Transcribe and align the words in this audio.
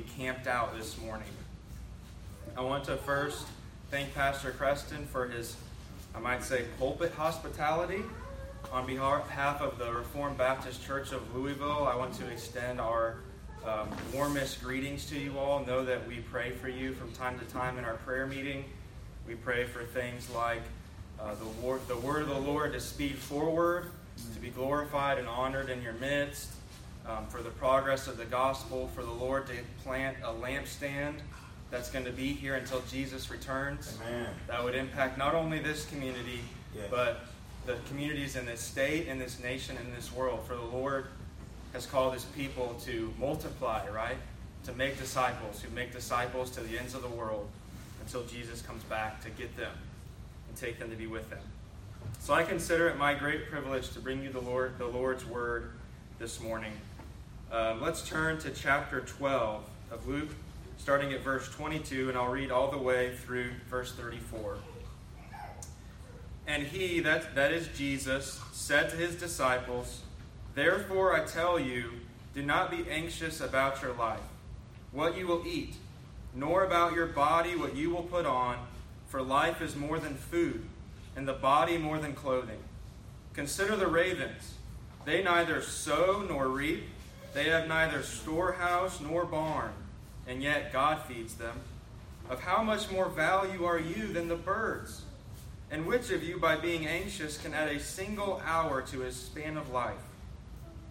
camped 0.00 0.46
out 0.46 0.76
this 0.76 0.98
morning. 1.00 1.28
I 2.56 2.62
want 2.62 2.84
to 2.84 2.96
first 2.96 3.46
thank 3.90 4.14
Pastor 4.14 4.50
Creston 4.50 5.06
for 5.06 5.28
his, 5.28 5.56
I 6.14 6.20
might 6.20 6.42
say, 6.42 6.64
pulpit 6.78 7.12
hospitality. 7.12 8.02
On 8.72 8.86
behalf 8.86 9.60
of 9.62 9.78
the 9.78 9.92
Reformed 9.92 10.36
Baptist 10.36 10.84
Church 10.84 11.12
of 11.12 11.34
Louisville, 11.34 11.86
I 11.86 11.96
want 11.96 12.12
to 12.14 12.28
extend 12.28 12.80
our 12.80 13.18
um, 13.64 13.88
warmest 14.12 14.62
greetings 14.62 15.06
to 15.06 15.18
you 15.18 15.38
all. 15.38 15.64
Know 15.64 15.84
that 15.84 16.06
we 16.06 16.16
pray 16.16 16.50
for 16.50 16.68
you 16.68 16.92
from 16.94 17.12
time 17.12 17.38
to 17.38 17.44
time 17.46 17.78
in 17.78 17.84
our 17.84 17.94
prayer 17.94 18.26
meeting. 18.26 18.64
We 19.26 19.34
pray 19.34 19.64
for 19.64 19.84
things 19.84 20.28
like 20.34 20.62
uh, 21.20 21.34
the, 21.34 21.66
word, 21.66 21.86
the 21.88 21.96
word 21.96 22.22
of 22.22 22.28
the 22.28 22.38
Lord 22.38 22.72
to 22.72 22.80
speed 22.80 23.16
forward, 23.16 23.90
to 24.34 24.40
be 24.40 24.50
glorified 24.50 25.18
and 25.18 25.28
honored 25.28 25.70
in 25.70 25.82
your 25.82 25.94
midst, 25.94 26.50
um, 27.08 27.26
for 27.28 27.42
the 27.42 27.50
progress 27.50 28.06
of 28.06 28.16
the 28.16 28.24
gospel, 28.24 28.88
for 28.94 29.02
the 29.02 29.10
Lord 29.10 29.46
to 29.46 29.54
plant 29.82 30.16
a 30.22 30.28
lampstand 30.28 31.14
that's 31.70 31.90
going 31.90 32.04
to 32.04 32.12
be 32.12 32.32
here 32.32 32.54
until 32.54 32.82
Jesus 32.90 33.30
returns. 33.30 33.98
Amen. 34.06 34.28
That 34.46 34.62
would 34.62 34.74
impact 34.74 35.18
not 35.18 35.34
only 35.34 35.58
this 35.58 35.86
community, 35.86 36.40
yes. 36.74 36.86
but 36.90 37.20
the 37.66 37.76
communities 37.88 38.36
in 38.36 38.46
this 38.46 38.60
state, 38.60 39.06
in 39.06 39.18
this 39.18 39.42
nation, 39.42 39.76
in 39.84 39.94
this 39.94 40.12
world. 40.12 40.40
For 40.46 40.54
the 40.54 40.62
Lord 40.62 41.06
has 41.72 41.84
called 41.84 42.14
his 42.14 42.24
people 42.24 42.80
to 42.84 43.12
multiply, 43.18 43.86
right? 43.88 44.16
To 44.64 44.72
make 44.72 44.98
disciples, 44.98 45.60
who 45.60 45.74
make 45.74 45.92
disciples 45.92 46.50
to 46.52 46.60
the 46.60 46.78
ends 46.78 46.94
of 46.94 47.02
the 47.02 47.08
world 47.08 47.48
until 48.00 48.24
Jesus 48.24 48.62
comes 48.62 48.82
back 48.84 49.22
to 49.22 49.30
get 49.30 49.54
them 49.56 49.72
and 50.48 50.56
take 50.56 50.78
them 50.78 50.90
to 50.90 50.96
be 50.96 51.06
with 51.06 51.28
him. 51.30 51.40
So 52.20 52.32
I 52.32 52.42
consider 52.42 52.88
it 52.88 52.96
my 52.96 53.14
great 53.14 53.50
privilege 53.50 53.90
to 53.90 54.00
bring 54.00 54.22
you 54.22 54.30
the 54.30 54.40
Lord, 54.40 54.78
the 54.78 54.86
Lord's 54.86 55.26
word 55.26 55.72
this 56.18 56.40
morning. 56.40 56.72
Um, 57.50 57.80
let's 57.80 58.06
turn 58.06 58.38
to 58.40 58.50
chapter 58.50 59.00
12 59.00 59.64
of 59.90 60.06
Luke, 60.06 60.28
starting 60.76 61.14
at 61.14 61.22
verse 61.22 61.48
22, 61.48 62.10
and 62.10 62.18
I'll 62.18 62.28
read 62.28 62.50
all 62.50 62.70
the 62.70 62.76
way 62.76 63.16
through 63.16 63.52
verse 63.70 63.94
34. 63.94 64.58
And 66.46 66.64
he, 66.64 67.00
that, 67.00 67.34
that 67.34 67.50
is 67.50 67.68
Jesus, 67.68 68.38
said 68.52 68.90
to 68.90 68.96
his 68.96 69.16
disciples, 69.16 70.02
Therefore 70.54 71.16
I 71.16 71.24
tell 71.24 71.58
you, 71.58 71.92
do 72.34 72.42
not 72.42 72.70
be 72.70 72.84
anxious 72.90 73.40
about 73.40 73.80
your 73.80 73.94
life, 73.94 74.20
what 74.92 75.16
you 75.16 75.26
will 75.26 75.46
eat, 75.46 75.76
nor 76.34 76.64
about 76.64 76.92
your 76.92 77.06
body 77.06 77.56
what 77.56 77.74
you 77.74 77.88
will 77.88 78.02
put 78.02 78.26
on, 78.26 78.58
for 79.06 79.22
life 79.22 79.62
is 79.62 79.74
more 79.74 79.98
than 79.98 80.16
food, 80.16 80.64
and 81.16 81.26
the 81.26 81.32
body 81.32 81.78
more 81.78 81.98
than 81.98 82.12
clothing. 82.12 82.60
Consider 83.32 83.74
the 83.74 83.86
ravens. 83.86 84.52
They 85.06 85.22
neither 85.22 85.62
sow 85.62 86.22
nor 86.28 86.48
reap, 86.48 86.84
they 87.34 87.44
have 87.44 87.68
neither 87.68 88.02
storehouse 88.02 89.00
nor 89.00 89.24
barn, 89.24 89.72
and 90.26 90.42
yet 90.42 90.72
God 90.72 91.02
feeds 91.02 91.34
them. 91.34 91.60
Of 92.28 92.40
how 92.40 92.62
much 92.62 92.90
more 92.90 93.08
value 93.08 93.64
are 93.64 93.78
you 93.78 94.08
than 94.08 94.28
the 94.28 94.36
birds? 94.36 95.02
And 95.70 95.86
which 95.86 96.10
of 96.10 96.22
you, 96.22 96.38
by 96.38 96.56
being 96.56 96.86
anxious, 96.86 97.38
can 97.38 97.54
add 97.54 97.68
a 97.68 97.80
single 97.80 98.42
hour 98.44 98.82
to 98.82 99.00
his 99.00 99.16
span 99.16 99.56
of 99.56 99.70
life? 99.70 99.96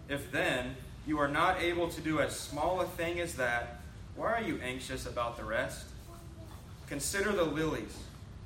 If 0.08 0.30
then 0.32 0.76
you 1.06 1.18
are 1.18 1.28
not 1.28 1.60
able 1.60 1.88
to 1.88 2.00
do 2.00 2.20
as 2.20 2.38
small 2.38 2.80
a 2.80 2.84
thing 2.84 3.20
as 3.20 3.34
that, 3.34 3.80
why 4.16 4.32
are 4.32 4.42
you 4.42 4.60
anxious 4.62 5.06
about 5.06 5.36
the 5.36 5.44
rest? 5.44 5.86
Consider 6.88 7.32
the 7.32 7.44
lilies, 7.44 7.96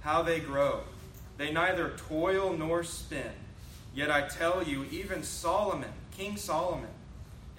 how 0.00 0.22
they 0.22 0.40
grow. 0.40 0.80
They 1.38 1.52
neither 1.52 1.94
toil 2.08 2.52
nor 2.52 2.82
spin. 2.82 3.32
Yet 3.94 4.10
I 4.10 4.28
tell 4.28 4.62
you, 4.62 4.84
even 4.90 5.22
Solomon, 5.22 5.92
King 6.16 6.36
Solomon, 6.36 6.90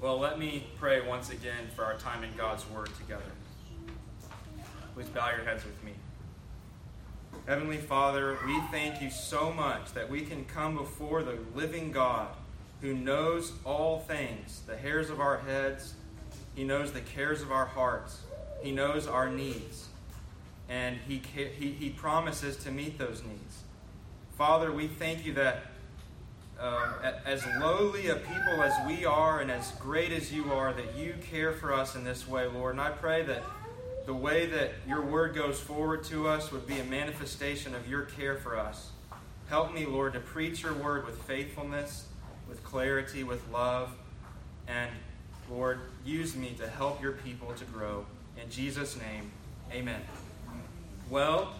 Well, 0.00 0.20
let 0.20 0.38
me 0.38 0.64
pray 0.78 1.00
once 1.00 1.30
again 1.30 1.70
for 1.74 1.84
our 1.84 1.96
time 1.98 2.22
in 2.22 2.30
God's 2.36 2.64
Word 2.70 2.88
together. 3.00 3.24
Please 4.94 5.08
bow 5.08 5.30
your 5.30 5.44
heads 5.44 5.64
with 5.64 5.82
me. 5.82 5.90
Heavenly 7.46 7.78
Father, 7.78 8.38
we 8.46 8.60
thank 8.70 9.02
you 9.02 9.10
so 9.10 9.52
much 9.52 9.92
that 9.94 10.08
we 10.08 10.20
can 10.20 10.44
come 10.44 10.76
before 10.76 11.24
the 11.24 11.36
living 11.52 11.90
God 11.90 12.28
who 12.80 12.94
knows 12.94 13.52
all 13.64 13.98
things, 13.98 14.62
the 14.68 14.76
hairs 14.76 15.10
of 15.10 15.18
our 15.18 15.38
heads. 15.38 15.94
He 16.54 16.62
knows 16.62 16.92
the 16.92 17.00
cares 17.00 17.42
of 17.42 17.50
our 17.50 17.66
hearts. 17.66 18.20
He 18.62 18.70
knows 18.70 19.08
our 19.08 19.28
needs. 19.28 19.88
And 20.68 20.96
he, 21.08 21.20
he, 21.58 21.72
he 21.72 21.90
promises 21.90 22.56
to 22.58 22.70
meet 22.70 22.98
those 22.98 23.24
needs. 23.24 23.62
Father, 24.36 24.70
we 24.70 24.86
thank 24.86 25.26
you 25.26 25.32
that 25.32 25.64
uh, 26.60 27.12
as 27.24 27.44
lowly 27.60 28.08
a 28.08 28.16
people 28.16 28.62
as 28.62 28.74
we 28.86 29.04
are 29.04 29.40
and 29.40 29.50
as 29.50 29.70
great 29.72 30.12
as 30.12 30.32
you 30.32 30.52
are, 30.52 30.72
that 30.72 30.96
you 30.96 31.14
care 31.30 31.52
for 31.52 31.72
us 31.72 31.94
in 31.94 32.04
this 32.04 32.26
way, 32.26 32.46
Lord. 32.46 32.74
And 32.74 32.80
I 32.80 32.90
pray 32.90 33.22
that 33.24 33.42
the 34.06 34.14
way 34.14 34.46
that 34.46 34.72
your 34.86 35.02
word 35.02 35.34
goes 35.34 35.60
forward 35.60 36.02
to 36.04 36.28
us 36.28 36.50
would 36.50 36.66
be 36.66 36.78
a 36.78 36.84
manifestation 36.84 37.74
of 37.74 37.88
your 37.88 38.02
care 38.02 38.36
for 38.36 38.58
us. 38.58 38.90
Help 39.48 39.72
me, 39.72 39.86
Lord, 39.86 40.14
to 40.14 40.20
preach 40.20 40.62
your 40.62 40.74
word 40.74 41.06
with 41.06 41.22
faithfulness, 41.22 42.06
with 42.48 42.62
clarity, 42.64 43.22
with 43.22 43.46
love. 43.50 43.90
And, 44.66 44.90
Lord, 45.50 45.80
use 46.04 46.34
me 46.34 46.54
to 46.58 46.68
help 46.68 47.00
your 47.00 47.12
people 47.12 47.52
to 47.54 47.64
grow. 47.66 48.04
In 48.42 48.50
Jesus' 48.50 48.98
name, 48.98 49.30
amen. 49.72 50.00
Well, 51.10 51.54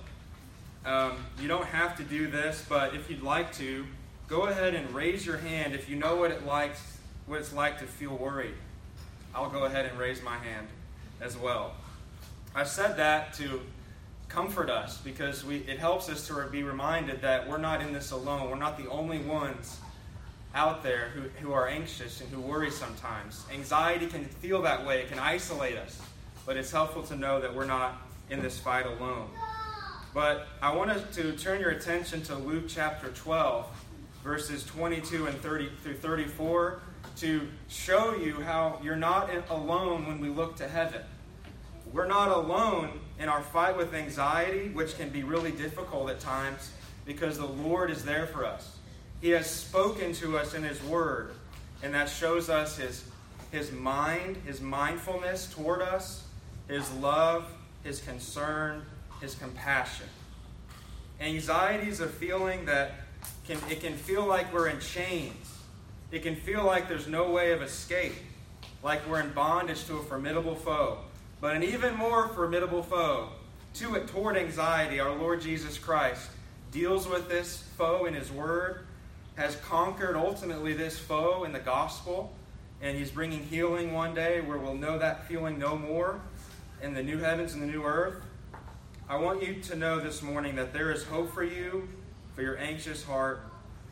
um, 0.84 1.18
you 1.40 1.48
don't 1.48 1.66
have 1.66 1.96
to 1.98 2.02
do 2.02 2.26
this, 2.26 2.64
but 2.68 2.94
if 2.94 3.10
you'd 3.10 3.22
like 3.22 3.52
to, 3.54 3.86
go 4.28 4.42
ahead 4.42 4.74
and 4.74 4.94
raise 4.94 5.24
your 5.24 5.38
hand 5.38 5.74
if 5.74 5.88
you 5.88 5.96
know 5.96 6.16
what 6.16 6.30
it 6.30 6.46
likes, 6.46 6.98
what 7.26 7.40
it's 7.40 7.52
like 7.52 7.78
to 7.78 7.86
feel 7.86 8.14
worried. 8.14 8.54
I'll 9.34 9.48
go 9.48 9.64
ahead 9.64 9.86
and 9.86 9.98
raise 9.98 10.22
my 10.22 10.36
hand 10.36 10.68
as 11.20 11.36
well. 11.36 11.72
I've 12.54 12.68
said 12.68 12.98
that 12.98 13.32
to 13.34 13.62
comfort 14.28 14.68
us 14.68 14.98
because 14.98 15.44
we, 15.44 15.56
it 15.56 15.78
helps 15.78 16.10
us 16.10 16.26
to 16.28 16.46
be 16.50 16.62
reminded 16.62 17.22
that 17.22 17.48
we're 17.48 17.58
not 17.58 17.80
in 17.80 17.94
this 17.94 18.10
alone. 18.10 18.50
We're 18.50 18.56
not 18.56 18.76
the 18.76 18.90
only 18.90 19.18
ones 19.18 19.80
out 20.54 20.82
there 20.82 21.10
who, 21.14 21.22
who 21.40 21.52
are 21.52 21.66
anxious 21.66 22.20
and 22.20 22.28
who 22.30 22.40
worry 22.40 22.70
sometimes. 22.70 23.46
Anxiety 23.52 24.06
can 24.06 24.24
feel 24.24 24.60
that 24.62 24.86
way, 24.86 25.00
it 25.00 25.08
can 25.08 25.18
isolate 25.18 25.76
us, 25.76 26.00
but 26.44 26.56
it's 26.56 26.70
helpful 26.70 27.02
to 27.04 27.16
know 27.16 27.40
that 27.40 27.54
we're 27.54 27.64
not 27.64 28.02
in 28.28 28.42
this 28.42 28.58
fight 28.58 28.84
alone. 28.84 29.28
But 30.12 30.48
I 30.60 30.74
wanted 30.74 31.12
to 31.12 31.32
turn 31.36 31.60
your 31.60 31.70
attention 31.70 32.22
to 32.24 32.34
Luke 32.34 32.64
chapter 32.66 33.08
12, 33.08 33.66
verses 34.22 34.64
22 34.64 35.26
and 35.26 35.40
30 35.40 35.70
through 35.82 35.94
34, 35.94 36.80
to 37.16 37.48
show 37.68 38.14
you 38.14 38.40
how 38.40 38.78
you're 38.82 38.96
not 38.96 39.30
alone 39.50 40.06
when 40.06 40.20
we 40.20 40.28
look 40.28 40.56
to 40.56 40.68
heaven. 40.68 41.02
We're 41.92 42.06
not 42.06 42.30
alone 42.30 43.00
in 43.18 43.28
our 43.28 43.42
fight 43.42 43.76
with 43.76 43.94
anxiety, 43.94 44.68
which 44.68 44.96
can 44.96 45.08
be 45.08 45.22
really 45.22 45.52
difficult 45.52 46.10
at 46.10 46.20
times, 46.20 46.70
because 47.06 47.38
the 47.38 47.46
Lord 47.46 47.90
is 47.90 48.04
there 48.04 48.26
for 48.26 48.44
us. 48.44 48.76
He 49.20 49.30
has 49.30 49.48
spoken 49.48 50.12
to 50.14 50.38
us 50.38 50.54
in 50.54 50.62
His 50.62 50.82
Word, 50.84 51.32
and 51.82 51.94
that 51.94 52.08
shows 52.08 52.48
us 52.50 52.76
His, 52.76 53.04
his 53.50 53.72
mind, 53.72 54.36
His 54.46 54.60
mindfulness 54.60 55.52
toward 55.52 55.80
us, 55.80 56.24
His 56.68 56.90
love, 56.92 57.46
His 57.82 58.00
concern, 58.00 58.82
His 59.20 59.34
compassion. 59.34 60.06
Anxiety 61.20 61.88
is 61.88 62.00
a 62.00 62.06
feeling 62.06 62.66
that 62.66 62.92
can, 63.48 63.58
it 63.70 63.80
can 63.80 63.94
feel 63.94 64.26
like 64.26 64.52
we're 64.52 64.68
in 64.68 64.78
chains. 64.78 65.58
It 66.12 66.22
can 66.22 66.36
feel 66.36 66.64
like 66.64 66.86
there's 66.86 67.08
no 67.08 67.30
way 67.30 67.52
of 67.52 67.62
escape, 67.62 68.14
like 68.82 69.06
we're 69.08 69.20
in 69.20 69.32
bondage 69.32 69.86
to 69.86 69.96
a 69.96 70.02
formidable 70.02 70.54
foe. 70.54 70.98
But 71.40 71.56
an 71.56 71.62
even 71.62 71.96
more 71.96 72.28
formidable 72.28 72.82
foe 72.82 73.30
to 73.74 73.94
it 73.94 74.06
toward 74.08 74.36
anxiety, 74.36 75.00
our 75.00 75.14
Lord 75.14 75.40
Jesus 75.40 75.78
Christ 75.78 76.28
deals 76.72 77.08
with 77.08 77.28
this 77.28 77.62
foe 77.78 78.04
in 78.04 78.12
His 78.12 78.30
Word, 78.30 78.86
has 79.36 79.56
conquered 79.56 80.16
ultimately 80.16 80.74
this 80.74 80.98
foe 80.98 81.44
in 81.44 81.52
the 81.52 81.58
gospel, 81.58 82.34
and 82.82 82.98
He's 82.98 83.10
bringing 83.10 83.44
healing 83.44 83.94
one 83.94 84.14
day 84.14 84.42
where 84.42 84.58
we'll 84.58 84.74
know 84.74 84.98
that 84.98 85.26
feeling 85.26 85.58
no 85.58 85.76
more 85.76 86.20
in 86.82 86.92
the 86.92 87.02
new 87.02 87.18
heavens 87.18 87.54
and 87.54 87.62
the 87.62 87.66
new 87.66 87.82
earth. 87.82 88.22
I 89.08 89.16
want 89.16 89.42
you 89.42 89.54
to 89.54 89.76
know 89.76 90.00
this 90.00 90.20
morning 90.20 90.56
that 90.56 90.74
there 90.74 90.92
is 90.92 91.04
hope 91.04 91.32
for 91.32 91.44
you, 91.44 91.88
for 92.38 92.44
your 92.44 92.58
anxious 92.58 93.02
heart, 93.02 93.40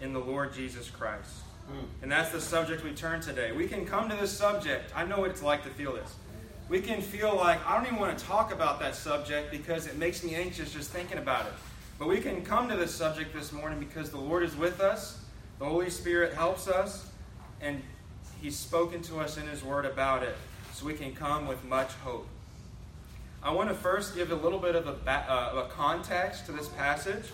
in 0.01 0.13
the 0.13 0.21
Lord 0.21 0.55
Jesus 0.55 0.89
Christ. 0.89 1.41
Mm. 1.69 1.85
And 2.03 2.13
that's 2.13 2.31
the 2.31 2.41
subject 2.41 2.85
we 2.85 2.93
turn 2.93 3.21
today. 3.21 3.51
We 3.51 3.67
can 3.67 3.85
come 3.85 4.09
to 4.09 4.15
this 4.15 4.31
subject. 4.31 4.93
I 4.95 5.05
know 5.05 5.19
what 5.19 5.31
it's 5.31 5.43
like 5.43 5.65
to 5.65 5.71
feel 5.71 5.95
this. 5.95 6.15
We 6.69 6.81
can 6.81 7.03
feel 7.03 7.35
like, 7.35 7.59
I 7.67 7.75
don't 7.75 7.87
even 7.87 7.99
want 7.99 8.17
to 8.17 8.25
talk 8.25 8.53
about 8.53 8.79
that 8.79 8.95
subject 8.95 9.51
because 9.51 9.89
it 9.89 9.99
makes 9.99 10.23
me 10.23 10.37
anxious 10.37 10.73
just 10.73 10.93
thinking 10.93 11.19
about 11.19 11.47
it. 11.47 11.55
But 11.99 12.07
we 12.07 12.21
can 12.21 12.45
come 12.45 12.69
to 12.69 12.77
this 12.77 12.95
subject 12.95 13.35
this 13.35 13.51
morning 13.51 13.81
because 13.81 14.11
the 14.11 14.21
Lord 14.21 14.45
is 14.45 14.55
with 14.55 14.79
us, 14.81 15.19
the 15.59 15.65
Holy 15.65 15.91
Spirit 15.91 16.33
helps 16.33 16.69
us, 16.69 17.11
and 17.61 17.83
He's 18.41 18.57
spoken 18.57 19.03
to 19.03 19.19
us 19.19 19.39
in 19.39 19.49
His 19.49 19.65
Word 19.65 19.87
about 19.87 20.23
it, 20.23 20.37
so 20.73 20.87
we 20.87 20.95
can 20.95 21.13
come 21.17 21.49
with 21.49 21.65
much 21.65 21.91
hope. 21.95 22.29
I 23.43 23.51
want 23.51 23.71
to 23.71 23.75
first 23.75 24.15
give 24.15 24.31
a 24.31 24.37
little 24.37 24.61
bit 24.61 24.77
of 24.77 24.87
a, 24.87 25.11
uh, 25.11 25.65
a 25.67 25.69
context 25.69 26.47
to 26.47 26.53
this 26.53 26.69
passage. 26.69 27.25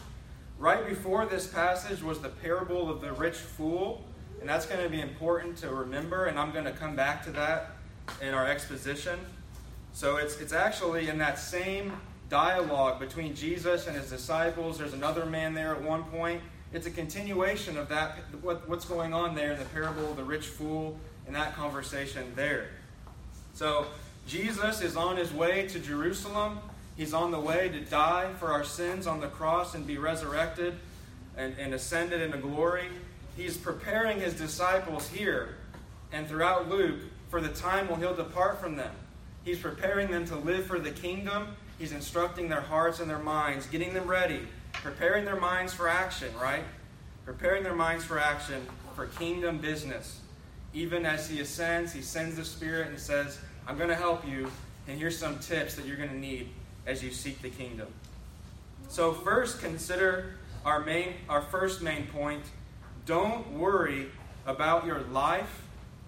Right 0.63 0.89
before 0.89 1.27
this 1.27 1.49
passage 1.49 2.05
was 2.05 2.21
the 2.21 2.29
parable 2.29 2.89
of 2.89 3.01
the 3.01 3.13
rich 3.13 3.35
fool, 3.35 4.05
and 4.39 4.49
that's 4.49 4.65
going 4.65 4.81
to 4.81 4.89
be 4.89 5.01
important 5.01 5.57
to 5.57 5.69
remember, 5.75 6.27
and 6.27 6.39
I'm 6.39 6.53
going 6.53 6.67
to 6.67 6.71
come 6.71 6.95
back 6.95 7.25
to 7.25 7.33
that 7.33 7.73
in 8.21 8.33
our 8.33 8.47
exposition. 8.47 9.19
So 9.93 10.19
it's, 10.19 10.41
it's 10.41 10.53
actually 10.53 11.09
in 11.09 11.19
that 11.19 11.41
same 11.41 11.93
dialogue 12.31 13.01
between 13.01 13.35
Jesus 13.35 13.89
and 13.89 13.97
his 13.97 14.09
disciples. 14.09 14.79
There's 14.79 14.93
another 14.93 15.27
man 15.27 15.53
there 15.53 15.75
at 15.75 15.83
one 15.83 16.05
point. 16.05 16.41
It's 16.73 16.87
a 16.87 16.93
continuation 16.93 17.77
of 17.77 17.89
that, 17.89 18.19
what, 18.41 18.69
what's 18.69 18.85
going 18.85 19.13
on 19.13 19.35
there 19.35 19.51
in 19.51 19.59
the 19.59 19.65
parable 19.65 20.13
of 20.13 20.17
the 20.17 20.23
rich 20.23 20.47
fool 20.47 20.97
and 21.27 21.35
that 21.35 21.57
conversation 21.57 22.33
there. 22.37 22.69
So 23.53 23.87
Jesus 24.29 24.81
is 24.81 24.97
on 24.97 25.17
his 25.17 25.33
way 25.33 25.67
to 25.67 25.81
Jerusalem. 25.81 26.61
He's 26.97 27.15
on 27.15 27.31
the 27.31 27.41
way 27.41 27.69
to 27.69 27.81
die 27.81 28.33
for 28.39 28.53
our 28.53 28.65
sins 28.65 29.07
on 29.07 29.21
the 29.21 29.29
cross 29.29 29.75
and 29.75 29.87
be 29.87 29.99
resurrected 29.99 30.75
and, 31.37 31.57
and 31.59 31.75
ascended 31.75 32.21
into 32.21 32.39
glory. 32.39 32.87
He's 33.37 33.57
preparing 33.57 34.21
his 34.21 34.35
disciples 34.35 35.09
here 35.09 35.57
and 36.13 36.29
throughout 36.29 36.69
Luke 36.69 37.01
for 37.31 37.41
the 37.41 37.49
time 37.49 37.89
when 37.89 38.01
he'll 38.01 38.15
depart 38.15 38.61
from 38.61 38.77
them. 38.77 38.93
He's 39.45 39.59
preparing 39.59 40.11
them 40.11 40.27
to 40.27 40.37
live 40.37 40.67
for 40.67 40.79
the 40.79 40.91
kingdom 40.91 41.57
He's 41.83 41.91
instructing 41.91 42.49
their 42.49 42.61
hearts 42.61 43.01
and 43.01 43.11
their 43.11 43.19
minds, 43.19 43.67
getting 43.67 43.93
them 43.93 44.07
ready, 44.07 44.43
preparing 44.73 45.25
their 45.25 45.41
minds 45.41 45.75
for 45.75 45.89
action, 45.89 46.29
right? 46.41 46.63
Preparing 47.25 47.65
their 47.65 47.75
minds 47.75 48.05
for 48.05 48.21
action 48.21 48.65
for 48.95 49.07
kingdom 49.07 49.59
business. 49.59 50.21
Even 50.73 51.05
as 51.05 51.29
he 51.29 51.41
ascends, 51.41 51.93
he 51.93 52.01
sends 52.01 52.37
the 52.37 52.45
Spirit 52.45 52.87
and 52.87 53.01
says, 53.01 53.41
I'm 53.67 53.77
going 53.77 53.89
to 53.89 53.97
help 53.97 54.25
you, 54.25 54.49
and 54.87 54.97
here's 54.97 55.19
some 55.19 55.41
tips 55.41 55.75
that 55.75 55.85
you're 55.85 55.97
going 55.97 56.11
to 56.11 56.17
need 56.17 56.51
as 56.87 57.03
you 57.03 57.11
seek 57.11 57.41
the 57.43 57.51
kingdom. 57.51 57.89
So, 58.89 59.13
first, 59.13 59.61
consider 59.61 60.35
our, 60.65 60.81
main, 60.81 61.15
our 61.29 61.43
first 61.43 61.83
main 61.83 62.07
point 62.07 62.43
don't 63.07 63.59
worry 63.59 64.09
about 64.47 64.87
your 64.87 65.01
life 65.01 65.63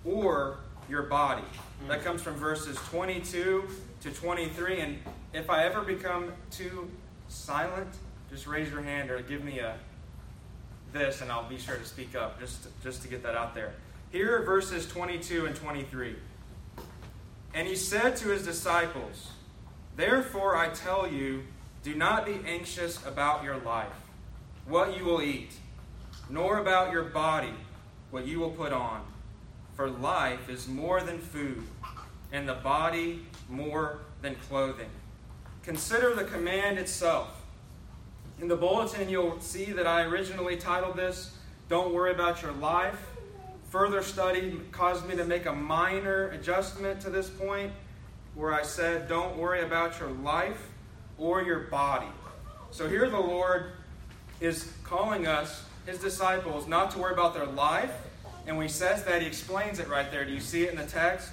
or 0.05 0.59
your 0.89 1.03
body. 1.05 1.43
That 1.89 1.99
hmm. 1.99 2.05
comes 2.05 2.23
from 2.23 2.35
verses 2.35 2.77
22 2.91 3.65
to 4.03 4.11
23. 4.11 4.81
And 4.81 4.99
if 5.33 5.51
I 5.51 5.65
ever 5.65 5.83
become 5.83 6.33
too 6.51 6.91
silent, 7.29 7.89
just 8.31 8.47
raise 8.47 8.71
your 8.71 8.83
hand 8.83 9.11
or 9.11 9.21
give 9.23 9.45
me 9.45 9.59
a 9.59 9.75
this, 10.93 11.21
and 11.21 11.31
I'll 11.31 11.49
be 11.49 11.59
sure 11.59 11.77
to 11.77 11.85
speak 11.85 12.15
up 12.15 12.39
just 12.39 12.63
to, 12.63 12.69
just 12.83 13.03
to 13.03 13.09
get 13.09 13.23
that 13.25 13.35
out 13.35 13.55
there. 13.55 13.75
Here 14.13 14.39
are 14.39 14.45
verses 14.45 14.87
22 14.87 15.47
and 15.47 15.57
23. 15.57 16.15
And 17.53 17.69
he 17.69 17.75
said 17.75 18.17
to 18.19 18.29
his 18.29 18.45
disciples, 18.45 19.29
Therefore 19.97 20.57
I 20.57 20.71
tell 20.71 21.11
you, 21.11 21.45
do 21.83 21.95
not 21.95 22.27
be 22.27 22.41
anxious 22.47 23.05
about 23.07 23.45
your 23.45 23.59
life, 23.59 23.93
what 24.67 24.97
you 24.97 25.05
will 25.05 25.23
eat, 25.23 25.53
nor 26.29 26.59
about 26.59 26.93
your 26.93 27.05
body, 27.05 27.55
what 28.11 28.27
you 28.27 28.41
will 28.41 28.51
put 28.51 28.73
on. 28.73 29.03
For 29.77 29.89
life 29.89 30.49
is 30.49 30.67
more 30.67 31.01
than 31.01 31.19
food, 31.19 31.63
and 32.33 32.49
the 32.49 32.55
body 32.55 33.27
more 33.49 33.99
than 34.23 34.35
clothing. 34.49 34.91
Consider 35.63 36.15
the 36.15 36.25
command 36.25 36.79
itself. 36.79 37.43
In 38.41 38.49
the 38.49 38.57
bulletin, 38.57 39.09
you'll 39.09 39.41
see 39.41 39.67
that 39.67 39.87
I 39.87 40.03
originally 40.03 40.57
titled 40.57 40.97
this, 40.97 41.37
Don't 41.69 41.95
Worry 41.95 42.11
About 42.11 42.43
Your 42.43 42.53
Life. 42.53 43.01
Further 43.71 44.03
study 44.03 44.61
caused 44.73 45.07
me 45.07 45.17
to 45.17 45.25
make 45.25 45.47
a 45.47 45.53
minor 45.53 46.29
adjustment 46.31 47.01
to 47.03 47.11
this 47.11 47.29
point 47.29 47.73
where 48.35 48.53
I 48.53 48.63
said, 48.63 49.09
Don't 49.09 49.37
worry 49.37 49.63
about 49.63 49.99
your 49.99 50.11
life 50.11 50.69
or 51.19 51.43
your 51.43 51.61
body. 51.61 52.09
So 52.71 52.89
here 52.89 53.09
the 53.09 53.21
Lord 53.21 53.73
is 54.41 54.73
calling 54.83 55.27
us, 55.27 55.65
his 55.87 55.99
disciples, 55.99 56.67
not 56.67 56.91
to 56.93 56.99
worry 56.99 57.13
about 57.13 57.35
their 57.35 57.47
life. 57.47 57.93
And 58.47 58.57
when 58.57 58.67
he 58.67 58.73
says 58.73 59.05
that, 59.05 59.23
he 59.23 59.29
explains 59.29 59.79
it 59.79 59.89
right 59.89 60.11
there. 60.11 60.25
Do 60.25 60.33
you 60.33 60.41
see 60.41 60.65
it 60.65 60.71
in 60.71 60.77
the 60.77 60.87
text? 60.87 61.31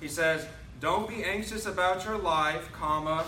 He 0.00 0.08
says, 0.08 0.46
Don't 0.80 1.08
be 1.08 1.24
anxious 1.24 1.66
about 1.66 2.04
your 2.04 2.18
life, 2.18 2.70
comma, 2.72 3.24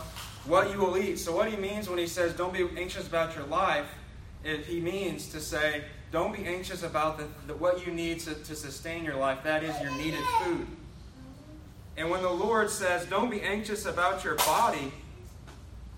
what 0.47 0.71
you 0.71 0.79
will 0.79 0.97
eat. 0.97 1.19
So, 1.19 1.35
what 1.35 1.51
he 1.51 1.57
means 1.57 1.89
when 1.89 1.99
he 1.99 2.07
says, 2.07 2.33
don't 2.35 2.53
be 2.53 2.67
anxious 2.77 3.07
about 3.07 3.35
your 3.35 3.47
life, 3.47 3.87
it, 4.45 4.67
he 4.67 4.81
means 4.81 5.29
to 5.29 5.41
say, 5.41 5.83
don't 6.13 6.33
be 6.33 6.47
anxious 6.47 6.83
about 6.83 7.19
the, 7.19 7.27
the, 7.49 7.55
what 7.57 7.85
you 7.85 7.93
need 7.93 8.21
to, 8.21 8.35
to 8.35 8.55
sustain 8.55 9.05
your 9.05 9.17
life. 9.17 9.43
That 9.43 9.65
is 9.65 9.79
your 9.81 9.91
needed 9.97 10.23
food. 10.43 10.67
And 11.97 12.11
when 12.11 12.23
the 12.23 12.31
Lord 12.31 12.71
says, 12.71 13.07
don't 13.07 13.31
be 13.31 13.41
anxious 13.41 13.87
about 13.87 14.23
your 14.23 14.35
body, 14.37 14.93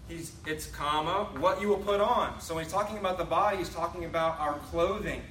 he's, 0.08 0.32
it's 0.46 0.66
comma, 0.66 1.28
what 1.38 1.60
you 1.60 1.68
will 1.68 1.76
put 1.76 2.00
on. 2.00 2.40
So 2.40 2.54
when 2.54 2.64
he's 2.64 2.72
talking 2.72 2.98
about 2.98 3.18
the 3.18 3.24
body, 3.24 3.56
he's 3.56 3.68
talking 3.68 4.04
about 4.04 4.38
our 4.38 4.54
clothing, 4.70 5.22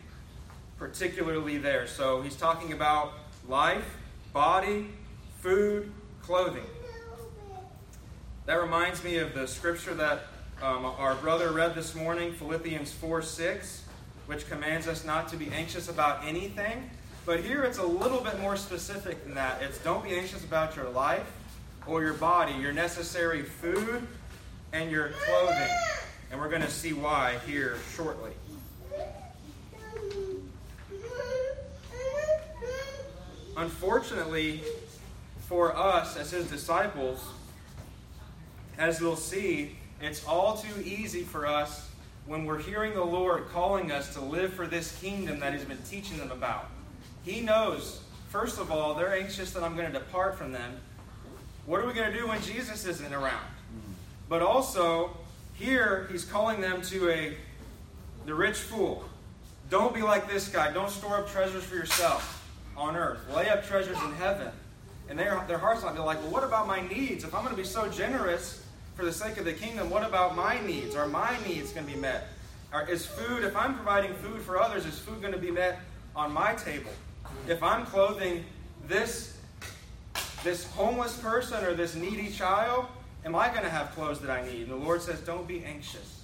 particularly 0.77 1.57
there. 1.57 1.87
So 1.87 2.21
he's 2.21 2.35
talking 2.35 2.73
about 2.73 3.13
life, 3.47 3.97
body, 4.33 4.89
food, 5.39 5.91
clothing. 6.21 6.65
That 8.45 8.61
reminds 8.61 9.03
me 9.03 9.17
of 9.17 9.33
the 9.33 9.47
scripture 9.47 9.93
that 9.95 10.27
um, 10.61 10.85
our 10.85 11.15
brother 11.15 11.51
read 11.51 11.75
this 11.75 11.95
morning, 11.95 12.33
Philippians 12.33 12.91
4 12.91 13.21
6, 13.21 13.83
which 14.25 14.49
commands 14.49 14.87
us 14.87 15.05
not 15.05 15.27
to 15.29 15.37
be 15.37 15.49
anxious 15.51 15.87
about 15.87 16.25
anything. 16.25 16.89
But 17.27 17.41
here 17.41 17.65
it's 17.65 17.77
a 17.77 17.85
little 17.85 18.21
bit 18.21 18.39
more 18.39 18.55
specific 18.55 19.21
than 19.25 19.35
that. 19.35 19.61
It's 19.61 19.77
don't 19.79 20.01
be 20.01 20.15
anxious 20.15 20.45
about 20.45 20.77
your 20.77 20.87
life 20.89 21.29
or 21.85 22.01
your 22.01 22.13
body, 22.13 22.53
your 22.53 22.71
necessary 22.71 23.43
food, 23.43 24.07
and 24.71 24.89
your 24.89 25.09
clothing. 25.09 25.67
And 26.31 26.39
we're 26.39 26.47
going 26.47 26.61
to 26.61 26.69
see 26.69 26.93
why 26.93 27.37
here 27.45 27.79
shortly. 27.93 28.31
Unfortunately, 33.57 34.61
for 35.49 35.75
us 35.75 36.15
as 36.15 36.31
his 36.31 36.49
disciples, 36.49 37.21
as 38.77 39.01
we'll 39.01 39.17
see, 39.17 39.75
it's 39.99 40.25
all 40.25 40.55
too 40.55 40.81
easy 40.81 41.23
for 41.23 41.45
us 41.45 41.89
when 42.25 42.45
we're 42.45 42.59
hearing 42.59 42.93
the 42.93 43.03
Lord 43.03 43.49
calling 43.49 43.91
us 43.91 44.13
to 44.13 44.21
live 44.21 44.53
for 44.53 44.65
this 44.65 44.97
kingdom 45.01 45.41
that 45.41 45.53
He's 45.53 45.65
been 45.65 45.81
teaching 45.89 46.17
them 46.19 46.31
about. 46.31 46.69
He 47.27 47.41
knows, 47.41 47.99
first 48.29 48.57
of 48.57 48.71
all, 48.71 48.93
they're 48.93 49.13
anxious 49.13 49.51
that 49.51 49.61
I'm 49.61 49.75
going 49.75 49.91
to 49.91 49.99
depart 49.99 50.37
from 50.37 50.53
them. 50.53 50.79
What 51.65 51.81
are 51.81 51.85
we 51.85 51.91
going 51.91 52.09
to 52.09 52.17
do 52.17 52.25
when 52.25 52.41
Jesus 52.41 52.85
isn't 52.85 53.13
around? 53.13 53.43
Mm. 53.43 53.93
But 54.29 54.41
also, 54.41 55.11
here 55.55 56.07
He's 56.09 56.23
calling 56.23 56.61
them 56.61 56.81
to 56.83 57.09
a 57.09 57.35
the 58.25 58.33
rich 58.33 58.55
fool. 58.55 59.03
Don't 59.69 59.93
be 59.93 60.01
like 60.01 60.29
this 60.29 60.47
guy. 60.47 60.71
Don't 60.71 60.89
store 60.89 61.17
up 61.17 61.29
treasures 61.29 61.65
for 61.65 61.75
yourself 61.75 62.49
on 62.77 62.95
earth. 62.95 63.19
Lay 63.35 63.49
up 63.49 63.65
treasures 63.65 64.01
in 64.03 64.13
heaven. 64.13 64.49
And 65.09 65.19
their, 65.19 65.43
their 65.49 65.57
hearts 65.57 65.83
might 65.83 65.95
be 65.95 65.99
like, 65.99 66.21
well, 66.21 66.31
what 66.31 66.45
about 66.45 66.65
my 66.65 66.87
needs? 66.87 67.25
If 67.25 67.35
I'm 67.35 67.43
going 67.43 67.55
to 67.55 67.61
be 67.61 67.67
so 67.67 67.89
generous, 67.89 68.63
for 68.95 69.03
the 69.03 69.11
sake 69.11 69.37
of 69.37 69.43
the 69.43 69.53
kingdom, 69.53 69.89
what 69.89 70.03
about 70.03 70.35
my 70.35 70.59
needs? 70.65 70.95
Are 70.95 71.07
my 71.07 71.37
needs 71.45 71.73
going 71.73 71.85
to 71.85 71.93
be 71.93 71.99
met? 71.99 72.29
Are, 72.71 72.89
is 72.89 73.05
food, 73.05 73.43
if 73.43 73.55
I'm 73.55 73.75
providing 73.75 74.13
food 74.15 74.41
for 74.41 74.61
others, 74.61 74.85
is 74.85 74.97
food 74.97 75.19
going 75.19 75.33
to 75.33 75.39
be 75.39 75.51
met 75.51 75.79
on 76.15 76.31
my 76.31 76.55
table? 76.55 76.91
If 77.47 77.63
I'm 77.63 77.85
clothing 77.85 78.43
this, 78.87 79.37
this 80.43 80.65
homeless 80.71 81.17
person 81.17 81.63
or 81.63 81.73
this 81.73 81.95
needy 81.95 82.29
child, 82.29 82.85
am 83.25 83.35
I 83.35 83.49
going 83.49 83.63
to 83.63 83.69
have 83.69 83.91
clothes 83.91 84.19
that 84.19 84.29
I 84.29 84.45
need? 84.45 84.63
And 84.63 84.71
the 84.71 84.75
Lord 84.75 85.01
says, 85.01 85.21
don't 85.21 85.47
be 85.47 85.63
anxious 85.63 86.23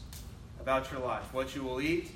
about 0.59 0.91
your 0.91 1.01
life, 1.01 1.33
what 1.33 1.55
you 1.55 1.63
will 1.63 1.81
eat, 1.81 2.11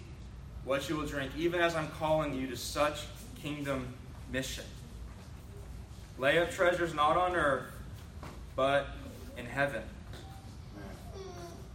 what 0.66 0.90
you 0.90 0.98
will 0.98 1.06
drink, 1.06 1.32
even 1.38 1.62
as 1.62 1.76
I'm 1.76 1.88
calling 2.00 2.34
you 2.34 2.48
to 2.48 2.58
such 2.58 3.02
kingdom 3.42 3.94
mission. 4.32 4.66
Lay 6.18 6.40
up 6.40 6.52
treasures 6.52 6.94
not 6.94 7.16
on 7.16 7.36
earth, 7.36 7.72
but 8.56 8.88
in 9.38 9.46
heaven 9.46 9.84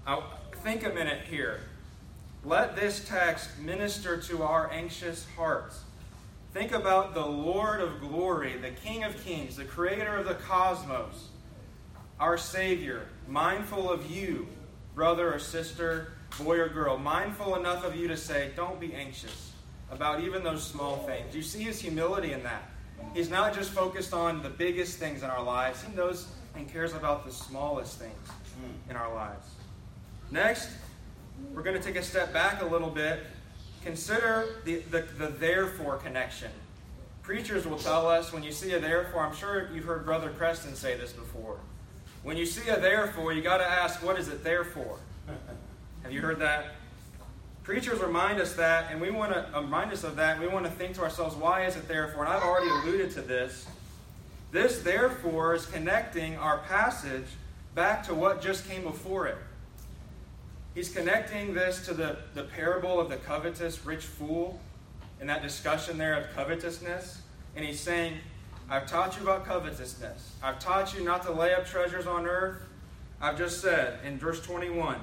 I'll 0.07 0.25
think 0.65 0.85
a 0.85 0.89
minute 0.89 1.27
here. 1.31 1.61
Let 2.45 2.75
this 2.75 3.07
text 3.09 3.59
minister 3.61 4.21
to 4.23 4.43
our 4.43 4.71
anxious 4.73 5.27
hearts. 5.37 5.83
Think 6.53 6.73
about 6.73 7.15
the 7.15 7.25
Lord 7.25 7.81
of 7.81 8.01
glory, 8.01 8.59
the 8.59 8.71
King 8.71 9.05
of 9.05 9.25
kings, 9.25 9.57
the 9.57 9.65
creator 9.65 10.17
of 10.17 10.27
the 10.27 10.35
cosmos, 10.35 11.29
our 12.21 12.37
Savior, 12.37 13.07
mindful 13.27 13.91
of 13.91 14.11
you, 14.11 14.47
brother 14.95 15.33
or 15.33 15.39
sister, 15.39 16.13
boy 16.39 16.59
or 16.59 16.69
girl, 16.69 16.99
mindful 16.99 17.57
enough 17.57 17.85
of 17.85 17.97
you 17.97 18.07
to 18.09 18.17
say, 18.19 18.51
Don't 18.55 18.79
be 18.79 18.93
anxious 18.95 19.53
about 19.91 20.21
even 20.21 20.45
those 20.45 20.63
small 20.63 20.99
things. 20.99 21.35
You 21.35 21.43
see 21.43 21.63
his 21.63 21.81
humility 21.81 22.33
in 22.33 22.43
that. 22.43 22.69
He's 23.15 23.31
not 23.31 23.55
just 23.55 23.71
focused 23.71 24.13
on 24.13 24.43
the 24.43 24.51
biggest 24.51 24.99
things 24.99 25.23
in 25.23 25.31
our 25.31 25.43
lives, 25.43 25.83
he 25.83 25.95
knows 25.95 26.29
and 26.55 26.71
cares 26.71 26.93
about 26.93 27.25
the 27.25 27.33
smallest 27.33 27.99
things 27.99 28.29
in 28.91 28.97
our 28.97 29.13
lives. 29.15 29.47
Next, 30.31 30.69
we're 31.55 31.63
going 31.63 31.77
to 31.77 31.83
take 31.83 31.97
a 31.97 32.03
step 32.03 32.33
back 32.33 32.63
a 32.63 32.67
little 32.67 32.91
bit. 32.91 33.21
Consider 33.85 34.61
the, 34.65 34.77
the, 34.91 35.03
the 35.19 35.29
therefore 35.29 35.97
connection. 35.97 36.51
Preachers 37.23 37.67
will 37.67 37.79
tell 37.79 38.09
us 38.09 38.33
when 38.33 38.43
you 38.43 38.53
see 38.53 38.73
a 38.73 38.81
therefore, 38.81 39.23
I'm 39.23 39.35
sure 39.35 39.71
you've 39.73 39.85
heard 39.85 40.05
Brother 40.05 40.31
Creston 40.31 40.75
say 40.75 40.97
this 40.97 41.13
before. 41.13 41.59
When 42.23 42.37
you 42.37 42.47
see 42.47 42.69
a 42.69 42.79
therefore, 42.79 43.33
you 43.33 43.43
got 43.43 43.59
to 43.59 43.67
ask, 43.67 44.05
what 44.05 44.19
is 44.19 44.29
it 44.29 44.45
there 44.45 44.65
for? 44.65 44.99
Have 46.03 46.13
you 46.13 46.21
heard 46.21 46.39
that? 46.41 46.75
Preachers 47.63 48.01
remind 48.01 48.41
us 48.41 48.55
that, 48.55 48.91
and 48.91 49.01
we 49.01 49.11
want 49.11 49.33
to 49.33 49.57
uh, 49.57 49.61
remind 49.61 49.93
us 49.93 50.03
of 50.03 50.17
that, 50.17 50.37
and 50.37 50.41
we 50.41 50.49
want 50.49 50.65
to 50.65 50.71
think 50.73 50.95
to 50.97 51.03
ourselves, 51.03 51.37
why 51.37 51.65
is 51.65 51.77
it 51.77 51.87
therefore? 51.87 52.25
And 52.25 52.33
I've 52.33 52.43
already 52.43 52.69
alluded 52.69 53.13
to 53.13 53.23
this. 53.23 53.67
This, 54.51 54.83
therefore, 54.83 55.55
is 55.55 55.67
connecting 55.67 56.37
our 56.37 56.59
passage 56.59 57.27
back 57.75 58.05
to 58.07 58.15
what 58.15 58.43
just 58.43 58.69
came 58.69 58.83
before 58.83 59.27
it. 59.29 59.39
He's 60.75 60.89
connecting 60.89 61.53
this 61.53 61.85
to 61.87 61.95
the, 61.95 62.17
the 62.35 62.45
parable 62.45 62.99
of 62.99 63.11
the 63.11 63.17
covetous 63.17 63.85
rich 63.85 64.05
fool 64.05 64.59
in 65.21 65.27
that 65.27 65.43
discussion 65.43 65.99
there 65.99 66.19
of 66.19 66.35
covetousness. 66.35 67.21
And 67.55 67.65
he's 67.65 67.81
saying, 67.81 68.15
I've 68.71 68.87
taught 68.87 69.17
you 69.17 69.23
about 69.23 69.45
covetousness. 69.45 70.35
I've 70.43 70.59
taught 70.59 70.95
you 70.95 71.05
not 71.05 71.23
to 71.25 71.33
lay 71.33 71.55
up 71.55 71.67
treasures 71.67 72.07
on 72.07 72.27
earth. 72.27 72.63
I've 73.21 73.37
just 73.37 73.61
said 73.61 73.99
in 74.05 74.19
verse 74.19 74.41
21 74.41 74.97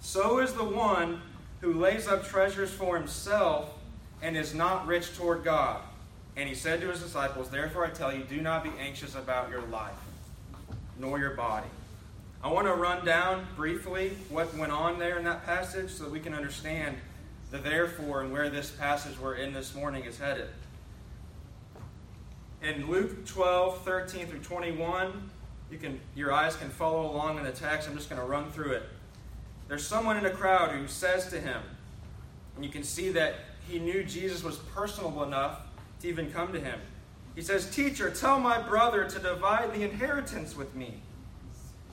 So 0.00 0.38
is 0.38 0.54
the 0.54 0.64
one 0.64 1.20
who 1.60 1.74
lays 1.74 2.08
up 2.08 2.26
treasures 2.26 2.70
for 2.70 2.96
himself 2.96 3.74
and 4.22 4.36
is 4.36 4.54
not 4.54 4.86
rich 4.86 5.14
toward 5.16 5.44
God. 5.44 5.82
And 6.36 6.48
he 6.48 6.54
said 6.54 6.80
to 6.80 6.88
his 6.88 7.02
disciples, 7.02 7.50
Therefore 7.50 7.84
I 7.84 7.90
tell 7.90 8.14
you, 8.14 8.24
do 8.24 8.40
not 8.40 8.64
be 8.64 8.70
anxious 8.80 9.14
about 9.14 9.50
your 9.50 9.62
life, 9.62 9.92
nor 10.98 11.18
your 11.18 11.34
body. 11.34 11.66
I 12.42 12.52
want 12.52 12.68
to 12.68 12.74
run 12.74 13.04
down 13.04 13.46
briefly 13.56 14.12
what 14.28 14.56
went 14.56 14.70
on 14.70 15.00
there 15.00 15.18
in 15.18 15.24
that 15.24 15.44
passage 15.44 15.90
so 15.90 16.04
that 16.04 16.12
we 16.12 16.20
can 16.20 16.34
understand 16.34 16.96
the 17.50 17.58
therefore 17.58 18.22
and 18.22 18.32
where 18.32 18.48
this 18.48 18.70
passage 18.70 19.18
we're 19.18 19.34
in 19.34 19.52
this 19.52 19.74
morning 19.74 20.04
is 20.04 20.18
headed. 20.18 20.48
In 22.62 22.88
Luke 22.88 23.26
12, 23.26 23.82
13 23.82 24.26
through 24.26 24.38
21, 24.38 25.30
you 25.70 25.78
can, 25.78 26.00
your 26.14 26.32
eyes 26.32 26.54
can 26.54 26.70
follow 26.70 27.10
along 27.10 27.38
in 27.38 27.44
the 27.44 27.50
text. 27.50 27.88
I'm 27.88 27.96
just 27.96 28.08
going 28.08 28.20
to 28.20 28.26
run 28.26 28.52
through 28.52 28.72
it. 28.72 28.82
There's 29.66 29.86
someone 29.86 30.16
in 30.16 30.22
the 30.22 30.30
crowd 30.30 30.70
who 30.70 30.86
says 30.86 31.28
to 31.30 31.40
him, 31.40 31.60
and 32.54 32.64
you 32.64 32.70
can 32.70 32.84
see 32.84 33.10
that 33.10 33.34
he 33.68 33.80
knew 33.80 34.04
Jesus 34.04 34.44
was 34.44 34.56
personable 34.56 35.24
enough 35.24 35.60
to 36.00 36.08
even 36.08 36.30
come 36.30 36.52
to 36.52 36.60
him. 36.60 36.80
He 37.34 37.42
says, 37.42 37.68
Teacher, 37.70 38.10
tell 38.10 38.38
my 38.38 38.60
brother 38.60 39.04
to 39.04 39.18
divide 39.18 39.74
the 39.74 39.82
inheritance 39.82 40.56
with 40.56 40.74
me. 40.74 40.94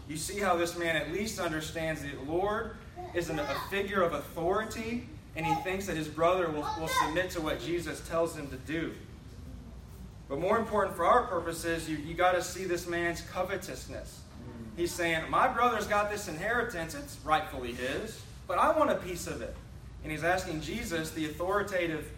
You 0.07 0.17
see 0.17 0.39
how 0.39 0.55
this 0.55 0.77
man 0.77 0.95
at 0.95 1.12
least 1.12 1.39
understands 1.39 2.03
that 2.03 2.27
Lord 2.27 2.75
is 3.13 3.29
a 3.29 3.55
figure 3.69 4.01
of 4.01 4.13
authority, 4.13 5.07
and 5.35 5.45
he 5.45 5.55
thinks 5.55 5.88
that 5.88 5.97
his 5.97 6.07
brother 6.07 6.50
will, 6.50 6.67
will 6.79 6.88
submit 6.88 7.31
to 7.31 7.41
what 7.41 7.59
Jesus 7.59 8.07
tells 8.07 8.35
him 8.35 8.47
to 8.50 8.57
do. 8.57 8.93
But 10.29 10.39
more 10.39 10.57
important 10.57 10.95
for 10.95 11.05
our 11.05 11.24
purposes, 11.27 11.89
you, 11.89 11.97
you 11.97 12.13
got 12.13 12.33
to 12.33 12.41
see 12.41 12.65
this 12.65 12.88
man's 12.88 13.21
covetousness. 13.21 14.21
He's 14.75 14.91
saying, 14.91 15.29
My 15.29 15.47
brother's 15.47 15.88
got 15.88 16.12
this 16.12 16.27
inheritance, 16.27 16.95
it's 16.95 17.17
rightfully 17.24 17.74
his, 17.74 18.21
but 18.47 18.57
I 18.57 18.77
want 18.77 18.91
a 18.91 18.95
piece 18.95 19.27
of 19.27 19.41
it. 19.41 19.55
And 20.03 20.12
he's 20.12 20.24
asking 20.24 20.62
Jesus, 20.62 21.12
the 21.12 21.25
authoritative 21.25 22.12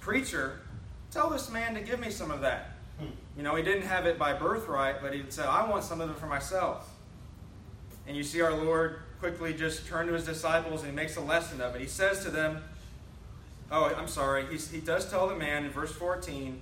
preacher, 0.00 0.60
tell 1.10 1.30
this 1.30 1.50
man 1.50 1.74
to 1.74 1.80
give 1.80 1.98
me 1.98 2.10
some 2.10 2.30
of 2.30 2.40
that. 2.42 2.72
You 3.36 3.42
know, 3.42 3.56
he 3.56 3.62
didn't 3.62 3.86
have 3.86 4.06
it 4.06 4.18
by 4.18 4.32
birthright, 4.32 5.00
but 5.00 5.14
he 5.14 5.24
said, 5.28 5.46
I 5.46 5.68
want 5.68 5.84
some 5.84 6.00
of 6.00 6.10
it 6.10 6.18
for 6.18 6.26
myself. 6.26 6.88
And 8.06 8.16
you 8.16 8.22
see 8.22 8.40
our 8.40 8.52
Lord 8.52 9.00
quickly 9.20 9.54
just 9.54 9.86
turn 9.86 10.08
to 10.08 10.12
his 10.14 10.24
disciples 10.24 10.82
and 10.82 10.90
he 10.90 10.96
makes 10.96 11.16
a 11.16 11.20
lesson 11.20 11.60
of 11.60 11.76
it. 11.76 11.80
He 11.80 11.86
says 11.86 12.24
to 12.24 12.30
them, 12.30 12.62
Oh, 13.70 13.84
I'm 13.84 14.08
sorry. 14.08 14.44
He, 14.46 14.58
he 14.58 14.80
does 14.80 15.08
tell 15.08 15.28
the 15.28 15.36
man 15.36 15.64
in 15.64 15.70
verse 15.70 15.92
14, 15.92 16.60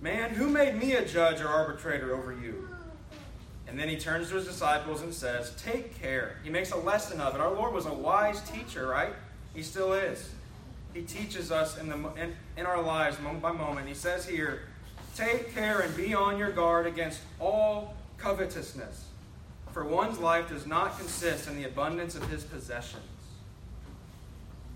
Man, 0.00 0.30
who 0.30 0.48
made 0.48 0.76
me 0.76 0.92
a 0.92 1.04
judge 1.04 1.40
or 1.40 1.48
arbitrator 1.48 2.14
over 2.14 2.32
you? 2.32 2.68
And 3.68 3.78
then 3.78 3.88
he 3.88 3.96
turns 3.96 4.28
to 4.28 4.36
his 4.36 4.46
disciples 4.46 5.02
and 5.02 5.12
says, 5.12 5.52
Take 5.62 6.00
care. 6.00 6.38
He 6.44 6.50
makes 6.50 6.70
a 6.70 6.76
lesson 6.76 7.20
of 7.20 7.34
it. 7.34 7.40
Our 7.40 7.52
Lord 7.52 7.74
was 7.74 7.86
a 7.86 7.92
wise 7.92 8.40
teacher, 8.48 8.86
right? 8.86 9.12
He 9.54 9.62
still 9.62 9.92
is. 9.92 10.30
He 10.94 11.02
teaches 11.02 11.50
us 11.50 11.76
in, 11.76 11.88
the, 11.88 11.96
in, 12.14 12.34
in 12.56 12.66
our 12.66 12.80
lives 12.80 13.20
moment 13.20 13.42
by 13.42 13.52
moment. 13.52 13.88
He 13.88 13.94
says 13.94 14.26
here, 14.26 14.62
Take 15.16 15.52
care 15.54 15.80
and 15.80 15.94
be 15.96 16.14
on 16.14 16.38
your 16.38 16.52
guard 16.52 16.86
against 16.86 17.20
all 17.40 17.96
covetousness 18.16 19.05
for 19.76 19.84
one's 19.84 20.18
life 20.18 20.48
does 20.48 20.66
not 20.66 20.96
consist 20.96 21.48
in 21.48 21.54
the 21.54 21.64
abundance 21.64 22.14
of 22.14 22.26
his 22.30 22.44
possessions. 22.44 23.02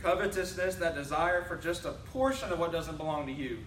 Covetousness, 0.02 0.74
that 0.74 0.94
desire 0.94 1.42
for 1.42 1.56
just 1.56 1.86
a 1.86 1.92
portion 2.12 2.52
of 2.52 2.58
what 2.58 2.70
doesn't 2.70 2.98
belong 2.98 3.24
to 3.24 3.32
you. 3.32 3.60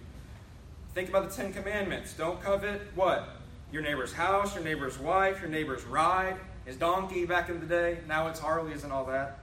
Think 0.94 1.08
about 1.08 1.28
the 1.28 1.34
Ten 1.34 1.52
Commandments. 1.52 2.14
Don't 2.14 2.40
covet 2.40 2.82
what? 2.94 3.30
Your 3.72 3.82
neighbor's 3.82 4.12
house, 4.12 4.54
your 4.54 4.62
neighbor's 4.62 4.96
wife, 4.96 5.40
your 5.40 5.50
neighbor's 5.50 5.82
ride, 5.82 6.36
his 6.66 6.76
donkey 6.76 7.26
back 7.26 7.48
in 7.48 7.58
the 7.58 7.66
day. 7.66 7.98
Now 8.06 8.28
it's 8.28 8.38
Harley's 8.38 8.84
and 8.84 8.92
all 8.92 9.06
that. 9.06 9.40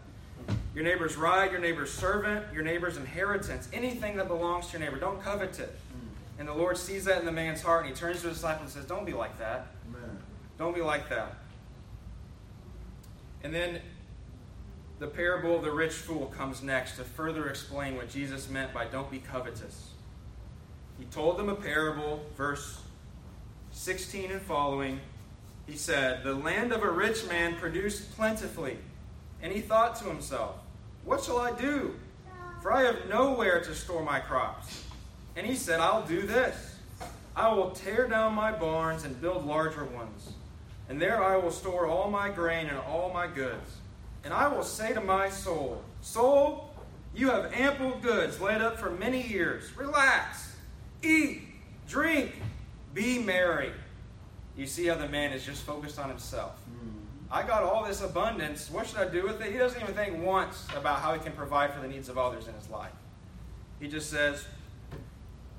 Your 0.74 0.86
neighbor's 0.86 1.18
ride, 1.18 1.52
your 1.52 1.60
neighbor's 1.60 1.92
servant, 1.92 2.46
your 2.54 2.64
neighbor's 2.64 2.96
inheritance, 2.96 3.68
anything 3.74 4.16
that 4.16 4.30
belongs 4.30 4.68
to 4.68 4.80
your 4.80 4.88
neighbor. 4.88 4.98
Don't 4.98 5.22
covet 5.22 5.60
it. 5.60 5.78
And 6.40 6.48
the 6.48 6.54
Lord 6.54 6.78
sees 6.78 7.04
that 7.04 7.20
in 7.20 7.26
the 7.26 7.34
man's 7.34 7.62
heart, 7.62 7.86
and 7.86 7.94
he 7.94 8.00
turns 8.00 8.22
to 8.22 8.30
his 8.30 8.38
disciples 8.38 8.74
and 8.74 8.82
says, 8.82 8.86
Don't 8.86 9.06
be 9.06 9.12
like 9.12 9.38
that. 9.40 9.68
Amen. 9.90 10.18
Don't 10.58 10.74
be 10.74 10.82
like 10.82 11.10
that. 11.10 11.36
And 13.44 13.54
then 13.54 13.80
the 15.00 15.08
parable 15.08 15.56
of 15.56 15.64
the 15.64 15.72
rich 15.72 15.94
fool 15.94 16.28
comes 16.28 16.62
next 16.62 16.98
to 16.98 17.04
further 17.04 17.50
explain 17.50 17.96
what 17.96 18.10
Jesus 18.10 18.50
meant 18.50 18.74
by 18.74 18.86
don't 18.86 19.10
be 19.10 19.20
covetous. 19.20 19.90
He 21.00 21.06
told 21.06 21.38
them 21.38 21.50
a 21.50 21.56
parable, 21.56 22.24
verse 22.38 22.82
16 23.72 24.32
and 24.32 24.42
following. 24.42 25.00
He 25.66 25.76
said, 25.76 26.24
The 26.24 26.36
land 26.36 26.72
of 26.72 26.84
a 26.84 26.92
rich 26.92 27.28
man 27.28 27.56
produced 27.56 28.16
plentifully. 28.16 28.78
And 29.42 29.52
he 29.52 29.62
thought 29.62 29.96
to 29.98 30.06
himself, 30.06 30.56
What 31.04 31.24
shall 31.24 31.40
I 31.40 31.52
do? 31.54 31.96
For 32.62 32.72
I 32.72 32.84
have 32.84 33.10
nowhere 33.10 33.60
to 33.62 33.74
store 33.74 34.04
my 34.04 34.20
crops. 34.20 34.84
And 35.36 35.48
he 35.48 35.56
said, 35.56 35.80
I'll 35.80 36.06
do 36.06 36.22
this 36.24 36.72
I 37.36 37.54
will 37.54 37.72
tear 37.72 38.08
down 38.08 38.34
my 38.34 38.52
barns 38.52 39.06
and 39.06 39.20
build 39.22 39.46
larger 39.46 39.86
ones 39.86 40.34
and 40.92 41.02
there 41.02 41.24
I 41.24 41.38
will 41.38 41.52
store 41.52 41.88
all 41.88 42.12
my 42.12 42.30
grain 42.30 42.68
and 42.68 42.78
all 42.80 43.14
my 43.14 43.26
goods. 43.26 43.78
And 44.26 44.34
I 44.34 44.50
will 44.50 44.62
say 44.62 44.94
to 44.94 45.00
my 45.00 45.30
soul, 45.30 45.82
Soul, 46.02 46.70
you 47.16 47.30
have 47.30 47.54
ample 47.54 47.98
goods 48.00 48.42
laid 48.42 48.60
up 48.60 48.78
for 48.78 48.90
many 48.90 49.26
years. 49.26 49.72
Relax, 49.78 50.54
eat, 51.02 51.44
drink, 51.88 52.34
be 52.94 53.20
merry. 53.20 53.72
You 54.58 54.66
see 54.66 54.86
how 54.88 54.96
the 54.96 55.08
man 55.08 55.32
is 55.32 55.46
just 55.46 55.64
focused 55.64 55.98
on 55.98 56.10
himself. 56.10 56.60
Mm-hmm. 56.70 56.90
I 57.32 57.44
got 57.44 57.64
all 57.64 57.86
this 57.86 58.02
abundance. 58.02 58.70
What 58.70 58.86
should 58.86 59.00
I 59.00 59.08
do 59.08 59.24
with 59.24 59.40
it? 59.40 59.50
He 59.50 59.58
doesn't 59.58 59.82
even 59.82 59.96
think 59.96 60.22
once 60.22 60.68
about 60.76 61.00
how 61.00 61.14
he 61.14 61.22
can 61.22 61.32
provide 61.32 61.74
for 61.74 61.80
the 61.80 61.88
needs 61.88 62.10
of 62.10 62.18
others 62.18 62.50
in 62.50 62.54
his 62.56 62.70
life. 62.70 62.92
He 63.80 63.88
just 63.88 64.10
says, 64.10 64.46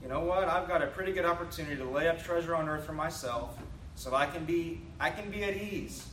You 0.03 0.11
know 0.11 0.21
what? 0.21 0.47
I've 0.47 0.69
got 0.69 0.83
a 0.83 0.89
pretty 0.89 1.12
good 1.12 1.25
opportunity 1.25 1.77
to 1.77 1.89
lay 1.89 2.07
up 2.07 2.23
treasure 2.23 2.55
on 2.55 2.69
earth 2.69 2.85
for 2.85 2.93
myself 2.93 3.57
so 4.03 4.17
I 4.17 4.27
can 4.27 4.45
be 4.45 4.81
I 4.99 5.11
can 5.11 5.31
be 5.31 5.45
at 5.45 5.57
ease. 5.57 6.09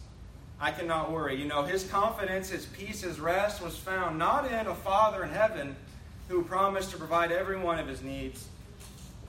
I 0.59 0.69
cannot 0.71 1.11
worry. 1.11 1.35
You 1.35 1.47
know, 1.47 1.63
his 1.63 1.85
confidence, 1.85 2.49
his 2.49 2.65
peace, 2.67 3.01
his 3.01 3.19
rest 3.19 3.63
was 3.63 3.75
found 3.77 4.19
not 4.19 4.45
in 4.45 4.67
a 4.67 4.75
Father 4.75 5.23
in 5.23 5.31
heaven 5.31 5.75
who 6.27 6.43
promised 6.43 6.91
to 6.91 6.97
provide 6.97 7.31
every 7.31 7.57
one 7.57 7.79
of 7.79 7.87
his 7.87 8.03
needs, 8.03 8.47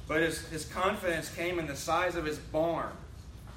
but 0.07 0.21
his, 0.21 0.41
his 0.49 0.67
confidence 0.67 1.33
came 1.35 1.59
in 1.59 1.67
the 1.67 1.77
size 1.77 2.17
of 2.17 2.27
his 2.27 2.39
barn, 2.39 2.91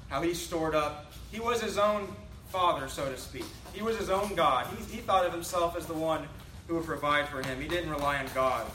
how 0.08 0.22
he 0.22 0.32
stored 0.32 0.74
up. 0.74 1.12
He 1.30 1.40
was 1.40 1.60
his 1.60 1.76
own 1.76 2.08
father, 2.48 2.88
so 2.88 3.10
to 3.10 3.18
speak. 3.18 3.44
He 3.74 3.82
was 3.82 3.98
his 3.98 4.08
own 4.08 4.34
God. 4.34 4.66
He, 4.68 4.96
he 4.96 5.00
thought 5.02 5.26
of 5.26 5.32
himself 5.32 5.76
as 5.76 5.84
the 5.84 5.94
one 5.94 6.26
who 6.66 6.76
would 6.76 6.86
provide 6.86 7.28
for 7.28 7.42
him. 7.42 7.60
He 7.60 7.68
didn't 7.68 7.90
rely 7.90 8.18
on 8.18 8.26
God 8.34 8.66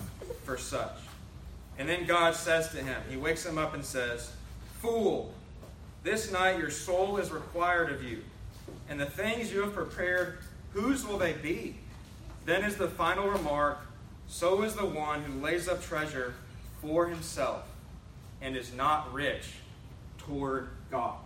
for 0.43 0.57
such. 0.57 0.91
And 1.79 1.89
then 1.89 2.05
God 2.05 2.35
says 2.35 2.69
to 2.71 2.77
him, 2.77 3.01
He 3.09 3.17
wakes 3.17 3.45
him 3.45 3.57
up 3.57 3.73
and 3.73 3.83
says, 3.83 4.33
Fool, 4.81 5.33
this 6.03 6.31
night 6.31 6.57
your 6.57 6.69
soul 6.69 7.17
is 7.17 7.31
required 7.31 7.91
of 7.91 8.03
you, 8.03 8.23
and 8.87 8.99
the 8.99 9.05
things 9.05 9.51
you 9.51 9.61
have 9.61 9.73
prepared 9.73 10.39
Whose 10.73 11.05
will 11.05 11.17
they 11.17 11.33
be? 11.33 11.75
Then 12.45 12.63
is 12.63 12.77
the 12.77 12.87
final 12.87 13.27
remark 13.27 13.79
So 14.27 14.61
is 14.61 14.75
the 14.75 14.85
one 14.85 15.23
who 15.23 15.41
lays 15.41 15.67
up 15.67 15.81
treasure 15.81 16.35
for 16.81 17.07
himself 17.07 17.63
and 18.41 18.55
is 18.55 18.73
not 18.73 19.11
rich 19.11 19.53
toward 20.19 20.69
God. 20.91 21.17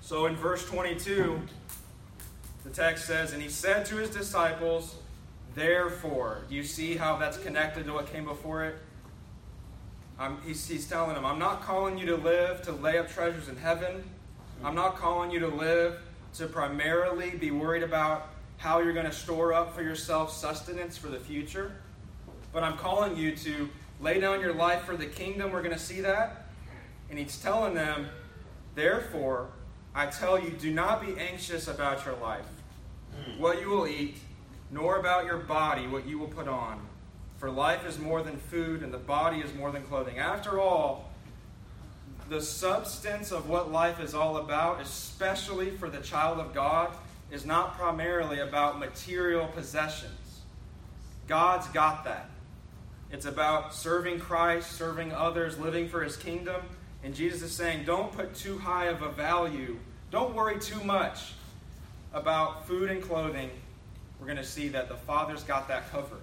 So 0.00 0.26
in 0.26 0.36
verse 0.36 0.64
22, 0.66 1.40
the 2.62 2.70
text 2.70 3.06
says, 3.06 3.32
And 3.32 3.42
he 3.42 3.48
said 3.48 3.84
to 3.86 3.96
his 3.96 4.10
disciples, 4.10 4.94
Therefore, 5.56 6.42
do 6.48 6.54
you 6.54 6.62
see 6.62 6.94
how 6.96 7.16
that's 7.16 7.38
connected 7.38 7.86
to 7.86 7.92
what 7.92 8.12
came 8.12 8.24
before 8.24 8.64
it? 8.66 8.76
He's, 10.44 10.66
he's 10.66 10.88
telling 10.88 11.14
them, 11.14 11.26
I'm 11.26 11.38
not 11.38 11.62
calling 11.62 11.98
you 11.98 12.06
to 12.06 12.16
live 12.16 12.62
to 12.62 12.72
lay 12.72 12.98
up 12.98 13.08
treasures 13.10 13.48
in 13.48 13.56
heaven. 13.56 14.02
I'm 14.64 14.74
not 14.74 14.96
calling 14.96 15.30
you 15.30 15.40
to 15.40 15.48
live 15.48 15.98
to 16.34 16.46
primarily 16.46 17.30
be 17.30 17.50
worried 17.50 17.82
about 17.82 18.28
how 18.56 18.80
you're 18.80 18.94
going 18.94 19.06
to 19.06 19.12
store 19.12 19.52
up 19.52 19.74
for 19.74 19.82
yourself 19.82 20.32
sustenance 20.32 20.96
for 20.96 21.08
the 21.08 21.18
future. 21.18 21.72
But 22.52 22.62
I'm 22.62 22.78
calling 22.78 23.16
you 23.16 23.36
to 23.36 23.68
lay 24.00 24.18
down 24.18 24.40
your 24.40 24.54
life 24.54 24.84
for 24.84 24.96
the 24.96 25.06
kingdom. 25.06 25.52
We're 25.52 25.62
going 25.62 25.74
to 25.74 25.80
see 25.80 26.00
that. 26.00 26.46
And 27.10 27.18
he's 27.18 27.38
telling 27.38 27.74
them, 27.74 28.08
therefore, 28.74 29.48
I 29.94 30.06
tell 30.06 30.38
you, 30.42 30.50
do 30.50 30.72
not 30.72 31.04
be 31.04 31.18
anxious 31.20 31.68
about 31.68 32.04
your 32.04 32.16
life, 32.16 32.46
what 33.38 33.60
you 33.60 33.68
will 33.68 33.86
eat, 33.86 34.16
nor 34.70 34.98
about 34.98 35.26
your 35.26 35.38
body, 35.38 35.86
what 35.86 36.06
you 36.06 36.18
will 36.18 36.28
put 36.28 36.48
on. 36.48 36.86
For 37.38 37.50
life 37.50 37.86
is 37.86 37.98
more 37.98 38.22
than 38.22 38.36
food, 38.38 38.82
and 38.82 38.92
the 38.92 38.98
body 38.98 39.40
is 39.40 39.54
more 39.54 39.70
than 39.70 39.82
clothing. 39.82 40.18
After 40.18 40.58
all, 40.58 41.10
the 42.28 42.40
substance 42.40 43.30
of 43.30 43.48
what 43.48 43.70
life 43.70 44.00
is 44.00 44.14
all 44.14 44.38
about, 44.38 44.80
especially 44.80 45.70
for 45.70 45.88
the 45.88 46.00
child 46.00 46.38
of 46.38 46.54
God, 46.54 46.90
is 47.30 47.44
not 47.44 47.76
primarily 47.76 48.40
about 48.40 48.78
material 48.78 49.46
possessions. 49.48 50.40
God's 51.28 51.66
got 51.68 52.04
that. 52.04 52.30
It's 53.12 53.26
about 53.26 53.74
serving 53.74 54.18
Christ, 54.20 54.72
serving 54.72 55.12
others, 55.12 55.58
living 55.58 55.88
for 55.88 56.02
his 56.02 56.16
kingdom. 56.16 56.62
And 57.04 57.14
Jesus 57.14 57.42
is 57.42 57.52
saying, 57.52 57.84
don't 57.84 58.12
put 58.12 58.34
too 58.34 58.58
high 58.58 58.86
of 58.86 59.02
a 59.02 59.10
value. 59.10 59.78
Don't 60.10 60.34
worry 60.34 60.58
too 60.58 60.82
much 60.82 61.34
about 62.12 62.66
food 62.66 62.90
and 62.90 63.02
clothing. 63.02 63.50
We're 64.18 64.26
going 64.26 64.38
to 64.38 64.44
see 64.44 64.68
that 64.68 64.88
the 64.88 64.96
Father's 64.96 65.44
got 65.44 65.68
that 65.68 65.90
covered. 65.90 66.22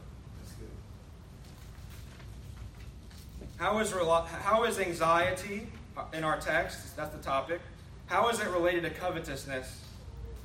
How 3.64 3.80
is, 3.80 3.94
how 3.94 4.66
is 4.66 4.78
anxiety 4.78 5.70
uh, 5.96 6.04
in 6.12 6.26
our 6.26 6.38
text? 6.38 6.98
That's 6.98 7.16
the 7.16 7.24
topic. 7.24 7.62
How 8.08 8.28
is 8.28 8.42
it 8.42 8.50
related 8.50 8.84
to 8.84 8.90
covetousness? 8.90 9.86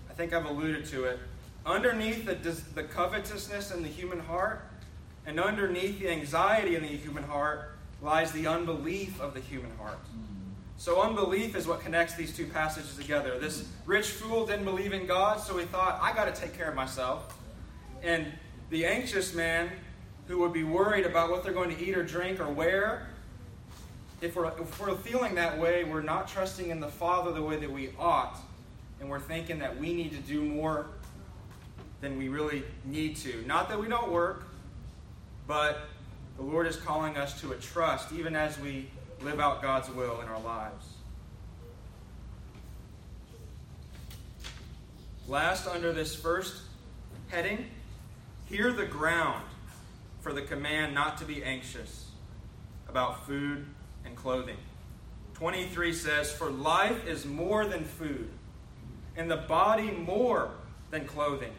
I 0.09 0.13
think 0.13 0.33
I've 0.33 0.45
alluded 0.45 0.87
to 0.91 1.03
it. 1.03 1.19
Underneath 1.67 2.27
the, 2.27 2.37
the 2.77 2.85
covetousness 2.85 3.73
in 3.73 3.83
the 3.83 3.89
human 3.89 4.21
heart, 4.21 4.61
and 5.27 5.41
underneath 5.41 5.99
the 5.99 6.09
anxiety 6.09 6.77
in 6.77 6.83
the 6.83 6.89
human 6.91 7.25
heart, 7.25 7.73
lies 8.01 8.31
the 8.31 8.47
unbelief 8.47 9.21
of 9.21 9.35
the 9.35 9.41
human 9.41 9.77
heart. 9.79 9.99
So, 10.77 11.03
unbelief 11.03 11.57
is 11.57 11.67
what 11.67 11.81
connects 11.81 12.15
these 12.15 12.37
two 12.37 12.47
passages 12.47 12.95
together. 12.95 13.37
This 13.41 13.69
rich 13.85 14.11
fool 14.11 14.47
didn't 14.47 14.65
believe 14.65 14.93
in 14.93 15.09
God, 15.09 15.41
so 15.41 15.59
he 15.59 15.65
thought, 15.67 15.99
I 16.01 16.13
got 16.13 16.33
to 16.33 16.41
take 16.41 16.57
care 16.57 16.69
of 16.69 16.77
myself. 16.77 17.37
And 18.01 18.27
the 18.71 18.87
anxious 18.87 19.35
man 19.35 19.71
who 20.29 20.39
would 20.39 20.53
be 20.53 20.63
worried 20.63 21.07
about 21.07 21.31
what 21.31 21.43
they're 21.43 21.55
going 21.55 21.75
to 21.75 21.85
eat 21.85 21.97
or 21.97 22.05
drink 22.05 22.39
or 22.39 22.49
wear, 22.49 23.08
if 24.21 24.35
we're, 24.35 24.47
if 24.47 24.81
we're 24.81 24.97
feeling 24.97 25.37
that 25.37 25.59
way, 25.59 25.85
we're 25.85 26.03
not 26.03 26.29
trusting 26.29 26.71
in 26.71 26.81
the 26.81 26.89
Father 26.89 27.33
the 27.33 27.43
way 27.43 27.57
that 27.57 27.71
we 27.71 27.91
ought. 27.99 28.37
And 29.01 29.09
we're 29.09 29.21
thinking 29.21 29.61
that 29.61 29.79
we 29.79 29.95
need 29.95 30.11
to 30.11 30.19
do 30.19 30.43
more 30.43 30.87
than 32.01 32.19
we 32.19 32.29
really 32.29 32.65
need 32.85 33.17
to. 33.17 33.45
Not 33.47 33.69
that 33.69 33.78
we 33.78 33.89
don't 33.89 34.11
work, 34.11 34.47
but 35.47 35.89
the 36.37 36.43
Lord 36.43 36.67
is 36.67 36.76
calling 36.76 37.17
us 37.17 37.41
to 37.41 37.52
a 37.52 37.57
trust, 37.57 38.13
even 38.13 38.35
as 38.35 38.59
we 38.59 38.89
live 39.23 39.41
out 39.41 39.63
God's 39.63 39.91
will 39.91 40.21
in 40.21 40.28
our 40.28 40.41
lives. 40.41 40.95
Last, 45.28 45.67
under 45.67 45.93
this 45.93 46.15
first 46.15 46.63
heading, 47.28 47.67
hear 48.47 48.73
the 48.73 48.87
ground 48.87 49.45
for 50.21 50.33
the 50.33 50.43
command 50.43 50.95
not 50.95 51.19
to 51.19 51.25
be 51.25 51.45
anxious 51.45 52.07
about 52.89 53.26
food 53.26 53.67
and 54.08 54.16
clothing. 54.16 54.56
23 55.34 55.92
says, 55.92 56.32
For 56.32 56.50
life 56.50 57.06
is 57.06 57.25
more 57.25 57.66
than 57.66 57.84
food, 57.84 58.28
and 59.16 59.30
the 59.30 59.36
body 59.36 59.90
more 59.90 60.50
than 60.90 61.06
clothing. 61.06 61.52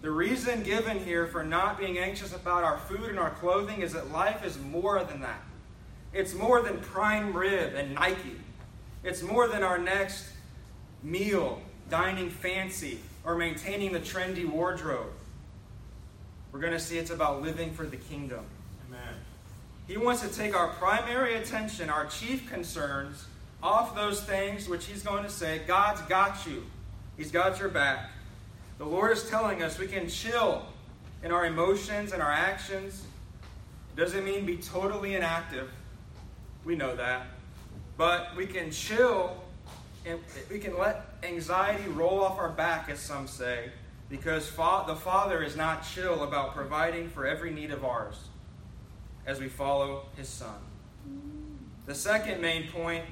The 0.00 0.10
reason 0.10 0.62
given 0.62 0.98
here 0.98 1.26
for 1.26 1.44
not 1.44 1.78
being 1.78 1.98
anxious 1.98 2.34
about 2.34 2.64
our 2.64 2.78
food 2.78 3.10
and 3.10 3.18
our 3.18 3.30
clothing 3.30 3.82
is 3.82 3.92
that 3.92 4.10
life 4.10 4.44
is 4.44 4.58
more 4.58 5.04
than 5.04 5.20
that. 5.20 5.42
It's 6.12 6.34
more 6.34 6.60
than 6.60 6.78
prime 6.78 7.32
rib 7.36 7.74
and 7.74 7.94
Nike. 7.94 8.36
It's 9.04 9.22
more 9.22 9.48
than 9.48 9.62
our 9.62 9.78
next 9.78 10.28
meal, 11.02 11.60
dining 11.88 12.30
fancy, 12.30 12.98
or 13.24 13.36
maintaining 13.36 13.92
the 13.92 14.00
trendy 14.00 14.48
wardrobe. 14.48 15.12
We're 16.50 16.60
going 16.60 16.72
to 16.72 16.80
see 16.80 16.98
it's 16.98 17.10
about 17.10 17.42
living 17.42 17.72
for 17.72 17.86
the 17.86 17.96
kingdom. 17.96 18.44
Amen. 18.88 19.14
He 19.92 19.98
wants 19.98 20.22
to 20.22 20.28
take 20.28 20.56
our 20.56 20.68
primary 20.68 21.34
attention, 21.34 21.90
our 21.90 22.06
chief 22.06 22.48
concerns, 22.48 23.26
off 23.62 23.94
those 23.94 24.22
things 24.22 24.66
which 24.66 24.86
he's 24.86 25.02
going 25.02 25.22
to 25.22 25.28
say, 25.28 25.60
God's 25.66 26.00
got 26.02 26.46
you. 26.46 26.64
He's 27.18 27.30
got 27.30 27.60
your 27.60 27.68
back. 27.68 28.08
The 28.78 28.86
Lord 28.86 29.12
is 29.12 29.28
telling 29.28 29.62
us 29.62 29.78
we 29.78 29.86
can 29.86 30.08
chill 30.08 30.64
in 31.22 31.30
our 31.30 31.44
emotions 31.44 32.14
and 32.14 32.22
our 32.22 32.32
actions. 32.32 33.04
It 33.94 34.00
doesn't 34.00 34.24
mean 34.24 34.46
be 34.46 34.56
totally 34.56 35.14
inactive. 35.14 35.68
We 36.64 36.74
know 36.74 36.96
that. 36.96 37.26
But 37.98 38.34
we 38.34 38.46
can 38.46 38.70
chill 38.70 39.44
and 40.06 40.18
we 40.50 40.58
can 40.58 40.78
let 40.78 41.16
anxiety 41.22 41.86
roll 41.90 42.24
off 42.24 42.38
our 42.38 42.48
back, 42.48 42.88
as 42.88 42.98
some 42.98 43.26
say, 43.26 43.70
because 44.08 44.48
fa- 44.48 44.84
the 44.86 44.96
Father 44.96 45.42
is 45.42 45.54
not 45.54 45.84
chill 45.84 46.22
about 46.22 46.54
providing 46.54 47.10
for 47.10 47.26
every 47.26 47.50
need 47.50 47.70
of 47.70 47.84
ours 47.84 48.16
as 49.26 49.40
we 49.40 49.48
follow 49.48 50.06
His 50.16 50.28
Son. 50.28 50.54
The 51.86 51.94
second 51.94 52.40
main 52.40 52.68
point, 52.68 53.04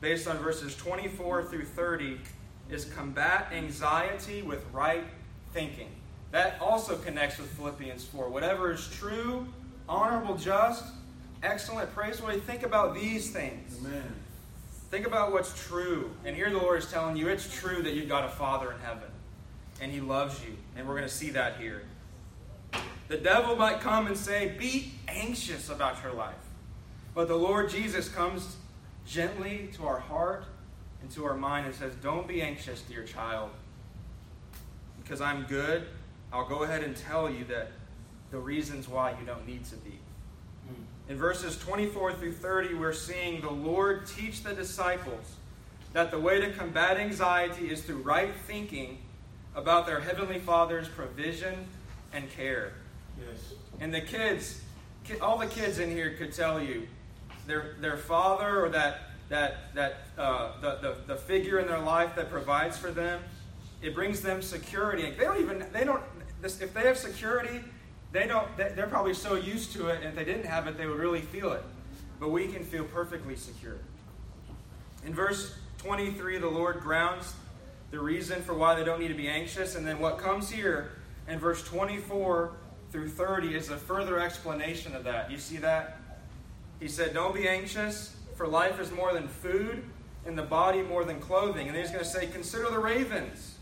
based 0.00 0.26
on 0.26 0.38
verses 0.38 0.76
24 0.76 1.44
through 1.44 1.64
30, 1.64 2.18
is 2.70 2.84
combat 2.84 3.48
anxiety 3.52 4.42
with 4.42 4.64
right 4.72 5.04
thinking. 5.52 5.88
That 6.30 6.60
also 6.60 6.96
connects 6.96 7.38
with 7.38 7.50
Philippians 7.52 8.04
4. 8.04 8.28
Whatever 8.28 8.70
is 8.72 8.88
true, 8.88 9.46
honorable, 9.88 10.36
just, 10.36 10.84
excellent, 11.42 11.92
praiseworthy, 11.94 12.40
think 12.40 12.62
about 12.62 12.94
these 12.94 13.30
things. 13.30 13.78
Amen. 13.80 14.14
Think 14.90 15.06
about 15.06 15.32
what's 15.32 15.66
true. 15.66 16.10
And 16.24 16.34
here 16.34 16.50
the 16.50 16.58
Lord 16.58 16.78
is 16.78 16.90
telling 16.90 17.16
you 17.16 17.28
it's 17.28 17.52
true 17.54 17.82
that 17.82 17.94
you've 17.94 18.08
got 18.08 18.24
a 18.24 18.28
Father 18.28 18.72
in 18.72 18.80
heaven 18.80 19.08
and 19.80 19.90
He 19.92 20.00
loves 20.00 20.42
you. 20.44 20.56
And 20.76 20.86
we're 20.86 20.96
going 20.96 21.08
to 21.08 21.14
see 21.14 21.30
that 21.30 21.56
here. 21.56 21.82
The 23.08 23.16
devil 23.16 23.56
might 23.56 23.80
come 23.80 24.06
and 24.06 24.16
say, 24.16 24.54
Be 24.58 24.92
anxious 25.08 25.68
about 25.68 26.02
your 26.02 26.12
life. 26.12 26.34
But 27.14 27.28
the 27.28 27.36
Lord 27.36 27.70
Jesus 27.70 28.08
comes 28.08 28.56
gently 29.06 29.68
to 29.74 29.86
our 29.86 29.98
heart 29.98 30.44
and 31.02 31.10
to 31.12 31.24
our 31.24 31.36
mind 31.36 31.66
and 31.66 31.74
says, 31.74 31.94
Don't 31.96 32.28
be 32.28 32.40
anxious, 32.40 32.82
dear 32.82 33.02
child, 33.02 33.50
because 35.02 35.20
I'm 35.20 35.42
good. 35.44 35.86
I'll 36.32 36.48
go 36.48 36.62
ahead 36.62 36.84
and 36.84 36.96
tell 36.96 37.28
you 37.28 37.44
that 37.46 37.72
the 38.30 38.38
reasons 38.38 38.88
why 38.88 39.10
you 39.10 39.26
don't 39.26 39.46
need 39.46 39.64
to 39.66 39.76
be. 39.76 39.98
In 41.08 41.16
verses 41.16 41.58
24 41.58 42.12
through 42.12 42.34
30, 42.34 42.74
we're 42.74 42.92
seeing 42.92 43.40
the 43.40 43.50
Lord 43.50 44.06
teach 44.06 44.44
the 44.44 44.54
disciples 44.54 45.34
that 45.92 46.12
the 46.12 46.20
way 46.20 46.40
to 46.40 46.52
combat 46.52 46.98
anxiety 46.98 47.68
is 47.68 47.82
through 47.82 48.02
right 48.02 48.32
thinking 48.46 48.98
about 49.56 49.86
their 49.86 49.98
Heavenly 49.98 50.38
Father's 50.38 50.86
provision 50.86 51.66
and 52.12 52.30
care. 52.30 52.72
Yes. 53.18 53.54
And 53.80 53.92
the 53.92 54.00
kids, 54.00 54.60
all 55.20 55.38
the 55.38 55.46
kids 55.46 55.78
in 55.78 55.90
here 55.90 56.14
could 56.16 56.32
tell 56.32 56.62
you 56.62 56.86
their, 57.46 57.76
their 57.80 57.96
father 57.96 58.64
or 58.64 58.68
that, 58.70 59.10
that, 59.28 59.74
that 59.74 60.06
uh, 60.18 60.60
the, 60.60 60.78
the, 60.80 60.96
the 61.14 61.16
figure 61.16 61.58
in 61.58 61.66
their 61.66 61.80
life 61.80 62.14
that 62.16 62.30
provides 62.30 62.76
for 62.76 62.90
them, 62.90 63.20
it 63.82 63.94
brings 63.94 64.20
them 64.20 64.42
security. 64.42 65.10
They 65.10 65.24
don't 65.24 65.40
even, 65.40 65.64
they 65.72 65.84
don't, 65.84 66.02
this, 66.40 66.60
if 66.60 66.74
they 66.74 66.82
have 66.82 66.98
security, 66.98 67.60
they 68.12 68.26
don't, 68.26 68.48
they're 68.56 68.86
probably 68.88 69.14
so 69.14 69.34
used 69.34 69.72
to 69.72 69.88
it, 69.88 69.96
and 69.96 70.06
if 70.06 70.14
they 70.14 70.24
didn't 70.24 70.46
have 70.46 70.66
it, 70.66 70.76
they 70.76 70.86
would 70.86 70.98
really 70.98 71.20
feel 71.20 71.52
it. 71.52 71.62
But 72.18 72.30
we 72.30 72.48
can 72.48 72.64
feel 72.64 72.84
perfectly 72.84 73.36
secure. 73.36 73.78
In 75.06 75.14
verse 75.14 75.54
23, 75.78 76.38
the 76.38 76.48
Lord 76.48 76.80
grounds 76.80 77.32
the 77.90 77.98
reason 77.98 78.42
for 78.42 78.54
why 78.54 78.74
they 78.74 78.84
don't 78.84 79.00
need 79.00 79.08
to 79.08 79.14
be 79.14 79.28
anxious. 79.28 79.74
And 79.74 79.86
then 79.86 79.98
what 79.98 80.18
comes 80.18 80.50
here 80.50 80.92
in 81.30 81.38
verse 81.38 81.62
24 81.62 82.52
through 82.90 83.08
30 83.08 83.54
is 83.54 83.70
a 83.70 83.76
further 83.76 84.18
explanation 84.18 84.94
of 84.94 85.04
that. 85.04 85.30
You 85.30 85.38
see 85.38 85.58
that? 85.58 85.98
He 86.80 86.88
said, 86.88 87.14
Don't 87.14 87.34
be 87.34 87.48
anxious, 87.48 88.16
for 88.36 88.46
life 88.48 88.80
is 88.80 88.90
more 88.90 89.12
than 89.12 89.28
food, 89.28 89.84
and 90.26 90.36
the 90.36 90.42
body 90.42 90.82
more 90.82 91.04
than 91.04 91.20
clothing. 91.20 91.68
And 91.68 91.76
he's 91.76 91.90
going 91.90 92.04
to 92.04 92.10
say, 92.10 92.26
Consider 92.26 92.68
the 92.70 92.78
ravens. 92.78 93.54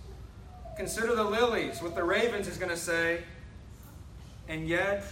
Consider 0.77 1.15
the 1.15 1.25
lilies. 1.25 1.83
With 1.83 1.95
the 1.95 2.05
ravens, 2.05 2.47
he's 2.47 2.59
going 2.59 2.71
to 2.71 2.77
say, 2.77 3.23
And 4.49 4.67
yet 4.67 5.05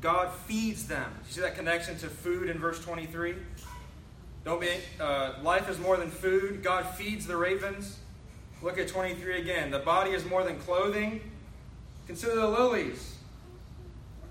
God 0.00 0.32
feeds 0.46 0.86
them. 0.86 1.12
You 1.26 1.32
see 1.34 1.40
that 1.42 1.56
connection 1.56 1.98
to 1.98 2.08
food 2.08 2.48
in 2.48 2.58
verse 2.58 2.82
23? 2.82 3.34
Don't 4.44 4.60
be, 4.60 4.70
uh, 4.98 5.34
life 5.42 5.68
is 5.68 5.78
more 5.78 5.98
than 5.98 6.10
food. 6.10 6.62
God 6.62 6.86
feeds 6.94 7.26
the 7.26 7.36
ravens. 7.36 7.98
Look 8.62 8.78
at 8.78 8.88
23 8.88 9.40
again. 9.40 9.70
The 9.70 9.80
body 9.80 10.12
is 10.12 10.24
more 10.24 10.42
than 10.42 10.58
clothing. 10.58 11.20
Consider 12.10 12.34
the 12.34 12.48
lilies. 12.48 13.14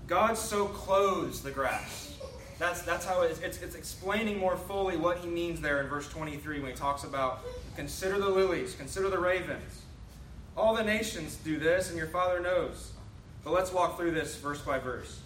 God 0.06 0.36
so 0.36 0.66
clothes 0.66 1.40
the 1.40 1.50
grass. 1.50 2.14
That's, 2.58 2.82
that's 2.82 3.06
how 3.06 3.22
it's, 3.22 3.40
it's, 3.40 3.62
it's 3.62 3.74
explaining 3.74 4.36
more 4.38 4.58
fully 4.58 4.98
what 4.98 5.16
he 5.16 5.26
means 5.26 5.62
there 5.62 5.80
in 5.80 5.88
verse 5.88 6.06
23 6.06 6.60
when 6.60 6.72
he 6.72 6.76
talks 6.76 7.04
about 7.04 7.40
consider 7.76 8.18
the 8.18 8.28
lilies, 8.28 8.74
consider 8.74 9.08
the 9.08 9.18
ravens. 9.18 9.80
All 10.58 10.76
the 10.76 10.84
nations 10.84 11.36
do 11.36 11.58
this, 11.58 11.88
and 11.88 11.96
your 11.96 12.08
Father 12.08 12.38
knows. 12.38 12.92
But 13.44 13.54
let's 13.54 13.72
walk 13.72 13.96
through 13.96 14.10
this 14.10 14.36
verse 14.36 14.60
by 14.60 14.78
verse. 14.78 15.20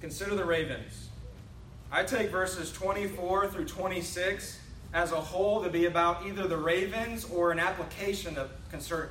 Consider 0.00 0.34
the 0.34 0.44
ravens. 0.44 1.10
I 1.92 2.02
take 2.02 2.30
verses 2.30 2.72
24 2.72 3.46
through 3.50 3.66
26 3.66 4.58
as 4.92 5.12
a 5.12 5.20
whole 5.20 5.62
to 5.62 5.70
be 5.70 5.84
about 5.84 6.26
either 6.26 6.48
the 6.48 6.56
ravens 6.56 7.24
or 7.24 7.52
an 7.52 7.60
application 7.60 8.36
of 8.36 8.50
concern 8.72 9.10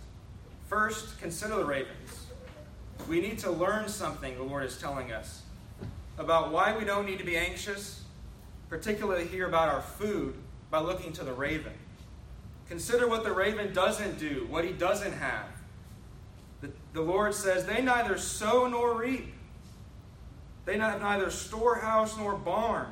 First, 0.71 1.19
consider 1.19 1.57
the 1.57 1.65
ravens. 1.65 2.27
We 3.09 3.19
need 3.19 3.39
to 3.39 3.51
learn 3.51 3.89
something, 3.89 4.37
the 4.37 4.43
Lord 4.43 4.63
is 4.63 4.77
telling 4.77 5.11
us, 5.11 5.41
about 6.17 6.53
why 6.53 6.77
we 6.77 6.85
don't 6.85 7.05
need 7.05 7.19
to 7.19 7.25
be 7.25 7.35
anxious, 7.35 8.05
particularly 8.69 9.27
here 9.27 9.49
about 9.49 9.67
our 9.67 9.81
food, 9.81 10.33
by 10.69 10.79
looking 10.79 11.11
to 11.11 11.25
the 11.25 11.33
raven. 11.33 11.73
Consider 12.69 13.05
what 13.09 13.25
the 13.25 13.33
raven 13.33 13.73
doesn't 13.73 14.17
do, 14.17 14.47
what 14.49 14.63
he 14.63 14.71
doesn't 14.71 15.11
have. 15.11 15.47
The, 16.61 16.69
the 16.93 17.01
Lord 17.01 17.33
says, 17.33 17.65
They 17.65 17.81
neither 17.81 18.17
sow 18.17 18.65
nor 18.65 18.97
reap 18.97 19.33
they 20.63 20.77
have 20.77 21.01
neither 21.01 21.29
storehouse 21.31 22.17
nor 22.17 22.35
barn. 22.35 22.87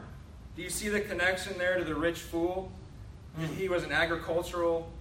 Do 0.55 0.61
you 0.61 0.69
see 0.69 0.89
the 0.89 1.01
connection 1.01 1.57
there 1.57 1.77
to 1.77 1.85
the 1.85 1.95
rich 1.95 2.19
fool? 2.19 2.71
He 3.57 3.69
was 3.69 3.83
an 3.83 3.91
agricultural 3.93 4.91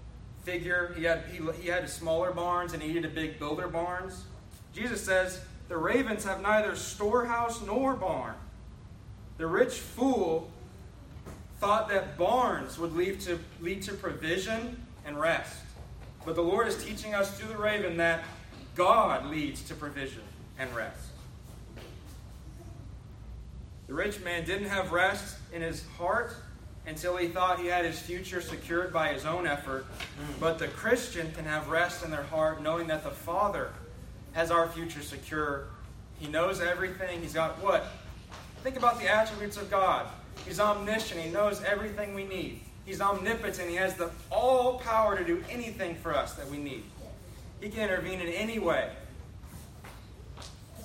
figure. 0.48 0.94
He 0.96 1.04
had, 1.04 1.24
he, 1.30 1.42
he 1.60 1.68
had 1.68 1.88
smaller 1.90 2.32
barns 2.32 2.72
and 2.72 2.82
he 2.82 2.88
needed 2.88 3.04
a 3.04 3.08
big 3.08 3.38
builder 3.38 3.68
barns. 3.68 4.24
Jesus 4.72 5.04
says, 5.04 5.42
The 5.68 5.76
ravens 5.76 6.24
have 6.24 6.40
neither 6.40 6.74
storehouse 6.74 7.60
nor 7.66 7.94
barn. 7.94 8.34
The 9.36 9.46
rich 9.46 9.74
fool 9.74 10.50
thought 11.60 11.90
that 11.90 12.16
barns 12.16 12.78
would 12.78 12.94
lead 12.96 13.20
to, 13.20 13.38
lead 13.60 13.82
to 13.82 13.92
provision 13.92 14.82
and 15.04 15.20
rest. 15.20 15.54
But 16.24 16.34
the 16.34 16.42
Lord 16.42 16.66
is 16.66 16.82
teaching 16.82 17.14
us 17.14 17.38
through 17.38 17.48
the 17.48 17.58
raven 17.58 17.98
that 17.98 18.24
God 18.74 19.26
leads 19.26 19.62
to 19.64 19.74
provision 19.74 20.22
and 20.58 20.74
rest. 20.74 21.08
The 23.86 23.94
rich 23.94 24.20
man 24.20 24.46
didn't 24.46 24.68
have 24.68 24.92
rest 24.92 25.36
in 25.52 25.60
his 25.60 25.84
heart 25.98 26.34
until 26.88 27.16
he 27.16 27.28
thought 27.28 27.60
he 27.60 27.66
had 27.66 27.84
his 27.84 27.98
future 27.98 28.40
secured 28.40 28.92
by 28.92 29.12
his 29.12 29.26
own 29.26 29.46
effort. 29.46 29.84
Hmm. 29.84 30.40
But 30.40 30.58
the 30.58 30.68
Christian 30.68 31.30
can 31.32 31.44
have 31.44 31.68
rest 31.68 32.02
in 32.04 32.10
their 32.10 32.22
heart 32.22 32.62
knowing 32.62 32.86
that 32.88 33.04
the 33.04 33.10
Father 33.10 33.70
has 34.32 34.50
our 34.50 34.68
future 34.68 35.02
secure. 35.02 35.66
He 36.18 36.28
knows 36.28 36.60
everything. 36.60 37.20
He's 37.20 37.34
got 37.34 37.62
what? 37.62 37.86
Think 38.62 38.76
about 38.76 38.98
the 38.98 39.08
attributes 39.08 39.56
of 39.56 39.70
God. 39.70 40.06
He's 40.46 40.58
omniscient. 40.58 41.20
He 41.20 41.30
knows 41.30 41.62
everything 41.62 42.14
we 42.14 42.24
need. 42.24 42.62
He's 42.86 43.00
omnipotent. 43.00 43.68
He 43.68 43.76
has 43.76 43.94
the 43.94 44.10
all 44.30 44.78
power 44.78 45.16
to 45.16 45.24
do 45.24 45.44
anything 45.50 45.94
for 45.96 46.16
us 46.16 46.34
that 46.34 46.48
we 46.48 46.56
need. 46.56 46.84
He 47.60 47.68
can 47.68 47.82
intervene 47.82 48.20
in 48.20 48.28
any 48.28 48.58
way. 48.58 48.90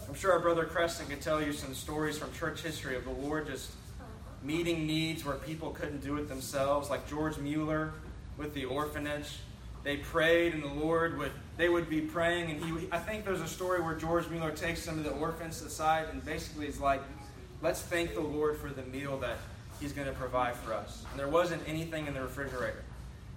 I'm 0.07 0.15
sure 0.15 0.33
our 0.33 0.39
brother 0.39 0.65
Creston 0.65 1.07
could 1.07 1.21
tell 1.21 1.41
you 1.41 1.53
some 1.53 1.73
stories 1.73 2.17
from 2.17 2.33
church 2.33 2.61
history 2.61 2.95
of 2.97 3.05
the 3.05 3.11
Lord 3.11 3.47
just 3.47 3.71
meeting 4.43 4.85
needs 4.85 5.25
where 5.25 5.35
people 5.35 5.71
couldn't 5.71 6.03
do 6.03 6.17
it 6.17 6.27
themselves, 6.27 6.89
like 6.89 7.07
George 7.09 7.37
Mueller 7.37 7.93
with 8.37 8.53
the 8.53 8.65
orphanage. 8.65 9.39
They 9.83 9.97
prayed, 9.97 10.53
and 10.53 10.63
the 10.63 10.73
Lord 10.73 11.17
would 11.17 11.31
they 11.57 11.69
would 11.69 11.89
be 11.89 12.01
praying, 12.01 12.51
and 12.51 12.63
he. 12.63 12.87
I 12.91 12.99
think 12.99 13.25
there's 13.25 13.41
a 13.41 13.47
story 13.47 13.81
where 13.81 13.95
George 13.95 14.27
Mueller 14.29 14.51
takes 14.51 14.81
some 14.81 14.97
of 14.97 15.03
the 15.03 15.11
orphans 15.11 15.61
aside, 15.61 16.07
and 16.11 16.23
basically 16.23 16.67
is 16.67 16.79
like, 16.79 17.01
"Let's 17.61 17.81
thank 17.81 18.13
the 18.13 18.21
Lord 18.21 18.57
for 18.57 18.69
the 18.69 18.83
meal 18.83 19.17
that 19.19 19.37
He's 19.79 19.91
going 19.91 20.07
to 20.07 20.13
provide 20.13 20.55
for 20.55 20.73
us." 20.73 21.03
And 21.11 21.19
there 21.19 21.27
wasn't 21.27 21.61
anything 21.67 22.07
in 22.07 22.13
the 22.13 22.21
refrigerator, 22.21 22.83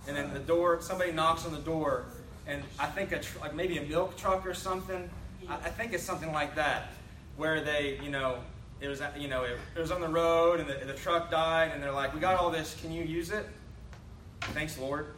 and 0.07 0.17
then 0.17 0.33
the 0.33 0.39
door. 0.39 0.81
Somebody 0.81 1.13
knocks 1.13 1.45
on 1.45 1.53
the 1.53 1.59
door, 1.59 2.05
and 2.47 2.63
I 2.79 2.87
think 2.87 3.11
a 3.13 3.19
tr- 3.19 3.41
like 3.41 3.55
maybe 3.55 3.79
a 3.79 3.83
milk 3.83 4.17
truck 4.17 4.47
or 4.47 4.55
something 4.55 5.11
I 5.49 5.71
think 5.71 5.93
it's 5.93 6.03
something 6.03 6.33
like 6.33 6.57
that, 6.57 6.89
where 7.37 7.61
they, 7.61 7.99
you 8.03 8.11
know, 8.11 8.39
it 8.81 8.89
was, 8.89 9.01
you 9.19 9.29
know, 9.29 9.45
it, 9.45 9.59
it 9.75 9.81
was 9.81 9.91
on 9.91 10.01
the 10.01 10.09
road 10.09 10.61
and 10.61 10.69
the, 10.69 10.85
the 10.85 10.93
truck 10.93 11.31
died, 11.31 11.71
and 11.73 11.83
they're 11.83 11.93
like, 11.93 12.15
"We 12.15 12.21
got 12.21 12.39
all 12.39 12.51
this. 12.51 12.77
Can 12.81 12.93
you 12.93 13.05
use 13.05 13.31
it?" 13.31 13.47
Thanks, 14.41 14.79
Lord. 14.79 15.15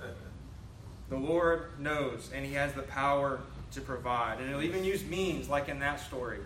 the 1.10 1.16
Lord 1.16 1.78
knows, 1.78 2.30
and 2.34 2.46
He 2.46 2.54
has 2.54 2.72
the 2.72 2.82
power 2.82 3.40
to 3.72 3.80
provide, 3.80 4.40
and 4.40 4.48
He'll 4.48 4.62
even 4.62 4.84
use 4.84 5.04
means, 5.04 5.48
like 5.48 5.68
in 5.68 5.78
that 5.80 6.00
story. 6.00 6.40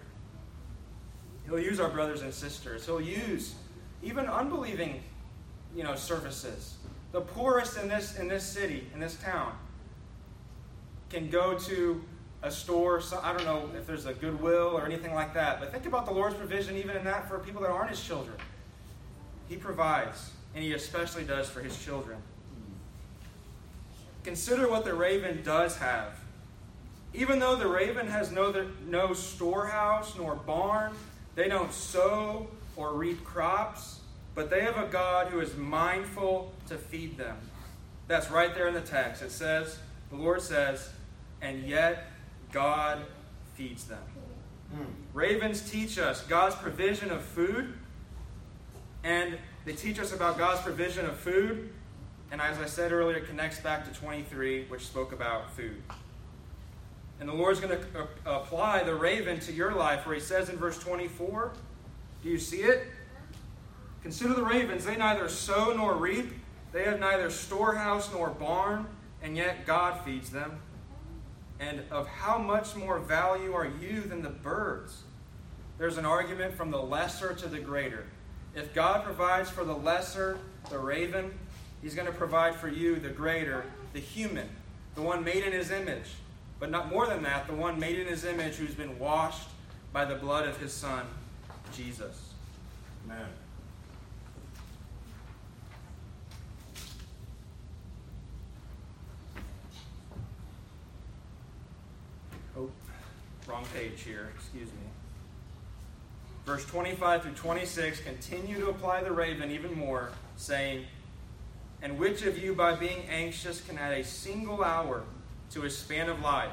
He'll 1.45 1.61
use 1.61 1.79
our 1.79 1.89
brothers 1.89 2.23
and 2.23 2.35
sisters. 2.35 2.87
He'll 2.87 3.01
use 3.01 3.55
even 4.03 4.27
unbelieving, 4.27 5.03
you 5.77 5.85
know, 5.85 5.95
services. 5.95 6.75
The 7.13 7.21
poorest 7.21 7.79
in 7.79 7.89
this 7.89 8.19
in 8.19 8.27
this 8.27 8.45
city, 8.45 8.89
in 8.93 8.99
this 8.99 9.15
town, 9.17 9.57
can 11.09 11.31
go 11.31 11.57
to 11.57 12.03
a 12.43 12.51
store. 12.51 13.01
So, 13.01 13.21
I 13.23 13.33
don't 13.33 13.45
know 13.45 13.71
if 13.77 13.87
there's 13.87 14.07
a 14.07 14.15
goodwill 14.15 14.77
or 14.77 14.85
anything 14.85 15.15
like 15.15 15.35
that. 15.35 15.61
But 15.61 15.73
think 15.73 15.87
about 15.87 16.07
the 16.07 16.13
Lord's 16.13 16.37
provision 16.37 16.77
even 16.77 16.97
in 16.97 17.05
that 17.05 17.29
for 17.29 17.39
people 17.39 17.63
that 17.63 17.71
aren't 17.71 17.91
His 17.91 18.03
children. 18.03 18.37
He 19.49 19.57
provides, 19.57 20.31
and 20.55 20.65
He 20.65 20.73
especially 20.73 21.25
does 21.25 21.49
for 21.49 21.61
His 21.61 21.83
children. 21.83 22.19
Consider 24.25 24.69
what 24.69 24.85
the 24.85 24.95
raven 24.95 25.43
does 25.45 25.77
have. 25.79 26.19
Even 27.15 27.39
though 27.39 27.57
the 27.57 27.69
raven 27.69 28.09
has 28.09 28.33
no, 28.33 28.67
no 28.87 29.15
storehouse 29.15 30.17
nor 30.17 30.35
barn, 30.35 30.93
they 31.35 31.49
don't 31.49 31.73
sow 31.73 32.49
or 32.75 32.95
reap 32.95 33.25
crops, 33.25 34.01
but 34.35 34.51
they 34.51 34.61
have 34.63 34.77
a 34.77 34.87
God 34.87 35.29
who 35.29 35.41
is 35.41 35.57
mindful 35.57 36.53
to 36.69 36.77
feed 36.77 37.17
them. 37.17 37.37
That's 38.09 38.31
right 38.31 38.55
there 38.55 38.69
in 38.69 38.75
the 38.75 38.81
text. 38.81 39.23
It 39.23 39.31
says, 39.31 39.79
the 40.11 40.17
Lord 40.17 40.43
says, 40.43 40.91
and 41.41 41.63
yet 41.67 42.11
God 42.57 43.05
feeds 43.53 43.85
them. 43.85 44.01
Mm. 44.75 44.87
Ravens 45.13 45.61
teach 45.71 45.99
us 45.99 46.23
God's 46.23 46.55
provision 46.55 47.11
of 47.11 47.21
food, 47.21 47.75
and 49.05 49.37
they 49.67 49.75
teach 49.75 49.99
us 49.99 50.15
about 50.15 50.39
God's 50.39 50.63
provision 50.63 51.05
of 51.05 51.19
food. 51.19 51.69
And 52.33 52.41
as 52.41 52.59
I 52.59 52.65
said 52.65 52.93
earlier, 52.93 53.19
it 53.19 53.27
connects 53.27 53.61
back 53.61 53.85
to 53.85 54.01
23, 54.01 54.69
which 54.69 54.87
spoke 54.87 55.13
about 55.13 55.53
food. 55.53 55.83
And 57.21 57.29
the 57.29 57.35
Lord's 57.35 57.61
going 57.61 57.79
to 57.79 58.01
uh, 58.01 58.41
apply 58.41 58.85
the 58.85 58.95
raven 58.95 59.39
to 59.41 59.53
your 59.53 59.75
life, 59.75 60.07
where 60.07 60.15
he 60.15 60.21
says 60.23 60.49
in 60.49 60.57
verse 60.57 60.79
24, 60.79 61.53
Do 62.23 62.31
you 62.31 62.39
see 62.39 62.63
it? 62.63 62.87
Consider 64.03 64.33
the 64.33 64.45
ravens. 64.45 64.87
They 64.87 64.97
neither 64.97 65.29
sow 65.29 65.75
nor 65.77 65.95
reap, 65.95 66.33
they 66.73 66.85
have 66.85 67.01
neither 67.01 67.29
storehouse 67.29 68.11
nor 68.15 68.31
barn, 68.31 68.87
and 69.21 69.37
yet 69.37 69.67
God 69.67 70.03
feeds 70.07 70.31
them. 70.31 70.59
And 71.59 71.83
of 71.91 72.07
how 72.07 72.39
much 72.39 72.77
more 72.77 72.99
value 72.99 73.55
are 73.55 73.71
you 73.81 74.03
than 74.03 74.23
the 74.23 74.31
birds? 74.31 75.03
There's 75.79 75.99
an 75.99 76.07
argument 76.07 76.55
from 76.55 76.71
the 76.71 76.81
lesser 76.81 77.35
to 77.35 77.49
the 77.49 77.59
greater. 77.59 78.07
If 78.55 78.75
God 78.75 79.05
provides 79.05 79.51
for 79.51 79.65
the 79.65 79.75
lesser, 79.75 80.39
the 80.71 80.79
raven, 80.79 81.33
He's 81.83 81.95
going 81.95 82.07
to 82.07 82.13
provide 82.13 82.55
for 82.55 82.69
you, 82.69 82.97
the 82.97 83.11
greater, 83.11 83.65
the 83.93 84.01
human, 84.01 84.49
the 84.95 85.03
one 85.03 85.23
made 85.23 85.45
in 85.45 85.53
His 85.53 85.71
image. 85.71 86.15
But 86.59 86.71
not 86.71 86.91
more 86.91 87.07
than 87.07 87.23
that, 87.25 87.47
the 87.47 87.55
one 87.55 87.79
made 87.79 87.99
in 87.99 88.07
His 88.07 88.25
image 88.25 88.55
who's 88.55 88.75
been 88.75 88.99
washed 88.99 89.49
by 89.93 90.05
the 90.05 90.15
blood 90.15 90.49
of 90.49 90.57
His 90.59 90.73
Son, 90.73 91.05
Jesus. 91.75 92.33
Amen. 93.05 93.27
Wrong 103.49 103.65
page 103.75 104.03
here. 104.03 104.31
Excuse 104.35 104.69
me. 104.69 104.87
Verse 106.45 106.65
25 106.67 107.23
through 107.23 107.33
26 107.33 108.01
continue 108.01 108.61
to 108.61 108.69
apply 108.69 109.03
the 109.03 109.11
raven 109.11 109.51
even 109.51 109.75
more, 109.75 110.11
saying, 110.37 110.85
And 111.83 111.99
which 111.99 112.23
of 112.23 112.39
you, 112.39 112.55
by 112.55 112.75
being 112.75 113.05
anxious, 113.09 113.61
can 113.61 113.79
add 113.79 113.93
a 113.93 114.05
single 114.05 114.63
hour 114.63 115.03
to 115.51 115.65
a 115.65 115.71
span 115.71 116.09
of 116.09 116.21
life? 116.21 116.53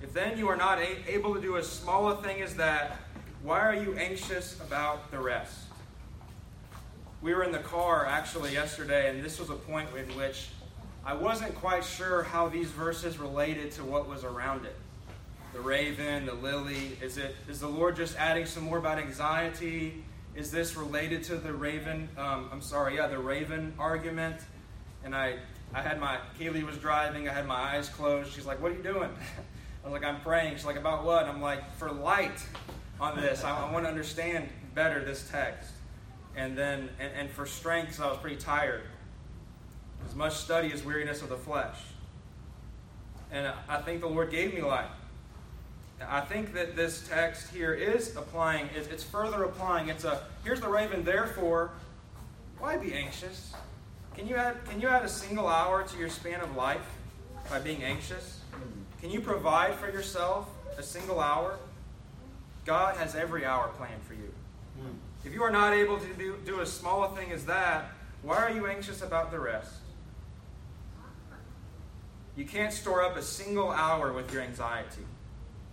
If 0.00 0.12
then 0.12 0.38
you 0.38 0.48
are 0.48 0.56
not 0.56 0.78
a- 0.78 1.12
able 1.12 1.34
to 1.34 1.40
do 1.40 1.56
as 1.56 1.68
small 1.68 2.10
a 2.10 2.16
thing 2.22 2.42
as 2.42 2.56
that, 2.56 2.98
why 3.42 3.60
are 3.60 3.74
you 3.74 3.94
anxious 3.94 4.60
about 4.60 5.10
the 5.10 5.18
rest? 5.18 5.58
We 7.20 7.34
were 7.34 7.44
in 7.44 7.52
the 7.52 7.58
car 7.60 8.06
actually 8.06 8.52
yesterday, 8.52 9.08
and 9.08 9.24
this 9.24 9.38
was 9.38 9.50
a 9.50 9.54
point 9.54 9.88
in 9.96 10.16
which 10.16 10.48
I 11.04 11.14
wasn't 11.14 11.54
quite 11.54 11.84
sure 11.84 12.24
how 12.24 12.48
these 12.48 12.70
verses 12.70 13.18
related 13.18 13.72
to 13.72 13.84
what 13.84 14.08
was 14.08 14.24
around 14.24 14.66
it. 14.66 14.76
The 15.52 15.60
raven, 15.60 16.24
the 16.24 16.34
lily. 16.34 16.96
Is 17.02 17.18
it 17.18 17.36
is 17.48 17.60
the 17.60 17.68
Lord 17.68 17.96
just 17.96 18.16
adding 18.16 18.46
some 18.46 18.64
more 18.64 18.78
about 18.78 18.98
anxiety? 18.98 20.02
Is 20.34 20.50
this 20.50 20.76
related 20.76 21.22
to 21.24 21.36
the 21.36 21.52
raven? 21.52 22.08
Um, 22.16 22.48
I'm 22.50 22.62
sorry, 22.62 22.96
yeah, 22.96 23.06
the 23.06 23.18
raven 23.18 23.74
argument. 23.78 24.40
And 25.04 25.14
I, 25.14 25.36
I 25.74 25.82
had 25.82 26.00
my 26.00 26.18
Kaylee 26.40 26.64
was 26.64 26.78
driving. 26.78 27.28
I 27.28 27.34
had 27.34 27.46
my 27.46 27.54
eyes 27.54 27.90
closed. 27.90 28.32
She's 28.32 28.46
like, 28.46 28.62
"What 28.62 28.72
are 28.72 28.74
you 28.76 28.82
doing?" 28.82 29.10
I 29.84 29.88
was 29.88 29.92
like, 29.92 30.04
"I'm 30.04 30.20
praying." 30.22 30.56
She's 30.56 30.64
like, 30.64 30.76
"About 30.76 31.04
what?" 31.04 31.26
I'm 31.26 31.42
like, 31.42 31.76
"For 31.76 31.90
light 31.90 32.42
on 32.98 33.20
this. 33.20 33.44
I, 33.44 33.66
I 33.66 33.70
want 33.70 33.84
to 33.84 33.90
understand 33.90 34.48
better 34.74 35.04
this 35.04 35.28
text." 35.30 35.70
And 36.34 36.56
then, 36.56 36.88
and, 36.98 37.12
and 37.14 37.30
for 37.30 37.44
strength, 37.44 37.96
so 37.96 38.04
I 38.04 38.08
was 38.08 38.18
pretty 38.18 38.36
tired. 38.36 38.84
As 40.06 40.14
much 40.14 40.34
study 40.34 40.72
as 40.72 40.82
weariness 40.82 41.20
of 41.20 41.28
the 41.28 41.36
flesh. 41.36 41.76
And 43.30 43.52
I 43.68 43.82
think 43.82 44.00
the 44.00 44.08
Lord 44.08 44.30
gave 44.30 44.54
me 44.54 44.62
light. 44.62 44.88
I 46.08 46.20
think 46.20 46.54
that 46.54 46.76
this 46.76 47.06
text 47.08 47.52
here 47.52 47.74
is 47.74 48.16
applying, 48.16 48.68
it's 48.74 49.02
further 49.02 49.44
applying. 49.44 49.88
It's 49.88 50.04
a, 50.04 50.22
here's 50.44 50.60
the 50.60 50.68
raven, 50.68 51.04
therefore, 51.04 51.70
why 52.58 52.76
be 52.76 52.94
anxious? 52.94 53.52
Can 54.16 54.28
you, 54.28 54.36
add, 54.36 54.64
can 54.66 54.80
you 54.80 54.88
add 54.88 55.04
a 55.04 55.08
single 55.08 55.48
hour 55.48 55.82
to 55.82 55.98
your 55.98 56.08
span 56.08 56.40
of 56.40 56.54
life 56.54 56.86
by 57.50 57.58
being 57.58 57.82
anxious? 57.82 58.40
Can 59.00 59.10
you 59.10 59.20
provide 59.20 59.74
for 59.74 59.90
yourself 59.90 60.48
a 60.78 60.82
single 60.82 61.18
hour? 61.18 61.58
God 62.64 62.96
has 62.96 63.16
every 63.16 63.44
hour 63.44 63.68
planned 63.76 64.02
for 64.02 64.14
you. 64.14 64.32
Hmm. 64.80 64.94
If 65.24 65.32
you 65.32 65.42
are 65.42 65.50
not 65.50 65.72
able 65.72 65.98
to 65.98 66.14
do, 66.14 66.36
do 66.44 66.60
as 66.60 66.72
small 66.72 67.04
a 67.04 67.16
thing 67.16 67.32
as 67.32 67.44
that, 67.46 67.90
why 68.22 68.36
are 68.36 68.50
you 68.50 68.66
anxious 68.66 69.02
about 69.02 69.30
the 69.30 69.40
rest? 69.40 69.74
You 72.36 72.44
can't 72.44 72.72
store 72.72 73.02
up 73.02 73.16
a 73.16 73.22
single 73.22 73.70
hour 73.70 74.12
with 74.12 74.32
your 74.32 74.42
anxiety. 74.42 75.04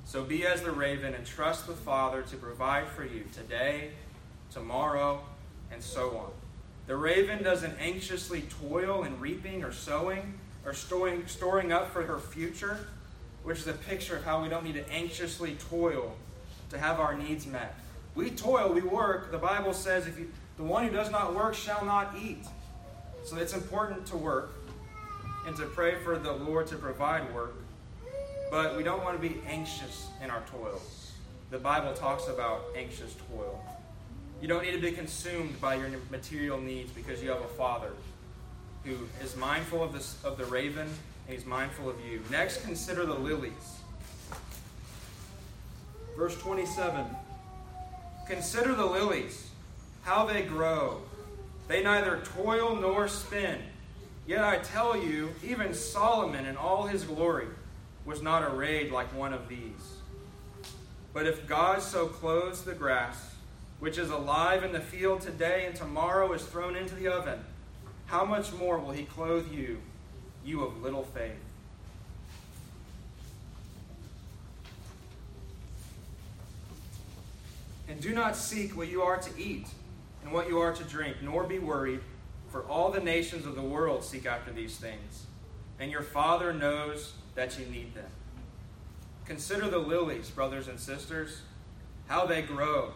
So 0.09 0.23
be 0.23 0.43
as 0.43 0.63
the 0.63 0.71
raven 0.71 1.13
and 1.13 1.23
trust 1.23 1.67
the 1.67 1.73
Father 1.73 2.23
to 2.23 2.35
provide 2.35 2.87
for 2.87 3.05
you 3.05 3.25
today, 3.31 3.91
tomorrow, 4.51 5.21
and 5.71 5.83
so 5.83 6.17
on. 6.17 6.31
The 6.87 6.95
raven 6.95 7.43
doesn't 7.43 7.75
anxiously 7.79 8.41
toil 8.67 9.03
in 9.03 9.19
reaping 9.19 9.63
or 9.63 9.71
sowing 9.71 10.39
or 10.65 10.73
storing, 10.73 11.27
storing 11.27 11.71
up 11.71 11.93
for 11.93 12.01
her 12.01 12.17
future, 12.17 12.87
which 13.43 13.59
is 13.59 13.67
a 13.67 13.73
picture 13.73 14.17
of 14.17 14.23
how 14.23 14.41
we 14.41 14.49
don't 14.49 14.63
need 14.63 14.73
to 14.73 14.91
anxiously 14.91 15.55
toil 15.69 16.15
to 16.71 16.79
have 16.79 16.99
our 16.99 17.15
needs 17.15 17.45
met. 17.45 17.75
We 18.15 18.31
toil, 18.31 18.73
we 18.73 18.81
work. 18.81 19.29
The 19.29 19.37
Bible 19.37 19.73
says 19.73 20.07
if 20.07 20.17
you, 20.17 20.31
the 20.57 20.63
one 20.63 20.87
who 20.87 20.91
does 20.91 21.11
not 21.11 21.35
work 21.35 21.53
shall 21.53 21.85
not 21.85 22.15
eat. 22.19 22.47
So 23.25 23.37
it's 23.37 23.53
important 23.53 24.07
to 24.07 24.17
work 24.17 24.53
and 25.45 25.55
to 25.57 25.65
pray 25.65 26.01
for 26.03 26.17
the 26.17 26.31
Lord 26.33 26.65
to 26.65 26.77
provide 26.77 27.31
work. 27.31 27.53
But 28.51 28.75
we 28.75 28.83
don't 28.83 29.03
want 29.03 29.21
to 29.21 29.29
be 29.29 29.39
anxious 29.47 30.07
in 30.23 30.31
our 30.31 30.41
toil. 30.51 30.81
The 31.51 31.59
Bible 31.59 31.93
talks 31.93 32.27
about 32.27 32.63
anxious 32.75 33.15
toil. 33.31 33.63
You 34.41 34.47
don't 34.47 34.63
need 34.63 34.71
to 34.71 34.81
be 34.81 34.91
consumed 34.91 35.59
by 35.61 35.75
your 35.75 35.89
material 36.09 36.59
needs 36.59 36.91
because 36.91 37.21
you 37.21 37.29
have 37.29 37.41
a 37.41 37.47
Father 37.49 37.91
who 38.85 38.95
is 39.23 39.35
mindful 39.35 39.83
of, 39.83 39.93
this, 39.93 40.17
of 40.23 40.37
the 40.37 40.45
raven 40.45 40.87
and 40.87 41.37
he's 41.37 41.45
mindful 41.45 41.89
of 41.89 41.95
you. 42.05 42.21
Next, 42.31 42.63
consider 42.63 43.05
the 43.05 43.13
lilies. 43.13 43.53
Verse 46.17 46.35
27 46.39 47.05
Consider 48.27 48.75
the 48.75 48.85
lilies, 48.85 49.49
how 50.03 50.25
they 50.25 50.43
grow. 50.43 51.01
They 51.67 51.83
neither 51.83 52.21
toil 52.35 52.75
nor 52.75 53.07
spin. 53.07 53.59
Yet 54.25 54.43
I 54.43 54.57
tell 54.59 54.95
you, 54.95 55.33
even 55.43 55.73
Solomon 55.73 56.45
in 56.45 56.55
all 56.55 56.85
his 56.85 57.03
glory 57.03 57.47
was 58.09 58.23
not 58.23 58.41
arrayed 58.41 58.91
like 58.91 59.15
one 59.15 59.33
of 59.33 59.47
these. 59.47 59.93
But 61.13 61.27
if 61.27 61.45
God 61.45 61.79
so 61.79 62.07
clothes 62.07 62.63
the 62.63 62.73
grass, 62.73 63.35
which 63.79 63.99
is 63.99 64.09
alive 64.09 64.63
in 64.63 64.71
the 64.71 64.79
field 64.79 65.21
today 65.21 65.67
and 65.67 65.75
tomorrow 65.75 66.33
is 66.33 66.41
thrown 66.41 66.75
into 66.75 66.95
the 66.95 67.07
oven, 67.07 67.37
how 68.07 68.25
much 68.25 68.51
more 68.51 68.79
will 68.79 68.89
he 68.89 69.03
clothe 69.03 69.51
you, 69.51 69.77
you 70.43 70.63
of 70.63 70.81
little 70.81 71.03
faith? 71.03 71.37
And 77.87 78.01
do 78.01 78.11
not 78.11 78.35
seek 78.35 78.75
what 78.75 78.87
you 78.87 79.03
are 79.03 79.17
to 79.17 79.39
eat 79.39 79.67
and 80.23 80.33
what 80.33 80.49
you 80.49 80.57
are 80.57 80.73
to 80.73 80.83
drink, 80.85 81.17
nor 81.21 81.43
be 81.43 81.59
worried, 81.59 82.01
for 82.49 82.63
all 82.63 82.89
the 82.89 83.01
nations 83.01 83.45
of 83.45 83.53
the 83.53 83.61
world 83.61 84.03
seek 84.03 84.25
after 84.25 84.51
these 84.51 84.77
things. 84.77 85.27
And 85.79 85.91
your 85.91 86.01
Father 86.01 86.51
knows 86.51 87.13
that 87.35 87.59
you 87.59 87.65
need 87.65 87.93
them. 87.93 88.09
Consider 89.25 89.69
the 89.69 89.77
lilies, 89.77 90.29
brothers 90.29 90.67
and 90.67 90.79
sisters, 90.79 91.41
how 92.07 92.25
they 92.25 92.41
grow. 92.41 92.91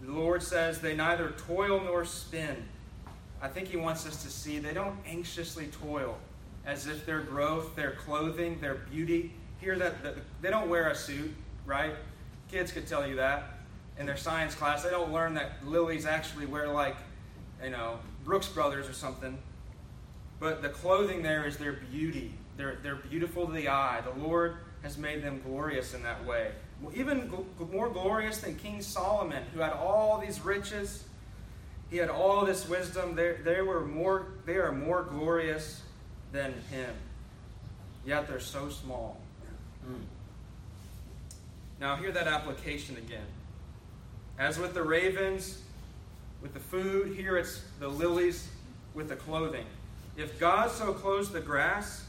The 0.00 0.12
Lord 0.12 0.42
says 0.42 0.80
they 0.80 0.94
neither 0.94 1.30
toil 1.30 1.80
nor 1.84 2.04
spin. 2.04 2.56
I 3.42 3.48
think 3.48 3.68
He 3.68 3.76
wants 3.76 4.06
us 4.06 4.22
to 4.22 4.30
see 4.30 4.58
they 4.58 4.72
don't 4.72 4.96
anxiously 5.06 5.66
toil 5.66 6.16
as 6.64 6.86
if 6.86 7.04
their 7.04 7.20
growth, 7.20 7.74
their 7.74 7.92
clothing, 7.92 8.60
their 8.60 8.74
beauty. 8.74 9.32
That, 9.62 10.02
that 10.02 10.14
they 10.40 10.48
don't 10.48 10.70
wear 10.70 10.88
a 10.88 10.94
suit, 10.94 11.34
right? 11.66 11.92
Kids 12.50 12.72
could 12.72 12.86
tell 12.86 13.06
you 13.06 13.16
that 13.16 13.58
in 13.98 14.06
their 14.06 14.16
science 14.16 14.54
class. 14.54 14.82
They 14.82 14.90
don't 14.90 15.12
learn 15.12 15.34
that 15.34 15.66
lilies 15.66 16.06
actually 16.06 16.46
wear 16.46 16.68
like, 16.68 16.96
you 17.62 17.70
know, 17.70 17.98
Brooks 18.24 18.48
Brothers 18.48 18.88
or 18.88 18.94
something. 18.94 19.38
But 20.40 20.62
the 20.62 20.70
clothing 20.70 21.22
there 21.22 21.46
is 21.46 21.58
their 21.58 21.74
beauty. 21.74 22.32
They're, 22.60 22.76
they're 22.82 22.96
beautiful 22.96 23.46
to 23.46 23.52
the 23.54 23.70
eye. 23.70 24.02
The 24.04 24.22
Lord 24.22 24.58
has 24.82 24.98
made 24.98 25.24
them 25.24 25.40
glorious 25.42 25.94
in 25.94 26.02
that 26.02 26.26
way. 26.26 26.50
Even 26.94 27.30
gl- 27.30 27.72
more 27.72 27.88
glorious 27.88 28.42
than 28.42 28.54
King 28.56 28.82
Solomon, 28.82 29.42
who 29.54 29.60
had 29.60 29.72
all 29.72 30.18
these 30.18 30.42
riches. 30.42 31.04
He 31.88 31.96
had 31.96 32.10
all 32.10 32.44
this 32.44 32.68
wisdom. 32.68 33.14
They, 33.14 33.32
they, 33.42 33.62
were 33.62 33.86
more, 33.86 34.26
they 34.44 34.56
are 34.56 34.72
more 34.72 35.04
glorious 35.04 35.80
than 36.32 36.52
him. 36.70 36.94
Yet 38.04 38.28
they're 38.28 38.38
so 38.38 38.68
small. 38.68 39.18
Mm. 39.88 40.02
Now, 41.80 41.96
hear 41.96 42.12
that 42.12 42.26
application 42.26 42.98
again. 42.98 43.26
As 44.38 44.58
with 44.58 44.74
the 44.74 44.82
ravens, 44.82 45.62
with 46.42 46.52
the 46.52 46.60
food, 46.60 47.16
here 47.16 47.38
it's 47.38 47.62
the 47.78 47.88
lilies 47.88 48.48
with 48.92 49.08
the 49.08 49.16
clothing. 49.16 49.64
If 50.18 50.38
God 50.38 50.70
so 50.70 50.92
clothes 50.92 51.30
the 51.30 51.40
grass, 51.40 52.04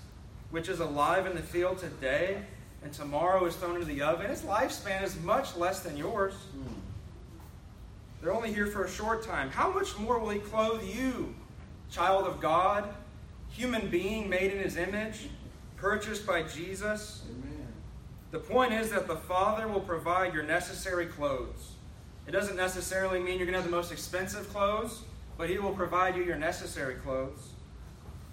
which 0.51 0.69
is 0.69 0.79
alive 0.79 1.25
in 1.25 1.35
the 1.35 1.41
field 1.41 1.79
today, 1.79 2.37
and 2.83 2.93
tomorrow 2.93 3.45
is 3.45 3.55
thrown 3.55 3.75
into 3.75 3.85
the 3.85 4.01
oven, 4.01 4.29
its 4.29 4.41
lifespan 4.41 5.03
is 5.03 5.19
much 5.21 5.55
less 5.55 5.81
than 5.81 5.97
yours. 5.97 6.33
Hmm. 6.33 6.73
They're 8.21 8.33
only 8.33 8.53
here 8.53 8.67
for 8.67 8.83
a 8.83 8.89
short 8.89 9.25
time. 9.25 9.49
How 9.49 9.71
much 9.71 9.97
more 9.97 10.19
will 10.19 10.29
He 10.29 10.39
clothe 10.39 10.83
you, 10.83 11.33
child 11.89 12.27
of 12.27 12.39
God, 12.39 12.87
human 13.49 13.89
being 13.89 14.29
made 14.29 14.51
in 14.51 14.59
His 14.59 14.77
image, 14.77 15.29
purchased 15.75 16.27
by 16.27 16.43
Jesus? 16.43 17.23
Amen. 17.29 17.67
The 18.31 18.39
point 18.39 18.73
is 18.73 18.91
that 18.91 19.07
the 19.07 19.15
Father 19.15 19.67
will 19.67 19.81
provide 19.81 20.33
your 20.33 20.43
necessary 20.43 21.07
clothes. 21.07 21.73
It 22.27 22.31
doesn't 22.31 22.55
necessarily 22.55 23.19
mean 23.19 23.37
you're 23.37 23.47
going 23.47 23.53
to 23.53 23.61
have 23.61 23.69
the 23.69 23.75
most 23.75 23.91
expensive 23.91 24.49
clothes, 24.49 25.01
but 25.37 25.49
He 25.49 25.57
will 25.57 25.73
provide 25.73 26.15
you 26.15 26.23
your 26.23 26.37
necessary 26.37 26.95
clothes. 26.95 27.49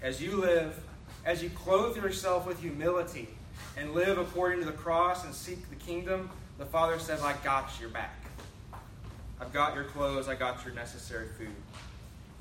As 0.01 0.21
you 0.21 0.37
live, 0.37 0.79
as 1.25 1.43
you 1.43 1.49
clothe 1.49 1.95
yourself 1.95 2.45
with 2.45 2.61
humility 2.61 3.29
and 3.77 3.93
live 3.93 4.17
according 4.17 4.59
to 4.59 4.65
the 4.65 4.71
cross 4.71 5.25
and 5.25 5.33
seek 5.33 5.69
the 5.69 5.75
kingdom, 5.75 6.29
the 6.57 6.65
Father 6.65 6.99
says, 6.99 7.21
I 7.21 7.33
got 7.43 7.71
your 7.79 7.89
back. 7.89 8.15
I've 9.39 9.53
got 9.53 9.75
your 9.75 9.85
clothes, 9.85 10.27
I 10.27 10.35
got 10.35 10.63
your 10.65 10.73
necessary 10.73 11.27
food. 11.37 11.55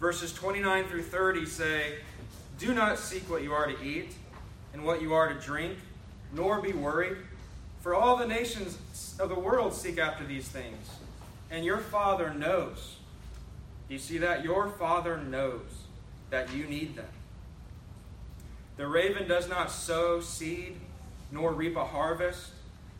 Verses 0.01 0.33
29 0.33 0.85
through 0.87 1.03
30 1.03 1.47
say, 1.47 1.95
Do 2.59 2.75
not 2.75 2.99
seek 2.99 3.29
what 3.31 3.43
you 3.43 3.53
are 3.53 3.67
to 3.67 3.85
eat 3.85 4.15
and 4.73 4.85
what 4.85 5.01
you 5.01 5.15
are 5.15 5.33
to 5.33 5.41
drink, 5.41 5.79
nor 6.33 6.61
be 6.61 6.73
worried, 6.73 7.17
for 7.81 7.95
all 7.95 8.17
the 8.17 8.27
nations 8.27 8.79
of 9.19 9.29
the 9.29 9.39
world 9.39 9.75
seek 9.75 9.99
after 9.99 10.25
these 10.25 10.49
things, 10.49 10.89
and 11.51 11.65
your 11.65 11.79
Father 11.79 12.35
knows. 12.35 12.97
Do 13.89 13.95
you 13.95 14.01
see 14.01 14.19
that? 14.19 14.45
Your 14.45 14.69
Father 14.69 15.17
knows 15.17 15.63
that 16.31 16.53
you 16.53 16.65
need 16.67 16.97
them. 16.97 17.07
The 18.79 18.87
raven 18.87 19.29
does 19.29 19.49
not 19.49 19.71
sow 19.71 20.21
seed 20.21 20.77
nor 21.31 21.53
reap 21.53 21.77
a 21.77 21.85
harvest, 21.85 22.53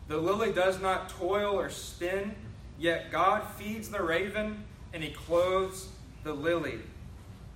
The 0.07 0.17
lily 0.17 0.51
does 0.51 0.79
not 0.81 1.09
toil 1.09 1.59
or 1.59 1.69
spin, 1.69 2.35
yet 2.77 3.11
God 3.11 3.43
feeds 3.57 3.89
the 3.89 4.01
raven 4.01 4.63
and 4.93 5.03
he 5.03 5.11
clothes 5.11 5.87
the 6.23 6.33
lily. 6.33 6.79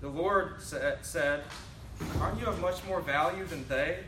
The 0.02 0.08
Lord 0.08 0.62
said, 0.62 1.44
Aren't 2.20 2.40
you 2.40 2.46
of 2.46 2.60
much 2.60 2.84
more 2.86 3.02
value 3.02 3.46
than 3.46 3.68
they? 3.68 4.00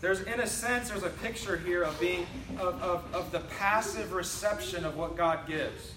There's, 0.00 0.20
in 0.22 0.40
a 0.40 0.46
sense, 0.46 0.90
there's 0.90 1.02
a 1.02 1.10
picture 1.10 1.56
here 1.56 1.82
of 1.82 1.98
being 1.98 2.26
of, 2.58 2.80
of, 2.80 3.14
of 3.14 3.32
the 3.32 3.40
passive 3.40 4.12
reception 4.12 4.84
of 4.84 4.96
what 4.96 5.16
God 5.16 5.46
gives. 5.46 5.92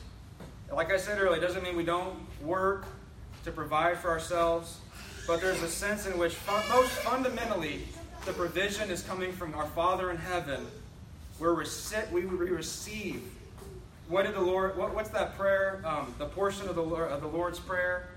Like 0.72 0.92
I 0.92 0.98
said 0.98 1.20
earlier, 1.20 1.38
it 1.38 1.42
doesn't 1.42 1.64
mean 1.64 1.76
we 1.76 1.84
don't 1.84 2.18
work 2.42 2.86
to 3.44 3.52
provide 3.52 4.00
for 4.00 4.10
ourselves, 4.10 4.80
but 5.28 5.42
there's 5.42 5.62
a 5.62 5.68
sense 5.68 6.06
in 6.06 6.18
which, 6.18 6.36
most 6.70 6.92
fundamentally, 6.92 7.82
the 8.26 8.34
provision 8.34 8.90
is 8.90 9.02
coming 9.04 9.32
from 9.32 9.54
our 9.56 9.68
Father 9.68 10.12
in 10.12 10.18
heaven. 10.18 10.68
Where 11.40 11.54
we, 11.56 12.26
we 12.26 12.50
receive. 12.50 13.24
What 14.08 14.26
did 14.26 14.36
the 14.36 14.42
Lord? 14.42 14.78
What, 14.78 14.94
what's 14.94 15.10
that 15.10 15.38
prayer? 15.38 15.82
Um, 15.86 16.14
the 16.18 16.28
portion 16.28 16.70
of 16.70 16.76
the, 16.76 16.84
Lord, 16.84 17.12
of 17.12 17.22
the 17.22 17.28
Lord's 17.28 17.60
prayer. 17.60 18.10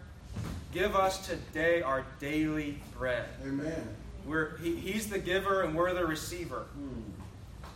Give 0.72 0.94
us 0.96 1.26
today 1.26 1.82
our 1.82 2.04
daily 2.20 2.78
bread. 2.98 3.28
Amen. 3.44 3.88
We're, 4.26 4.56
he, 4.58 4.74
he's 4.76 5.08
the 5.08 5.18
giver 5.18 5.62
and 5.62 5.74
we're 5.74 5.94
the 5.94 6.04
receiver. 6.04 6.66
Hmm. 6.74 7.00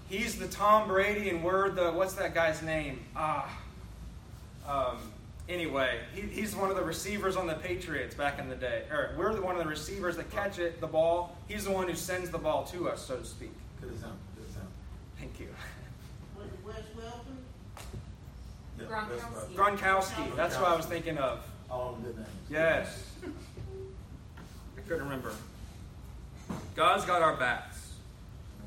He's 0.09 0.39
the 0.39 0.49
Tom 0.49 0.89
Brady 0.89 1.31
and 1.31 1.45
we're 1.45 1.71
the 1.71 1.93
what's 1.93 2.15
that 2.15 2.35
guy's 2.35 2.63
name? 2.63 3.01
Ah. 3.15 3.49
Um, 4.67 4.99
anyway, 5.49 6.01
he, 6.15 6.23
he's 6.23 6.55
one 6.55 6.71
of 6.71 6.77
the 6.77 6.83
receivers 6.83 7.37
on 7.37 7.47
the 7.47 7.55
Patriots 7.55 8.15
back 8.15 8.39
in 8.39 8.49
the 8.49 8.55
day. 8.55 8.83
Or 8.91 9.15
we're 9.17 9.35
the 9.35 9.43
one 9.43 9.57
of 9.57 9.63
the 9.63 9.69
receivers 9.69 10.17
that 10.17 10.31
catch 10.31 10.59
it, 10.59 10.81
the 10.81 10.87
ball. 10.87 11.37
He's 11.49 11.65
the 11.65 11.71
one 11.71 11.89
who 11.89 11.95
sends 11.95 12.31
the 12.31 12.39
ball 12.39 12.65
to 12.67 12.89
us, 12.89 13.05
so 13.05 13.17
to 13.17 13.25
speak. 13.25 13.53
Good 13.81 13.93
example. 13.93 14.19
Good 14.37 14.47
example. 14.47 14.73
Thank 15.19 15.41
you. 15.41 15.49
Wes 16.65 16.77
Welton? 16.97 17.39
Gronkowski. 18.79 19.55
Gronkowski. 19.55 20.37
That's 20.37 20.57
what 20.57 20.69
I 20.69 20.77
was 20.77 20.87
thinking 20.87 21.19
of. 21.19 21.45
All 21.71 21.99
good 22.03 22.17
names. 22.17 22.29
Yes. 22.51 23.05
I 24.77 24.81
couldn't 24.83 25.05
remember. 25.05 25.33
God's 26.77 27.05
got 27.05 27.23
our 27.23 27.37
backs. 27.37 27.93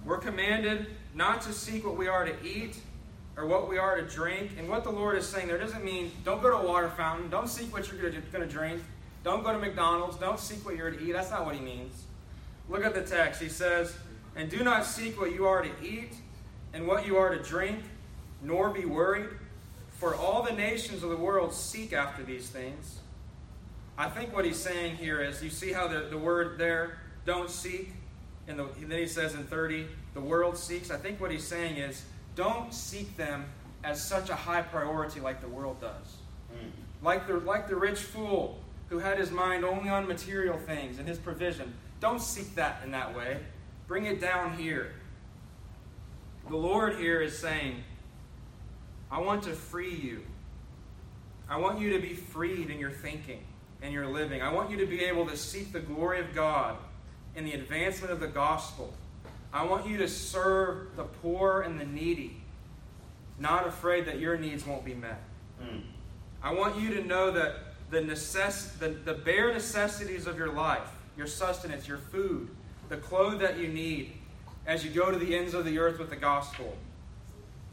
We're 0.06 0.18
commanded 0.18 0.88
not 1.14 1.42
to 1.44 1.54
seek 1.54 1.86
what 1.86 1.98
we 1.98 2.08
are 2.08 2.26
to 2.26 2.34
eat 2.46 2.78
or 3.38 3.46
what 3.46 3.70
we 3.70 3.78
are 3.78 3.96
to 3.96 4.04
drink. 4.04 4.52
And 4.58 4.68
what 4.68 4.84
the 4.84 4.92
Lord 4.92 5.18
is 5.18 5.28
saying 5.28 5.48
there 5.48 5.58
doesn't 5.58 5.84
mean 5.84 6.12
don't 6.24 6.42
go 6.42 6.50
to 6.50 6.58
a 6.58 6.66
water 6.66 6.90
fountain, 6.90 7.30
don't 7.30 7.48
seek 7.48 7.74
what 7.74 7.92
you're 7.92 8.10
going 8.10 8.22
to 8.22 8.48
drink, 8.48 8.82
don't 9.24 9.44
go 9.44 9.52
to 9.52 9.60
McDonald's, 9.60 10.18
don't 10.18 10.40
seek 10.40 10.66
what 10.66 10.76
you're 10.76 10.92
to 10.92 11.02
eat. 11.02 11.14
That's 11.14 11.32
not 11.32 11.46
what 11.46 11.56
he 11.56 11.62
means. 11.62 12.04
Look 12.70 12.86
at 12.86 12.94
the 12.94 13.02
text. 13.02 13.42
He 13.42 13.50
says, 13.50 13.96
And 14.36 14.50
do 14.50 14.64
not 14.64 14.86
seek 14.86 15.20
what 15.20 15.34
you 15.34 15.46
are 15.46 15.62
to 15.62 15.72
eat 15.84 16.14
and 16.74 16.88
what 16.88 17.06
you 17.06 17.18
are 17.18 17.36
to 17.36 17.44
drink, 17.44 17.80
nor 18.42 18.70
be 18.70 18.86
worried, 18.86 19.28
for 19.92 20.16
all 20.16 20.42
the 20.42 20.54
nations 20.54 21.04
of 21.04 21.10
the 21.10 21.18
world 21.18 21.54
seek 21.54 21.94
after 21.94 22.24
these 22.24 22.50
things. 22.50 23.00
I 23.98 24.10
think 24.10 24.34
what 24.34 24.46
he's 24.46 24.60
saying 24.60 24.96
here 24.96 25.22
is 25.22 25.44
you 25.44 25.50
see 25.50 25.74
how 25.74 25.88
the, 25.88 26.08
the 26.10 26.18
word 26.18 26.58
there, 26.58 26.98
don't 27.26 27.50
seek, 27.50 27.94
and, 28.48 28.58
the, 28.58 28.64
and 28.64 28.92
then 28.92 28.98
he 28.98 29.08
says 29.08 29.36
in 29.36 29.44
30, 29.44 29.86
the 30.14 30.22
world 30.22 30.58
seeks. 30.58 30.90
I 30.90 30.98
think 30.98 31.22
what 31.22 31.30
he's 31.30 31.46
saying 31.46 31.78
is 31.78 32.04
don't 32.36 32.74
seek 32.74 33.16
them 33.18 33.46
as 33.84 34.02
such 34.04 34.30
a 34.30 34.36
high 34.36 34.62
priority 34.62 35.20
like 35.20 35.42
the 35.42 35.48
world 35.48 35.82
does. 35.82 36.18
Mm. 36.54 36.72
Like, 37.04 37.28
the, 37.28 37.38
like 37.38 37.68
the 37.68 37.76
rich 37.76 38.00
fool 38.00 38.60
who 38.90 39.00
had 39.00 39.18
his 39.18 39.32
mind 39.32 39.64
only 39.64 39.90
on 39.90 40.08
material 40.08 40.58
things 40.58 41.00
and 41.00 41.08
his 41.08 41.18
provision. 41.18 41.74
Don't 42.00 42.22
seek 42.22 42.56
that 42.56 42.82
in 42.84 42.92
that 42.92 43.16
way. 43.16 43.38
Bring 43.88 44.06
it 44.06 44.20
down 44.20 44.58
here. 44.58 44.94
The 46.50 46.58
Lord 46.58 46.98
here 46.98 47.22
is 47.22 47.38
saying, 47.38 47.84
I 49.10 49.20
want 49.20 49.44
to 49.44 49.52
free 49.52 49.96
you. 49.96 50.24
I 51.50 51.58
want 51.58 51.80
you 51.80 51.92
to 51.94 52.00
be 52.00 52.14
freed 52.14 52.70
in 52.70 52.80
your 52.80 52.92
thinking 52.92 53.44
and 53.82 53.94
your 53.94 54.08
living. 54.08 54.42
I 54.42 54.54
want 54.54 54.70
you 54.70 54.78
to 54.78 54.86
be 54.86 55.04
able 55.04 55.26
to 55.28 55.38
seek 55.38 55.74
the 55.74 55.80
glory 55.80 56.20
of 56.20 56.34
God 56.34 56.78
in 57.36 57.46
the 57.46 57.54
advancement 57.54 58.12
of 58.12 58.20
the 58.20 58.28
gospel 58.28 58.94
I 59.54 59.66
want 59.66 59.88
you 59.88 59.98
to 59.98 60.08
serve 60.08 60.96
the 60.96 61.04
poor 61.04 61.62
and 61.62 61.80
the 61.80 61.86
needy, 61.86 62.38
not 63.38 63.68
afraid 63.68 64.06
that 64.06 64.20
your 64.20 64.38
needs 64.38 64.66
won't 64.66 64.86
be 64.86 64.94
met. 64.94 65.22
Mm. 65.62 65.82
I 66.42 66.54
want 66.54 66.80
you 66.80 66.94
to 66.96 67.04
know 67.04 67.32
that 67.32 67.56
the, 67.90 68.00
necess- 68.00 68.78
the, 68.80 68.90
the 68.90 69.14
bare 69.14 69.54
necessities 69.54 70.26
of 70.26 70.38
your 70.38 70.54
life, 70.54 70.90
your 71.18 71.28
sustenance, 71.28 71.88
your 71.88 71.98
food, 71.98 72.50
the 72.90 72.98
clothes 72.98 73.42
that 73.42 73.58
you 73.58 73.68
need 73.68 74.14
as 74.66 74.86
you 74.86 74.92
go 74.92 75.12
to 75.12 75.18
the 75.18 75.36
ends 75.36 75.54
of 75.54 75.66
the 75.66 75.78
earth 75.80 76.00
with 76.00 76.10
the 76.10 76.16
gospel 76.16 76.78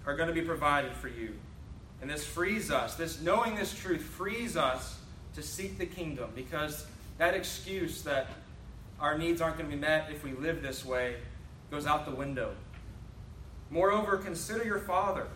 are 0.07 0.17
going 0.17 0.29
to 0.29 0.35
be 0.35 0.43
provided 0.43 0.93
for 0.93 1.09
you. 1.09 1.35
And 2.01 2.11
this 2.11 2.25
frees 2.25 2.71
us, 2.71 2.95
this 2.95 3.21
knowing 3.21 3.55
this 3.55 3.75
truth 3.75 4.03
frees 4.03 4.57
us 4.57 4.99
to 5.35 5.43
seek 5.43 5.79
the 5.79 5.87
kingdom 5.87 6.31
because 6.35 6.87
that 7.19 7.35
excuse 7.35 8.03
that 8.03 8.29
our 9.01 9.19
needs 9.19 9.41
aren't 9.41 9.59
going 9.59 9.69
to 9.69 9.77
be 9.77 9.81
met 9.81 10.09
if 10.11 10.25
we 10.25 10.33
live 10.33 10.63
this 10.63 10.85
way 10.85 11.17
goes 11.71 11.87
out 11.87 12.05
the 12.05 12.15
window. 12.15 12.53
Moreover, 13.71 14.17
consider 14.17 14.65
your 14.65 14.79
Father. 14.79 15.27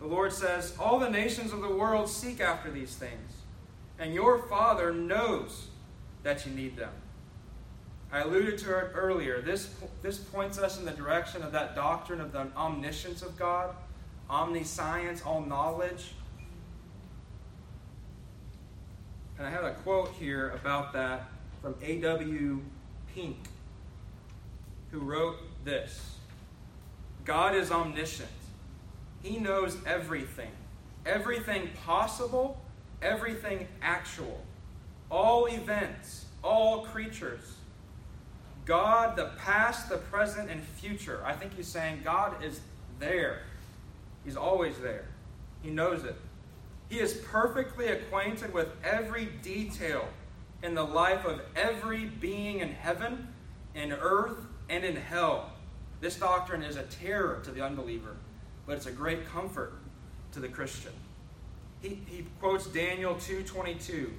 The 0.00 0.06
Lord 0.06 0.32
says, 0.32 0.74
All 0.78 0.98
the 0.98 1.10
nations 1.10 1.52
of 1.52 1.60
the 1.60 1.74
world 1.74 2.08
seek 2.08 2.40
after 2.40 2.70
these 2.70 2.94
things, 2.94 3.32
and 3.98 4.14
your 4.14 4.38
Father 4.38 4.92
knows 4.92 5.68
that 6.22 6.46
you 6.46 6.52
need 6.52 6.76
them. 6.76 6.92
I 8.12 8.20
alluded 8.20 8.58
to 8.58 8.78
it 8.78 8.92
earlier. 8.94 9.40
This, 9.40 9.74
this 10.02 10.18
points 10.18 10.58
us 10.58 10.78
in 10.78 10.84
the 10.84 10.92
direction 10.92 11.42
of 11.42 11.52
that 11.52 11.74
doctrine 11.74 12.20
of 12.20 12.32
the 12.32 12.46
omniscience 12.56 13.22
of 13.22 13.36
God, 13.36 13.74
omniscience, 14.30 15.22
all 15.22 15.40
knowledge. 15.40 16.12
And 19.38 19.46
I 19.46 19.50
have 19.50 19.64
a 19.64 19.72
quote 19.72 20.12
here 20.18 20.50
about 20.50 20.92
that 20.94 21.28
from 21.60 21.74
A.W. 21.82 22.60
Pink, 23.14 23.36
who 24.90 25.00
wrote 25.00 25.36
this 25.66 26.16
God 27.26 27.54
is 27.54 27.70
omniscient, 27.70 28.30
He 29.22 29.36
knows 29.36 29.76
everything, 29.84 30.52
everything 31.04 31.68
possible, 31.84 32.58
everything 33.02 33.68
actual, 33.82 34.40
all 35.10 35.46
events, 35.46 36.24
all 36.42 36.86
creatures. 36.86 37.56
God, 38.64 39.14
the 39.14 39.30
past, 39.38 39.88
the 39.88 39.98
present, 39.98 40.50
and 40.50 40.60
future. 40.60 41.22
I 41.24 41.34
think 41.34 41.54
he's 41.54 41.68
saying 41.68 42.00
God 42.02 42.42
is 42.42 42.60
there. 42.98 43.42
He's 44.24 44.36
always 44.36 44.76
there. 44.78 45.04
He 45.62 45.70
knows 45.70 46.02
it. 46.02 46.16
He 46.88 46.98
is 46.98 47.14
perfectly 47.14 47.86
acquainted 47.86 48.52
with 48.52 48.68
every 48.82 49.26
detail 49.40 50.08
in 50.64 50.74
the 50.74 50.82
life 50.82 51.24
of 51.24 51.42
every 51.54 52.06
being 52.06 52.58
in 52.58 52.70
heaven, 52.70 53.28
in 53.76 53.92
earth, 53.92 54.38
and 54.68 54.84
in 54.84 54.96
hell. 54.96 55.52
This 56.00 56.16
doctrine 56.16 56.62
is 56.62 56.76
a 56.76 56.82
terror 56.84 57.40
to 57.44 57.50
the 57.50 57.62
unbeliever, 57.62 58.16
but 58.66 58.76
it's 58.76 58.86
a 58.86 58.92
great 58.92 59.26
comfort 59.28 59.74
to 60.32 60.40
the 60.40 60.48
Christian. 60.48 60.92
He, 61.80 62.00
he 62.06 62.26
quotes 62.40 62.66
Daniel 62.66 63.14
2.22. 63.14 64.10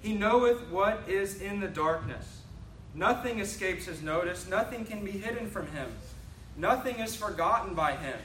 He 0.00 0.14
knoweth 0.14 0.68
what 0.68 1.04
is 1.06 1.40
in 1.40 1.60
the 1.60 1.68
darkness. 1.68 2.42
Nothing 2.94 3.38
escapes 3.38 3.86
his 3.86 4.02
notice. 4.02 4.48
Nothing 4.48 4.84
can 4.84 5.04
be 5.04 5.12
hidden 5.12 5.48
from 5.48 5.66
him. 5.68 5.88
Nothing 6.56 6.98
is 6.98 7.14
forgotten 7.14 7.74
by 7.74 7.92
him. 7.92 8.18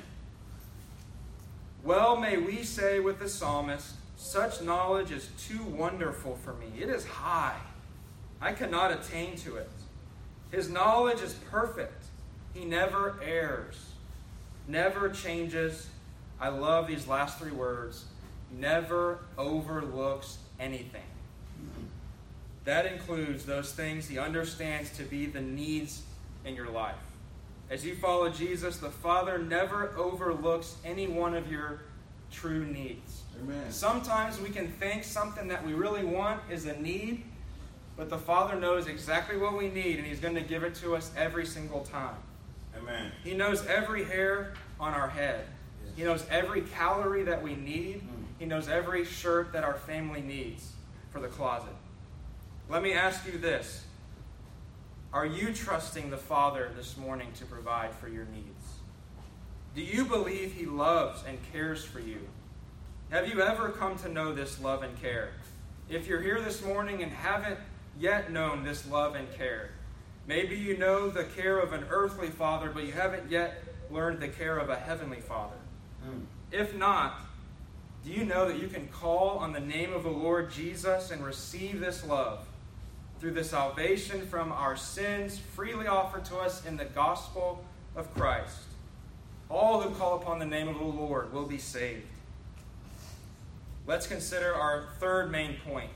Well, 1.84 2.18
may 2.18 2.38
we 2.38 2.64
say 2.64 3.00
with 3.00 3.20
the 3.20 3.30
psalmist, 3.30 3.96
such 4.18 4.62
knowledge 4.62 5.12
is 5.12 5.30
too 5.38 5.64
wonderful 5.64 6.38
for 6.44 6.54
me. 6.54 6.68
It 6.80 6.90
is 6.90 7.06
high. 7.06 7.60
I 8.42 8.54
cannot 8.54 8.92
attain 8.92 9.36
to 9.38 9.58
it. 9.58 9.70
His 10.52 10.70
knowledge 10.70 11.22
is 11.22 11.34
perfect. 11.52 12.05
He 12.56 12.66
never 12.66 13.20
errs, 13.24 13.76
never 14.68 15.10
changes. 15.10 15.88
I 16.40 16.48
love 16.48 16.88
these 16.88 17.08
last 17.08 17.38
three 17.38 17.52
words 17.52 18.06
never 18.52 19.20
overlooks 19.38 20.38
anything. 20.60 21.02
That 22.64 22.86
includes 22.86 23.46
those 23.46 23.72
things 23.74 24.08
he 24.08 24.18
understands 24.18 24.90
to 24.98 25.04
be 25.04 25.26
the 25.28 25.42
needs 25.42 26.02
in 26.46 26.56
your 26.56 26.70
life. 26.70 26.96
As 27.70 27.86
you 27.86 27.96
follow 27.96 28.30
Jesus, 28.30 28.78
the 28.78 28.90
Father 28.90 29.38
never 29.38 29.96
overlooks 29.98 30.76
any 30.84 31.08
one 31.08 31.36
of 31.36 31.52
your 31.52 31.82
true 32.32 32.66
needs. 32.66 33.24
Amen. 33.42 33.72
Sometimes 33.72 34.40
we 34.40 34.50
can 34.50 34.68
think 34.68 35.04
something 35.04 35.48
that 35.48 35.66
we 35.66 35.74
really 35.74 36.04
want 36.04 36.42
is 36.50 36.66
a 36.66 36.80
need, 36.80 37.24
but 37.98 38.10
the 38.10 38.18
Father 38.18 38.56
knows 38.56 38.88
exactly 38.88 39.38
what 39.38 39.58
we 39.58 39.70
need, 39.70 39.98
and 39.98 40.06
He's 40.06 40.20
going 40.20 40.36
to 40.36 40.42
give 40.42 40.64
it 40.64 40.76
to 40.76 40.96
us 40.96 41.12
every 41.18 41.46
single 41.46 41.82
time. 41.82 42.16
Amen. 42.88 43.12
He 43.24 43.34
knows 43.34 43.66
every 43.66 44.04
hair 44.04 44.54
on 44.80 44.94
our 44.94 45.10
head. 45.10 45.46
Yes. 45.86 45.94
He 45.98 46.04
knows 46.04 46.26
every 46.30 46.62
calorie 46.62 47.24
that 47.24 47.42
we 47.42 47.56
need. 47.56 48.02
Mm. 48.02 48.26
He 48.40 48.46
knows 48.46 48.68
every 48.68 49.06
shirt 49.06 49.54
that 49.54 49.64
our 49.64 49.76
family 49.76 50.22
needs 50.22 50.74
for 51.12 51.20
the 51.20 51.28
closet. 51.28 51.74
Let 52.70 52.84
me 52.84 52.94
ask 52.94 53.26
you 53.26 53.38
this 53.38 53.86
Are 55.14 55.26
you 55.26 55.54
trusting 55.54 56.10
the 56.10 56.18
Father 56.18 56.72
this 56.76 56.98
morning 56.98 57.30
to 57.40 57.46
provide 57.46 57.94
for 57.96 58.08
your 58.08 58.26
needs? 58.26 58.66
Do 59.76 59.82
you 59.82 60.06
believe 60.06 60.54
He 60.54 60.66
loves 60.66 61.24
and 61.28 61.38
cares 61.52 61.84
for 61.84 62.00
you? 62.00 62.20
Have 63.12 63.28
you 63.28 63.42
ever 63.42 63.70
come 63.70 63.98
to 64.00 64.10
know 64.10 64.34
this 64.34 64.60
love 64.60 64.84
and 64.84 65.00
care? 65.02 65.30
If 65.90 66.08
you're 66.08 66.22
here 66.22 66.42
this 66.42 66.64
morning 66.64 67.04
and 67.04 67.12
haven't 67.12 67.60
yet 68.00 68.32
known 68.32 68.64
this 68.64 68.88
love 68.90 69.16
and 69.16 69.32
care, 69.34 69.72
maybe 70.28 70.56
you 70.56 70.78
know 70.78 71.10
the 71.10 71.24
care 71.24 71.60
of 71.60 71.74
an 71.74 71.86
earthly 71.90 72.30
father, 72.30 72.70
but 72.74 72.84
you 72.84 72.92
haven't 72.92 73.30
yet 73.30 73.64
learned 73.90 74.20
the 74.20 74.28
care 74.28 74.58
of 74.58 74.70
a 74.70 74.76
heavenly 74.76 75.22
father. 75.22 75.56
Mm. 76.08 76.24
If 76.52 76.76
not, 76.76 77.20
do 78.04 78.12
you 78.12 78.26
know 78.26 78.48
that 78.48 78.60
you 78.60 78.68
can 78.68 78.88
call 78.88 79.40
on 79.40 79.52
the 79.52 79.60
name 79.60 79.94
of 79.94 80.04
the 80.04 80.10
Lord 80.10 80.52
Jesus 80.52 81.12
and 81.12 81.26
receive 81.26 81.80
this 81.80 82.06
love 82.06 82.46
through 83.20 83.32
the 83.32 83.44
salvation 83.44 84.28
from 84.28 84.52
our 84.52 84.76
sins 84.76 85.40
freely 85.40 85.88
offered 85.88 86.26
to 86.26 86.38
us 86.38 86.66
in 86.66 86.78
the 86.78 86.86
gospel 86.86 87.64
of 87.96 88.14
Christ? 88.14 88.60
All 89.50 89.82
who 89.82 89.94
call 89.96 90.16
upon 90.16 90.40
the 90.40 90.46
name 90.46 90.68
of 90.68 90.78
the 90.78 90.84
Lord 90.84 91.34
will 91.34 91.46
be 91.46 91.58
saved. 91.58 92.06
Let's 93.88 94.08
consider 94.08 94.54
our 94.54 94.86
third 95.00 95.32
main 95.32 95.58
point 95.66 95.92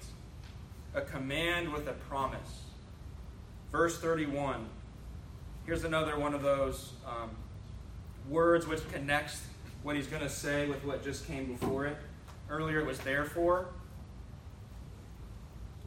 a 0.94 1.02
command 1.02 1.72
with 1.72 1.88
a 1.88 1.94
promise. 1.94 2.69
Verse 3.72 4.00
31. 4.00 4.66
Here's 5.66 5.84
another 5.84 6.18
one 6.18 6.34
of 6.34 6.42
those 6.42 6.94
um, 7.06 7.30
words 8.28 8.68
which 8.68 8.88
connects 8.92 9.44
what 9.84 9.96
he's 9.96 10.08
going 10.08 10.24
to 10.24 10.30
say 10.30 10.68
with 10.68 10.84
what 10.84 11.04
just 11.04 11.28
came 11.28 11.46
before 11.46 11.86
it. 11.86 11.98
Earlier 12.50 12.80
it 12.80 12.86
was 12.86 13.00
therefore. 13.00 13.68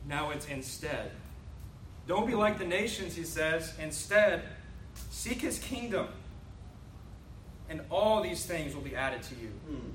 Now 0.06 0.30
it's 0.30 0.46
instead. 0.46 1.10
Don't 2.06 2.26
be 2.26 2.34
like 2.34 2.58
the 2.58 2.64
nations, 2.64 3.14
he 3.14 3.24
says. 3.24 3.74
Instead, 3.80 4.42
seek 5.10 5.40
his 5.40 5.58
kingdom, 5.58 6.08
and 7.68 7.80
all 7.90 8.22
these 8.22 8.44
things 8.44 8.74
will 8.74 8.82
be 8.82 8.96
added 8.96 9.22
to 9.22 9.34
you. 9.36 9.52
Mm. 9.70 9.92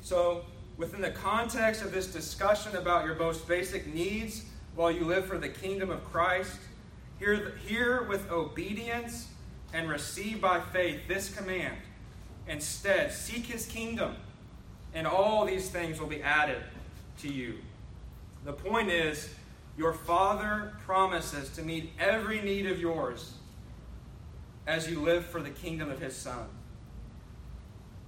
So, 0.00 0.44
within 0.76 1.00
the 1.00 1.10
context 1.10 1.82
of 1.82 1.92
this 1.92 2.08
discussion 2.08 2.76
about 2.76 3.04
your 3.04 3.14
most 3.14 3.46
basic 3.46 3.92
needs 3.92 4.46
while 4.74 4.90
you 4.90 5.04
live 5.04 5.26
for 5.26 5.38
the 5.38 5.48
kingdom 5.48 5.90
of 5.90 6.04
Christ, 6.04 6.58
hear, 7.18 7.56
hear 7.66 8.02
with 8.04 8.30
obedience 8.30 9.28
and 9.72 9.88
receive 9.88 10.40
by 10.40 10.60
faith 10.60 11.00
this 11.08 11.34
command. 11.34 11.76
Instead, 12.48 13.12
seek 13.12 13.46
his 13.46 13.66
kingdom, 13.66 14.16
and 14.94 15.06
all 15.06 15.44
these 15.44 15.70
things 15.70 16.00
will 16.00 16.08
be 16.08 16.22
added 16.22 16.62
to 17.18 17.32
you. 17.32 17.58
The 18.44 18.52
point 18.52 18.90
is, 18.90 19.32
your 19.78 19.92
Father 19.92 20.72
promises 20.84 21.50
to 21.50 21.62
meet 21.62 21.92
every 21.98 22.40
need 22.40 22.66
of 22.66 22.80
yours 22.80 23.34
as 24.66 24.90
you 24.90 25.00
live 25.00 25.24
for 25.24 25.40
the 25.40 25.50
kingdom 25.50 25.90
of 25.90 26.00
his 26.00 26.14
Son. 26.14 26.46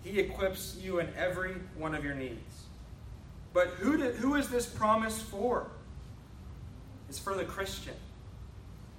He 0.03 0.21
equips 0.21 0.77
you 0.81 0.99
in 0.99 1.09
every 1.17 1.55
one 1.77 1.95
of 1.95 2.05
your 2.05 2.15
needs. 2.15 2.65
But 3.55 3.69
who, 3.69 3.97
did, 3.97 4.17
who 4.17 4.35
is 4.35 4.49
this 4.49 4.67
promise 4.67 5.23
for? 5.23 5.69
It's 7.15 7.23
for 7.23 7.37
the 7.37 7.45
Christian. 7.45 7.95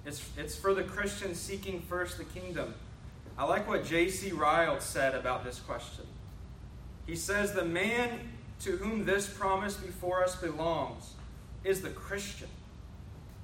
It's, 0.06 0.26
it's 0.38 0.56
for 0.56 0.72
the 0.72 0.84
Christian 0.84 1.34
seeking 1.34 1.82
first 1.82 2.16
the 2.16 2.24
kingdom. 2.24 2.72
I 3.36 3.44
like 3.44 3.68
what 3.68 3.84
J.C. 3.84 4.32
Ryle 4.32 4.80
said 4.80 5.14
about 5.14 5.44
this 5.44 5.58
question. 5.58 6.06
He 7.06 7.14
says, 7.14 7.52
The 7.52 7.66
man 7.66 8.20
to 8.60 8.78
whom 8.78 9.04
this 9.04 9.28
promise 9.28 9.74
before 9.74 10.24
us 10.24 10.34
belongs 10.34 11.12
is 11.62 11.82
the 11.82 11.90
Christian, 11.90 12.48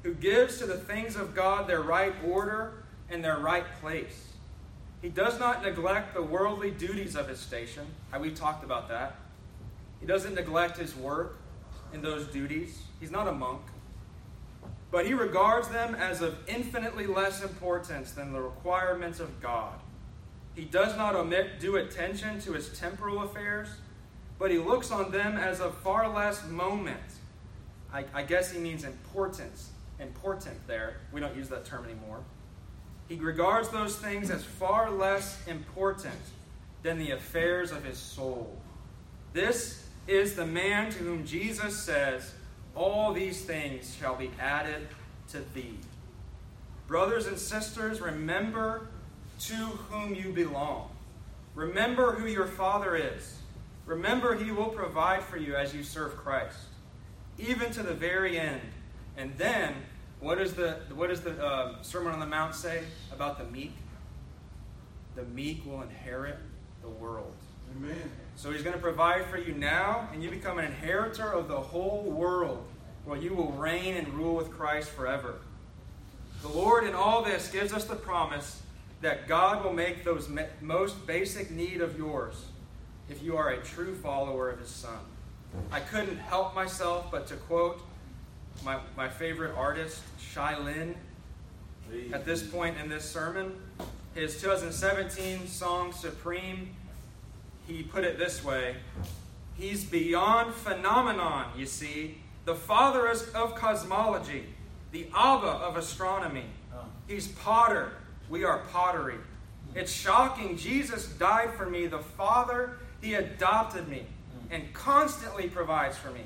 who 0.04 0.14
gives 0.14 0.56
to 0.56 0.64
the 0.64 0.78
things 0.78 1.16
of 1.16 1.34
God 1.34 1.68
their 1.68 1.82
right 1.82 2.14
order 2.26 2.84
and 3.10 3.22
their 3.22 3.40
right 3.40 3.66
place. 3.82 4.28
He 5.02 5.10
does 5.10 5.38
not 5.38 5.62
neglect 5.62 6.14
the 6.14 6.22
worldly 6.22 6.70
duties 6.70 7.14
of 7.14 7.28
his 7.28 7.40
station. 7.40 7.84
We 8.18 8.30
talked 8.30 8.64
about 8.64 8.88
that. 8.88 9.16
He 10.00 10.06
doesn't 10.06 10.34
neglect 10.34 10.78
his 10.78 10.96
work 10.96 11.36
in 11.92 12.00
those 12.00 12.26
duties. 12.28 12.84
He's 13.00 13.10
not 13.10 13.28
a 13.28 13.32
monk. 13.32 13.60
But 14.92 15.06
he 15.06 15.14
regards 15.14 15.68
them 15.68 15.94
as 15.96 16.20
of 16.20 16.36
infinitely 16.46 17.06
less 17.06 17.42
importance 17.42 18.12
than 18.12 18.32
the 18.32 18.42
requirements 18.42 19.18
of 19.18 19.40
God. 19.40 19.74
He 20.54 20.66
does 20.66 20.96
not 20.98 21.16
omit 21.16 21.58
due 21.58 21.76
attention 21.76 22.40
to 22.42 22.52
his 22.52 22.68
temporal 22.78 23.22
affairs, 23.22 23.68
but 24.38 24.50
he 24.50 24.58
looks 24.58 24.90
on 24.90 25.10
them 25.10 25.38
as 25.38 25.60
of 25.60 25.78
far 25.78 26.12
less 26.12 26.46
moment. 26.46 27.00
I, 27.90 28.04
I 28.12 28.22
guess 28.22 28.52
he 28.52 28.58
means 28.60 28.84
importance. 28.84 29.70
Important 29.98 30.66
there. 30.66 30.98
We 31.10 31.20
don't 31.20 31.34
use 31.34 31.48
that 31.48 31.64
term 31.64 31.84
anymore. 31.84 32.20
He 33.08 33.16
regards 33.16 33.70
those 33.70 33.96
things 33.96 34.30
as 34.30 34.44
far 34.44 34.90
less 34.90 35.38
important 35.46 36.20
than 36.82 36.98
the 36.98 37.12
affairs 37.12 37.72
of 37.72 37.84
his 37.84 37.96
soul. 37.96 38.58
This 39.32 39.86
is 40.06 40.34
the 40.34 40.46
man 40.46 40.90
to 40.92 40.98
whom 40.98 41.24
Jesus 41.24 41.78
says, 41.78 42.34
All 42.74 43.12
these 43.12 43.42
things 43.42 43.96
shall 43.98 44.14
be 44.14 44.30
added 44.40 44.88
to 45.30 45.40
thee. 45.54 45.78
Brothers 46.86 47.26
and 47.26 47.38
sisters, 47.38 48.00
remember 48.00 48.88
to 49.40 49.54
whom 49.54 50.14
you 50.14 50.32
belong. 50.32 50.90
Remember 51.54 52.12
who 52.12 52.26
your 52.26 52.46
Father 52.46 52.96
is. 52.96 53.38
Remember, 53.86 54.34
He 54.34 54.50
will 54.50 54.68
provide 54.68 55.22
for 55.22 55.36
you 55.36 55.54
as 55.54 55.74
you 55.74 55.82
serve 55.82 56.16
Christ, 56.16 56.56
even 57.38 57.72
to 57.72 57.82
the 57.82 57.94
very 57.94 58.38
end. 58.38 58.60
And 59.16 59.36
then, 59.36 59.74
what, 60.20 60.40
is 60.40 60.54
the, 60.54 60.78
what 60.94 61.08
does 61.10 61.20
the 61.20 61.42
uh, 61.44 61.82
Sermon 61.82 62.12
on 62.12 62.20
the 62.20 62.26
Mount 62.26 62.54
say 62.54 62.82
about 63.12 63.38
the 63.38 63.44
meek? 63.44 63.72
The 65.16 65.24
meek 65.24 65.66
will 65.66 65.82
inherit 65.82 66.38
the 66.80 66.88
world. 66.88 67.34
Amen. 67.76 68.10
So 68.36 68.50
He's 68.50 68.62
going 68.62 68.74
to 68.74 68.82
provide 68.82 69.26
for 69.26 69.38
you 69.38 69.54
now, 69.54 70.08
and 70.12 70.22
you 70.22 70.30
become 70.30 70.58
an 70.58 70.64
inheritor 70.64 71.30
of 71.30 71.48
the 71.48 71.60
whole 71.60 72.02
world, 72.02 72.64
where 73.04 73.18
you 73.18 73.34
will 73.34 73.52
reign 73.52 73.96
and 73.96 74.08
rule 74.14 74.34
with 74.34 74.50
Christ 74.50 74.90
forever. 74.90 75.36
The 76.42 76.48
Lord, 76.48 76.84
in 76.84 76.94
all 76.94 77.22
this, 77.22 77.48
gives 77.48 77.72
us 77.72 77.84
the 77.84 77.94
promise 77.94 78.62
that 79.00 79.28
God 79.28 79.64
will 79.64 79.72
make 79.72 80.04
those 80.04 80.28
most 80.60 81.06
basic 81.06 81.50
need 81.50 81.80
of 81.80 81.98
yours 81.98 82.46
if 83.08 83.22
you 83.22 83.36
are 83.36 83.50
a 83.50 83.62
true 83.62 83.94
follower 83.94 84.50
of 84.50 84.60
His 84.60 84.68
Son. 84.68 84.98
I 85.70 85.80
couldn't 85.80 86.18
help 86.18 86.54
myself 86.54 87.10
but 87.10 87.26
to 87.28 87.34
quote 87.34 87.82
my, 88.64 88.78
my 88.96 89.08
favorite 89.08 89.54
artist, 89.56 90.00
Shai 90.18 90.58
Linne, 90.58 90.94
at 92.12 92.24
this 92.24 92.42
point 92.42 92.76
in 92.78 92.88
this 92.88 93.04
sermon. 93.04 93.52
His 94.14 94.40
2017 94.40 95.46
song, 95.46 95.92
Supreme, 95.92 96.74
he 97.72 97.82
put 97.82 98.04
it 98.04 98.18
this 98.18 98.44
way 98.44 98.76
He's 99.54 99.84
beyond 99.84 100.54
phenomenon, 100.54 101.52
you 101.56 101.66
see, 101.66 102.18
the 102.46 102.54
father 102.54 103.06
of 103.06 103.54
cosmology, 103.54 104.46
the 104.90 105.06
Abba 105.14 105.46
of 105.46 105.76
astronomy. 105.76 106.46
Oh. 106.74 106.84
He's 107.06 107.28
potter, 107.28 107.92
we 108.28 108.44
are 108.44 108.60
pottery. 108.72 109.18
It's 109.74 109.92
shocking. 109.92 110.56
Jesus 110.56 111.06
died 111.06 111.54
for 111.54 111.68
me. 111.68 111.86
The 111.86 111.98
Father, 111.98 112.78
He 113.00 113.14
adopted 113.14 113.88
me 113.88 114.00
hmm. 114.00 114.54
and 114.54 114.72
constantly 114.74 115.48
provides 115.48 115.96
for 115.96 116.10
me, 116.10 116.22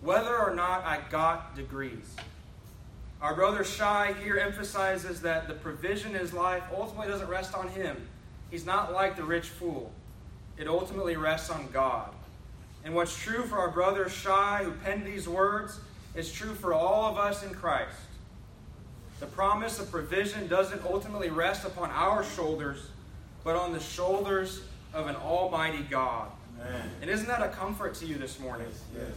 whether 0.00 0.36
or 0.36 0.54
not 0.54 0.84
I 0.84 1.00
got 1.10 1.54
degrees. 1.54 2.14
Our 3.22 3.34
brother 3.34 3.64
Shai 3.64 4.14
here 4.24 4.38
emphasizes 4.38 5.20
that 5.22 5.46
the 5.46 5.54
provision 5.54 6.14
in 6.14 6.20
his 6.20 6.32
life 6.32 6.62
ultimately 6.74 7.08
doesn't 7.08 7.28
rest 7.28 7.54
on 7.54 7.68
him. 7.68 8.08
He's 8.50 8.64
not 8.64 8.92
like 8.92 9.16
the 9.16 9.24
rich 9.24 9.48
fool, 9.48 9.92
it 10.60 10.68
ultimately 10.68 11.16
rests 11.16 11.50
on 11.50 11.66
God. 11.72 12.10
And 12.84 12.94
what's 12.94 13.16
true 13.16 13.44
for 13.44 13.58
our 13.58 13.70
brother 13.70 14.08
Shai, 14.08 14.62
who 14.62 14.72
penned 14.72 15.06
these 15.06 15.26
words, 15.28 15.80
is 16.14 16.30
true 16.30 16.54
for 16.54 16.74
all 16.74 17.10
of 17.10 17.16
us 17.16 17.42
in 17.42 17.50
Christ. 17.50 17.96
The 19.20 19.26
promise 19.26 19.78
of 19.78 19.90
provision 19.90 20.48
doesn't 20.48 20.84
ultimately 20.84 21.30
rest 21.30 21.64
upon 21.64 21.90
our 21.90 22.22
shoulders, 22.24 22.86
but 23.42 23.56
on 23.56 23.72
the 23.72 23.80
shoulders 23.80 24.62
of 24.92 25.06
an 25.06 25.16
almighty 25.16 25.82
God. 25.82 26.30
Amen. 26.60 26.90
And 27.00 27.10
isn't 27.10 27.26
that 27.28 27.42
a 27.42 27.48
comfort 27.48 27.94
to 27.96 28.06
you 28.06 28.16
this 28.16 28.38
morning? 28.38 28.66
Yes. 28.94 29.02
Yes. 29.08 29.16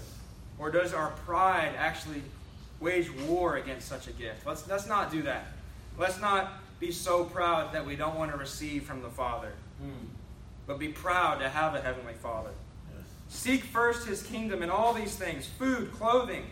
Or 0.59 0.71
does 0.71 0.93
our 0.93 1.11
pride 1.25 1.73
actually 1.77 2.21
wage 2.79 3.11
war 3.27 3.57
against 3.57 3.87
such 3.87 4.07
a 4.07 4.11
gift? 4.11 4.45
Let's, 4.45 4.67
let's 4.67 4.87
not 4.87 5.11
do 5.11 5.23
that. 5.23 5.47
Let's 5.97 6.21
not 6.21 6.53
be 6.79 6.91
so 6.91 7.25
proud 7.25 7.73
that 7.73 7.85
we 7.85 7.95
don't 7.95 8.17
want 8.17 8.31
to 8.31 8.37
receive 8.37 8.83
from 8.83 9.01
the 9.01 9.09
Father, 9.09 9.51
Mm. 9.83 9.89
But 10.67 10.79
be 10.79 10.89
proud 10.89 11.39
to 11.39 11.49
have 11.49 11.75
a 11.75 11.81
Heavenly 11.81 12.13
Father. 12.13 12.51
Yes. 12.95 13.05
Seek 13.29 13.63
first 13.63 14.07
His 14.07 14.23
kingdom, 14.23 14.61
and 14.61 14.71
all 14.71 14.93
these 14.93 15.15
things 15.15 15.45
food, 15.45 15.91
clothing 15.93 16.45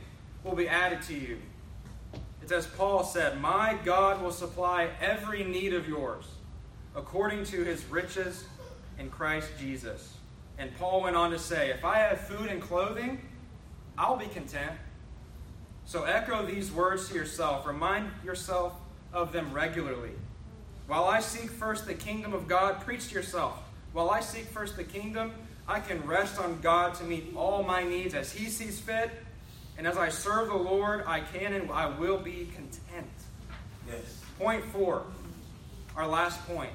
will 0.44 0.56
be 0.56 0.68
added 0.68 1.02
to 1.04 1.14
you. 1.14 1.38
It's 2.42 2.52
as 2.52 2.66
Paul 2.66 3.04
said, 3.04 3.40
My 3.40 3.78
God 3.86 4.22
will 4.22 4.32
supply 4.32 4.90
every 5.00 5.44
need 5.44 5.74
of 5.74 5.88
yours 5.88 6.26
according 6.96 7.46
to 7.46 7.64
his 7.64 7.86
riches 7.86 8.44
in 9.00 9.10
Christ 9.10 9.50
Jesus. 9.60 10.16
And 10.58 10.76
Paul 10.78 11.02
went 11.02 11.16
on 11.16 11.32
to 11.32 11.40
say, 11.40 11.70
If 11.70 11.86
I 11.86 12.00
have 12.00 12.22
food 12.22 12.50
and 12.50 12.62
clothing, 12.62 13.22
I'll 13.98 14.18
be 14.18 14.28
content. 14.28 14.74
So 15.86 16.04
echo 16.04 16.46
these 16.46 16.72
words 16.72 17.10
to 17.10 17.16
yourself. 17.16 17.66
Remind 17.66 18.12
yourself 18.24 18.74
of 19.14 19.32
them 19.32 19.54
regularly. 19.54 20.12
While 20.88 21.06
I 21.06 21.20
seek 21.20 21.50
first 21.50 21.86
the 21.86 21.94
kingdom 21.94 22.34
of 22.34 22.48
God, 22.48 22.82
preach 22.82 23.10
to 23.10 23.16
yourself. 23.16 23.62
While 23.94 24.10
I 24.10 24.22
seek 24.22 24.46
first 24.46 24.78
the 24.78 24.84
kingdom, 24.84 25.34
I 25.68 25.80
can 25.80 26.06
rest 26.06 26.40
on 26.40 26.60
God 26.62 26.96
to 26.96 27.04
meet 27.04 27.34
all 27.36 27.64
my 27.64 27.84
needs 27.84 28.14
as 28.14 28.32
He 28.32 28.46
sees 28.46 28.80
fit. 28.80 29.12
And 29.78 29.88
as 29.88 29.98
I 29.98 30.10
serve 30.10 30.50
the 30.50 30.56
Lord, 30.56 31.04
I 31.08 31.22
can 31.22 31.54
and 31.54 31.72
I 31.72 31.88
will 31.88 32.18
be 32.18 32.50
content. 32.54 33.10
Yes. 33.88 34.22
Point 34.38 34.64
four, 34.66 35.04
our 35.96 36.08
last 36.08 36.46
point. 36.48 36.74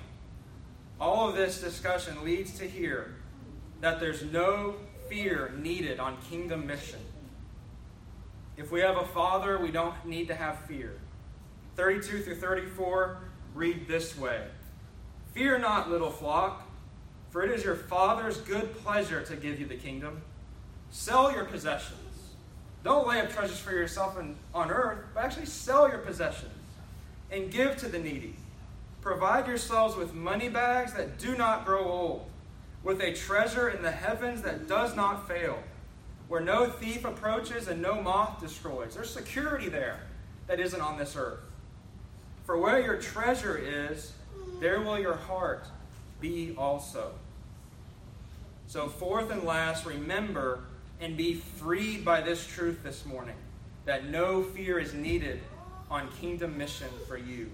All 1.00 1.28
of 1.28 1.36
this 1.36 1.60
discussion 1.60 2.24
leads 2.24 2.58
to 2.58 2.66
here 2.66 3.14
that 3.80 4.00
there's 4.00 4.24
no 4.24 4.76
fear 5.08 5.52
needed 5.58 6.00
on 6.00 6.16
kingdom 6.30 6.66
mission. 6.66 7.00
If 8.56 8.72
we 8.72 8.80
have 8.80 8.96
a 8.96 9.06
father, 9.06 9.58
we 9.58 9.70
don't 9.70 9.94
need 10.06 10.28
to 10.28 10.34
have 10.34 10.60
fear. 10.60 10.94
32 11.76 12.22
through 12.22 12.36
34 12.36 13.18
read 13.54 13.86
this 13.86 14.16
way 14.16 14.42
Fear 15.34 15.58
not, 15.58 15.90
little 15.90 16.10
flock, 16.10 16.65
for 17.36 17.42
it 17.42 17.50
is 17.50 17.62
your 17.62 17.76
Father's 17.76 18.38
good 18.38 18.74
pleasure 18.82 19.20
to 19.20 19.36
give 19.36 19.60
you 19.60 19.66
the 19.66 19.74
kingdom. 19.74 20.22
Sell 20.90 21.30
your 21.30 21.44
possessions. 21.44 22.30
Don't 22.82 23.06
lay 23.06 23.20
up 23.20 23.30
treasures 23.30 23.58
for 23.58 23.72
yourself 23.72 24.18
in, 24.18 24.36
on 24.54 24.70
earth, 24.70 25.00
but 25.12 25.22
actually 25.22 25.44
sell 25.44 25.86
your 25.86 25.98
possessions 25.98 26.54
and 27.30 27.50
give 27.50 27.76
to 27.76 27.88
the 27.88 27.98
needy. 27.98 28.36
Provide 29.02 29.46
yourselves 29.46 29.96
with 29.96 30.14
money 30.14 30.48
bags 30.48 30.94
that 30.94 31.18
do 31.18 31.36
not 31.36 31.66
grow 31.66 31.84
old, 31.84 32.24
with 32.82 33.02
a 33.02 33.12
treasure 33.12 33.68
in 33.68 33.82
the 33.82 33.90
heavens 33.90 34.40
that 34.40 34.66
does 34.66 34.96
not 34.96 35.28
fail, 35.28 35.58
where 36.28 36.40
no 36.40 36.70
thief 36.70 37.04
approaches 37.04 37.68
and 37.68 37.82
no 37.82 38.00
moth 38.00 38.40
destroys. 38.40 38.94
There's 38.94 39.12
security 39.12 39.68
there 39.68 40.00
that 40.46 40.58
isn't 40.58 40.80
on 40.80 40.96
this 40.96 41.14
earth. 41.16 41.40
For 42.46 42.56
where 42.56 42.80
your 42.80 42.96
treasure 42.96 43.58
is, 43.58 44.14
there 44.58 44.80
will 44.80 44.98
your 44.98 45.16
heart 45.16 45.66
be 46.18 46.54
also. 46.56 47.12
So, 48.66 48.88
fourth 48.88 49.30
and 49.30 49.44
last, 49.44 49.86
remember 49.86 50.64
and 51.00 51.16
be 51.16 51.34
freed 51.34 52.04
by 52.04 52.20
this 52.20 52.46
truth 52.46 52.82
this 52.82 53.06
morning 53.06 53.36
that 53.84 54.06
no 54.06 54.42
fear 54.42 54.78
is 54.78 54.92
needed 54.92 55.40
on 55.90 56.08
kingdom 56.20 56.58
mission 56.58 56.88
for 57.06 57.16
you. 57.16 57.50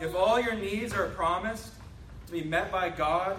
If 0.00 0.14
all 0.14 0.40
your 0.40 0.54
needs 0.54 0.92
are 0.92 1.08
promised 1.08 1.72
to 2.26 2.32
be 2.32 2.42
met 2.42 2.70
by 2.70 2.90
God, 2.90 3.36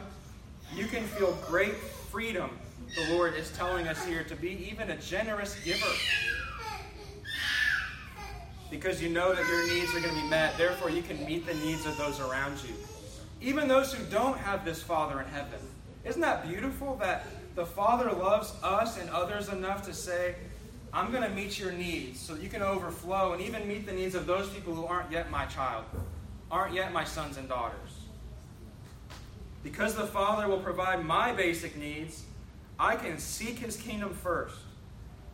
you 0.75 0.87
can 0.87 1.03
feel 1.03 1.37
great 1.47 1.75
freedom, 1.75 2.49
the 2.95 3.13
Lord 3.13 3.35
is 3.35 3.51
telling 3.51 3.87
us 3.87 4.03
here, 4.05 4.23
to 4.25 4.35
be 4.35 4.69
even 4.69 4.89
a 4.89 4.97
generous 4.97 5.55
giver 5.63 5.85
because 8.69 9.01
you 9.01 9.09
know 9.09 9.33
that 9.33 9.47
your 9.47 9.67
needs 9.67 9.93
are 9.95 10.01
going 10.01 10.13
to 10.13 10.21
be 10.21 10.27
met. 10.27 10.57
Therefore, 10.57 10.89
you 10.89 11.01
can 11.01 11.23
meet 11.25 11.45
the 11.45 11.53
needs 11.53 11.85
of 11.85 11.97
those 11.97 12.19
around 12.19 12.57
you. 12.63 12.73
Even 13.41 13.67
those 13.67 13.93
who 13.93 14.03
don't 14.11 14.37
have 14.37 14.65
this 14.65 14.81
Father 14.81 15.21
in 15.21 15.27
heaven. 15.27 15.59
Isn't 16.05 16.21
that 16.21 16.47
beautiful 16.47 16.95
that 16.97 17.25
the 17.55 17.65
Father 17.65 18.11
loves 18.11 18.53
us 18.61 18.99
and 18.99 19.09
others 19.09 19.49
enough 19.49 19.85
to 19.87 19.93
say, 19.93 20.35
I'm 20.93 21.11
going 21.11 21.23
to 21.23 21.29
meet 21.29 21.59
your 21.59 21.71
needs 21.71 22.19
so 22.19 22.35
you 22.35 22.47
can 22.47 22.61
overflow 22.61 23.33
and 23.33 23.41
even 23.41 23.67
meet 23.67 23.85
the 23.85 23.91
needs 23.91 24.13
of 24.15 24.27
those 24.27 24.49
people 24.49 24.75
who 24.75 24.85
aren't 24.85 25.11
yet 25.11 25.31
my 25.31 25.45
child, 25.45 25.83
aren't 26.51 26.73
yet 26.73 26.93
my 26.93 27.03
sons 27.03 27.37
and 27.37 27.49
daughters. 27.49 28.01
Because 29.63 29.95
the 29.95 30.05
Father 30.05 30.47
will 30.47 30.59
provide 30.59 31.03
my 31.03 31.33
basic 31.33 31.75
needs, 31.75 32.23
I 32.79 32.95
can 32.95 33.17
seek 33.17 33.59
his 33.59 33.75
kingdom 33.75 34.13
first. 34.13 34.57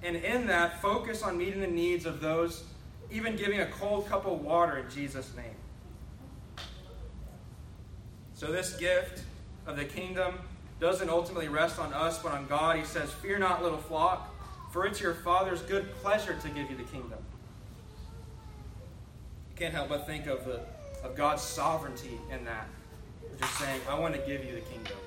And 0.01 0.15
in 0.15 0.47
that, 0.47 0.81
focus 0.81 1.21
on 1.21 1.37
meeting 1.37 1.59
the 1.59 1.67
needs 1.67 2.05
of 2.05 2.21
those 2.21 2.63
even 3.11 3.35
giving 3.35 3.59
a 3.59 3.65
cold 3.65 4.07
cup 4.07 4.25
of 4.25 4.41
water 4.41 4.77
in 4.77 4.89
Jesus' 4.89 5.31
name. 5.35 6.65
So, 8.33 8.51
this 8.51 8.75
gift 8.77 9.23
of 9.67 9.75
the 9.75 9.85
kingdom 9.85 10.39
doesn't 10.81 11.09
ultimately 11.09 11.47
rest 11.47 11.79
on 11.79 11.93
us, 11.93 12.21
but 12.21 12.33
on 12.33 12.47
God. 12.47 12.75
He 12.75 12.83
says, 12.83 13.11
Fear 13.11 13.39
not, 13.39 13.61
little 13.61 13.77
flock, 13.77 14.35
for 14.71 14.85
it's 14.85 14.99
your 14.99 15.13
Father's 15.13 15.61
good 15.61 15.93
pleasure 16.01 16.35
to 16.35 16.49
give 16.49 16.69
you 16.69 16.75
the 16.75 16.83
kingdom. 16.83 17.19
You 19.51 19.55
can't 19.55 19.73
help 19.73 19.89
but 19.89 20.07
think 20.07 20.25
of, 20.25 20.43
the, 20.43 20.61
of 21.03 21.15
God's 21.15 21.43
sovereignty 21.43 22.19
in 22.31 22.43
that. 22.45 22.67
Just 23.39 23.59
saying, 23.59 23.79
I 23.87 23.97
want 23.97 24.15
to 24.15 24.21
give 24.21 24.43
you 24.43 24.55
the 24.55 24.61
kingdom. 24.61 24.97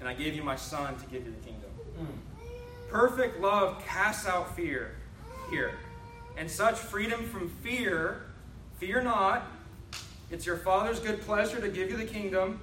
And 0.00 0.08
I 0.08 0.12
gave 0.12 0.34
you 0.34 0.44
my 0.44 0.56
son 0.56 0.96
to 0.96 1.06
give 1.06 1.24
you 1.26 1.32
the 1.32 1.46
kingdom. 1.46 1.70
Mm. 1.98 2.90
Perfect 2.90 3.40
love 3.40 3.82
casts 3.84 4.26
out 4.28 4.54
fear 4.54 4.94
here 5.50 5.72
and 6.36 6.48
such 6.48 6.76
freedom 6.76 7.24
from 7.24 7.48
fear, 7.48 8.22
fear 8.78 9.02
not. 9.02 9.44
It's 10.30 10.46
your 10.46 10.56
Father's 10.56 11.00
good 11.00 11.20
pleasure 11.22 11.60
to 11.60 11.68
give 11.68 11.90
you 11.90 11.96
the 11.96 12.04
kingdom. 12.04 12.60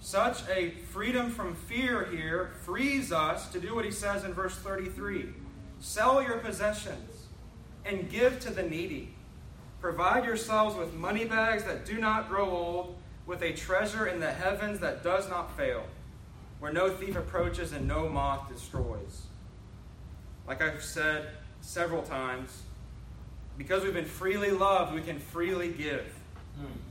Such 0.00 0.48
a 0.48 0.70
freedom 0.92 1.30
from 1.30 1.54
fear 1.54 2.04
here 2.04 2.52
frees 2.64 3.12
us 3.12 3.48
to 3.50 3.60
do 3.60 3.74
what 3.74 3.84
he 3.84 3.90
says 3.90 4.24
in 4.24 4.32
verse 4.32 4.56
33 4.56 5.30
Sell 5.80 6.22
your 6.22 6.38
possessions 6.38 7.26
and 7.84 8.10
give 8.10 8.40
to 8.40 8.50
the 8.50 8.62
needy. 8.62 9.14
Provide 9.80 10.24
yourselves 10.24 10.76
with 10.76 10.92
money 10.94 11.24
bags 11.24 11.64
that 11.64 11.84
do 11.84 11.98
not 11.98 12.28
grow 12.28 12.50
old, 12.50 12.96
with 13.26 13.42
a 13.42 13.52
treasure 13.52 14.06
in 14.06 14.18
the 14.18 14.32
heavens 14.32 14.80
that 14.80 15.04
does 15.04 15.28
not 15.28 15.56
fail, 15.56 15.84
where 16.58 16.72
no 16.72 16.90
thief 16.90 17.14
approaches 17.14 17.72
and 17.72 17.86
no 17.86 18.08
moth 18.08 18.48
destroys. 18.48 19.26
Like 20.46 20.62
I've 20.62 20.82
said 20.82 21.28
several 21.60 22.02
times, 22.02 22.62
because 23.56 23.84
we've 23.84 23.94
been 23.94 24.04
freely 24.04 24.50
loved, 24.50 24.94
we 24.94 25.02
can 25.02 25.18
freely 25.18 25.68
give. 25.70 26.12
Hmm. 26.56 26.87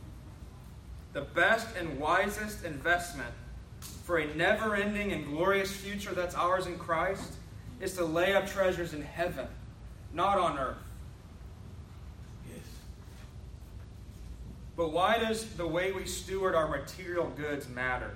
The 1.18 1.24
best 1.24 1.76
and 1.76 2.00
wisest 2.00 2.64
investment 2.64 3.34
for 4.04 4.20
a 4.20 4.36
never 4.36 4.76
ending 4.76 5.14
and 5.14 5.26
glorious 5.26 5.76
future 5.76 6.14
that's 6.14 6.36
ours 6.36 6.68
in 6.68 6.78
Christ 6.78 7.34
is 7.82 7.94
to 7.94 8.06
lay 8.06 8.36
up 8.36 8.46
treasures 8.46 8.94
in 8.94 9.02
heaven, 9.02 9.48
not 10.14 10.38
on 10.38 10.60
earth. 10.60 10.78
Yes. 12.48 12.62
But 14.76 14.92
why 14.92 15.18
does 15.18 15.44
the 15.56 15.66
way 15.66 15.92
we 15.92 16.06
steward 16.06 16.54
our 16.54 16.68
material 16.68 17.34
goods 17.36 17.68
matter? 17.68 18.16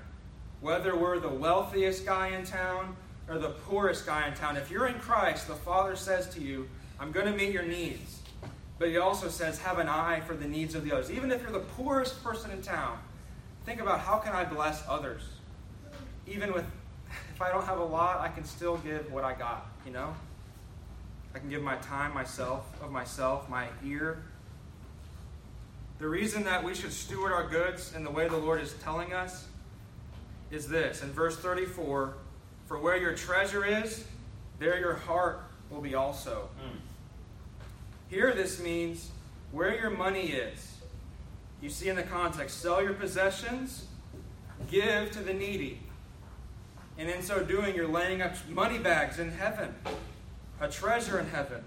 Whether 0.60 0.96
we're 0.96 1.18
the 1.18 1.28
wealthiest 1.28 2.06
guy 2.06 2.28
in 2.28 2.46
town 2.46 2.96
or 3.28 3.40
the 3.40 3.50
poorest 3.50 4.06
guy 4.06 4.28
in 4.28 4.36
town, 4.36 4.58
if 4.58 4.70
you're 4.70 4.86
in 4.86 5.00
Christ, 5.00 5.48
the 5.48 5.56
Father 5.56 5.96
says 5.96 6.30
to 6.36 6.40
you, 6.40 6.70
I'm 7.00 7.12
going 7.12 7.26
to 7.26 7.34
meet 7.34 7.52
your 7.52 7.64
needs. 7.66 8.21
But 8.82 8.90
he 8.90 8.98
also 8.98 9.30
says, 9.30 9.60
have 9.60 9.78
an 9.78 9.88
eye 9.88 10.22
for 10.22 10.34
the 10.34 10.48
needs 10.48 10.74
of 10.74 10.84
the 10.84 10.92
others. 10.92 11.12
Even 11.12 11.30
if 11.30 11.44
you're 11.44 11.52
the 11.52 11.60
poorest 11.60 12.24
person 12.24 12.50
in 12.50 12.64
town, 12.64 12.98
think 13.64 13.80
about 13.80 14.00
how 14.00 14.18
can 14.18 14.34
I 14.34 14.44
bless 14.44 14.84
others? 14.90 15.22
Even 16.26 16.52
with, 16.52 16.66
if 17.32 17.40
I 17.40 17.52
don't 17.52 17.64
have 17.66 17.78
a 17.78 17.84
lot, 17.84 18.22
I 18.22 18.30
can 18.30 18.44
still 18.44 18.78
give 18.78 19.12
what 19.12 19.24
I 19.24 19.36
got, 19.36 19.68
you 19.86 19.92
know? 19.92 20.16
I 21.36 21.38
can 21.38 21.48
give 21.48 21.62
my 21.62 21.76
time, 21.76 22.12
myself, 22.16 22.66
of 22.82 22.90
myself, 22.90 23.48
my 23.48 23.68
ear. 23.86 24.24
The 26.00 26.08
reason 26.08 26.44
that 26.46 26.64
we 26.64 26.74
should 26.74 26.92
steward 26.92 27.32
our 27.34 27.48
goods 27.48 27.94
in 27.96 28.04
the 28.04 28.10
way 28.10 28.28
the 28.28 28.38
Lord 28.38 28.62
is 28.62 28.74
telling 28.82 29.14
us 29.14 29.46
is 30.50 30.68
this. 30.68 31.04
In 31.04 31.12
verse 31.12 31.38
34, 31.38 32.16
for 32.66 32.80
where 32.80 32.98
your 32.98 33.14
treasure 33.14 33.64
is, 33.64 34.06
there 34.58 34.80
your 34.80 34.96
heart 34.96 35.44
will 35.70 35.82
be 35.82 35.94
also. 35.94 36.50
Mm. 36.60 36.80
Here, 38.12 38.34
this 38.34 38.62
means 38.62 39.10
where 39.54 39.74
your 39.74 39.90
money 39.90 40.34
is. 40.34 40.76
You 41.62 41.70
see 41.70 41.88
in 41.88 41.96
the 41.96 42.04
context 42.04 42.60
sell 42.60 42.84
your 42.84 42.94
possessions, 42.94 43.86
give 44.70 45.12
to 45.12 45.20
the 45.20 45.34
needy. 45.34 45.80
And 46.98 47.10
in 47.10 47.22
so 47.22 47.42
doing, 47.42 47.74
you're 47.74 47.88
laying 47.88 48.22
up 48.22 48.34
money 48.50 48.80
bags 48.80 49.18
in 49.18 49.32
heaven, 49.32 49.74
a 50.60 50.68
treasure 50.68 51.22
in 51.22 51.28
heaven. 51.30 51.64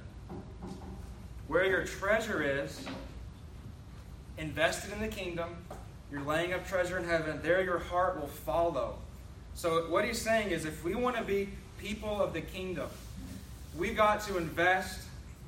Where 1.49 1.65
your 1.65 1.87
treasure 1.87 2.43
is, 2.43 2.85
invested 4.37 4.93
in 4.93 5.01
the 5.01 5.09
kingdom, 5.09 5.57
you're 6.13 6.25
laying 6.25 6.53
up 6.53 6.69
treasure 6.69 6.99
in 6.99 7.05
heaven, 7.05 7.41
there 7.43 7.63
your 7.63 7.79
heart 7.79 8.21
will 8.21 8.29
follow. 8.29 8.99
So, 9.55 9.91
what 9.91 10.05
he's 10.05 10.21
saying 10.21 10.51
is 10.51 10.67
if 10.67 10.85
we 10.85 10.95
want 10.95 11.17
to 11.17 11.23
be 11.23 11.49
people 11.79 12.21
of 12.21 12.35
the 12.35 12.43
kingdom, 12.43 12.91
we've 13.79 13.97
got 13.97 14.21
to 14.27 14.37
invest 14.37 15.04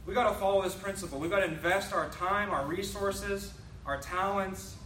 we 0.07 0.14
got 0.14 0.32
to 0.32 0.38
follow 0.38 0.62
this 0.62 0.74
principle. 0.74 1.18
We've 1.18 1.30
got 1.30 1.40
to 1.40 1.46
invest 1.46 1.92
our 1.92 2.09
time, 2.11 2.50
our 2.50 2.64
resources, 2.64 3.52
our 3.84 4.00
talents, 4.00 4.76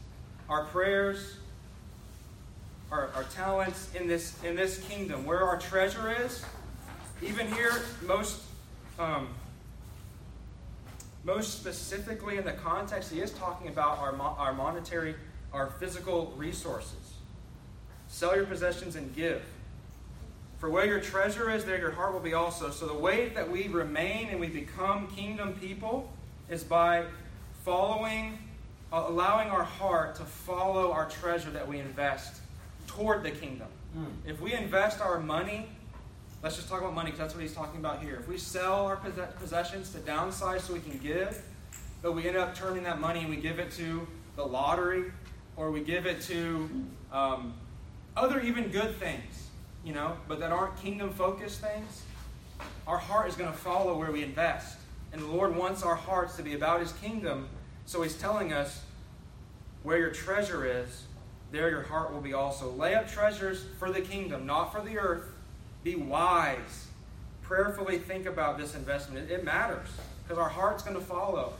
our 0.48 0.64
prayers, 0.64 1.36
our, 2.90 3.10
our 3.14 3.24
talents 3.24 3.90
in 3.94 4.08
this 4.08 4.42
in 4.42 4.56
this 4.56 4.80
kingdom, 4.88 5.24
where 5.24 5.42
our 5.42 5.58
treasure 5.58 6.14
is. 6.24 6.44
Even 7.22 7.46
here, 7.52 7.72
most 8.06 8.42
um, 8.98 9.28
most 11.22 11.58
specifically 11.58 12.38
in 12.38 12.44
the 12.44 12.52
context, 12.52 13.12
he 13.12 13.20
is 13.20 13.30
talking 13.32 13.68
about 13.68 13.98
our, 13.98 14.18
our 14.18 14.54
monetary, 14.54 15.14
our 15.52 15.68
physical 15.78 16.32
resources. 16.36 16.94
Sell 18.08 18.34
your 18.34 18.46
possessions 18.46 18.96
and 18.96 19.14
give. 19.14 19.42
For 20.61 20.68
where 20.68 20.84
your 20.84 21.00
treasure 21.00 21.50
is, 21.50 21.64
there 21.64 21.78
your 21.78 21.90
heart 21.90 22.12
will 22.12 22.20
be 22.20 22.34
also. 22.34 22.70
So 22.70 22.86
the 22.86 22.94
way 22.94 23.30
that 23.30 23.50
we 23.50 23.68
remain 23.68 24.28
and 24.28 24.38
we 24.38 24.48
become 24.48 25.08
kingdom 25.08 25.54
people 25.54 26.12
is 26.50 26.62
by 26.62 27.06
following 27.64 28.38
allowing 28.92 29.48
our 29.50 29.62
heart 29.62 30.16
to 30.16 30.24
follow 30.24 30.92
our 30.92 31.08
treasure 31.08 31.50
that 31.50 31.66
we 31.66 31.78
invest 31.78 32.40
toward 32.86 33.22
the 33.22 33.30
kingdom. 33.30 33.68
Mm. 33.96 34.06
If 34.26 34.40
we 34.40 34.52
invest 34.52 35.00
our 35.00 35.20
money, 35.20 35.68
let's 36.42 36.56
just 36.56 36.68
talk 36.68 36.80
about 36.80 36.94
money 36.94 37.11
because 37.11 37.20
that's 37.20 37.34
what 37.34 37.42
he's 37.42 37.54
talking 37.54 37.78
about 37.78 38.02
here. 38.02 38.16
If 38.16 38.28
we 38.28 38.36
sell 38.36 38.86
our 38.86 38.96
possessions 38.96 39.90
to 39.92 39.98
downsize 39.98 40.62
so 40.62 40.74
we 40.74 40.80
can 40.80 40.98
give, 40.98 41.40
but 42.02 42.12
we 42.12 42.26
end 42.26 42.36
up 42.36 42.54
turning 42.54 42.82
that 42.84 43.00
money 43.00 43.20
and 43.20 43.30
we 43.30 43.36
give 43.36 43.58
it 43.58 43.70
to 43.72 44.06
the 44.36 44.44
lottery 44.44 45.12
or 45.56 45.70
we 45.70 45.80
give 45.80 46.06
it 46.06 46.20
to 46.22 46.68
um, 47.12 47.54
other 48.16 48.40
even 48.40 48.68
good 48.68 48.96
things, 48.96 49.49
you 49.85 49.93
know, 49.93 50.16
but 50.28 50.41
that 50.41 50.53
aren't 50.53 50.76
kingdom 50.76 51.11
focused 51.11 51.61
things, 51.61 52.03
our 52.87 52.99
heart 52.99 53.28
is 53.28 53.37
going 53.37 53.51
to 53.51 53.57
follow 53.57 53.99
where 53.99 54.12
we 54.12 54.22
invest. 54.22 54.78
And 55.12 55.20
the 55.20 55.26
Lord 55.26 55.57
wants 55.57 55.83
our 55.83 55.95
hearts 55.95 56.37
to 56.37 56.43
be 56.43 56.55
about 56.55 56.81
His 56.81 56.93
kingdom. 56.93 57.49
So 57.87 58.03
He's 58.03 58.16
telling 58.16 58.53
us 58.53 58.83
where 59.83 59.99
your 59.99 60.11
treasure 60.11 60.66
is, 60.66 61.05
there 61.51 61.68
your 61.70 61.83
heart 61.83 62.12
will 62.12 62.20
be 62.20 62.33
also. 62.33 62.70
Lay 62.70 62.95
up 62.95 63.09
treasures 63.09 63.64
for 63.78 63.91
the 63.91 64.01
kingdom, 64.01 64.47
not 64.47 64.72
for 64.72 64.81
the 64.81 64.99
earth. 64.99 65.24
Be 65.83 65.97
wise. 65.97 66.87
Prayerfully 67.43 67.99
think 67.99 68.26
about 68.26 68.59
this 68.59 68.74
investment. 68.74 69.31
It, 69.31 69.45
matters 69.45 69.89
because 70.22 70.39
our 70.39 70.49
heart's 70.49 70.85
going 70.85 70.95
to 70.95 71.03
follow. 71.03 71.55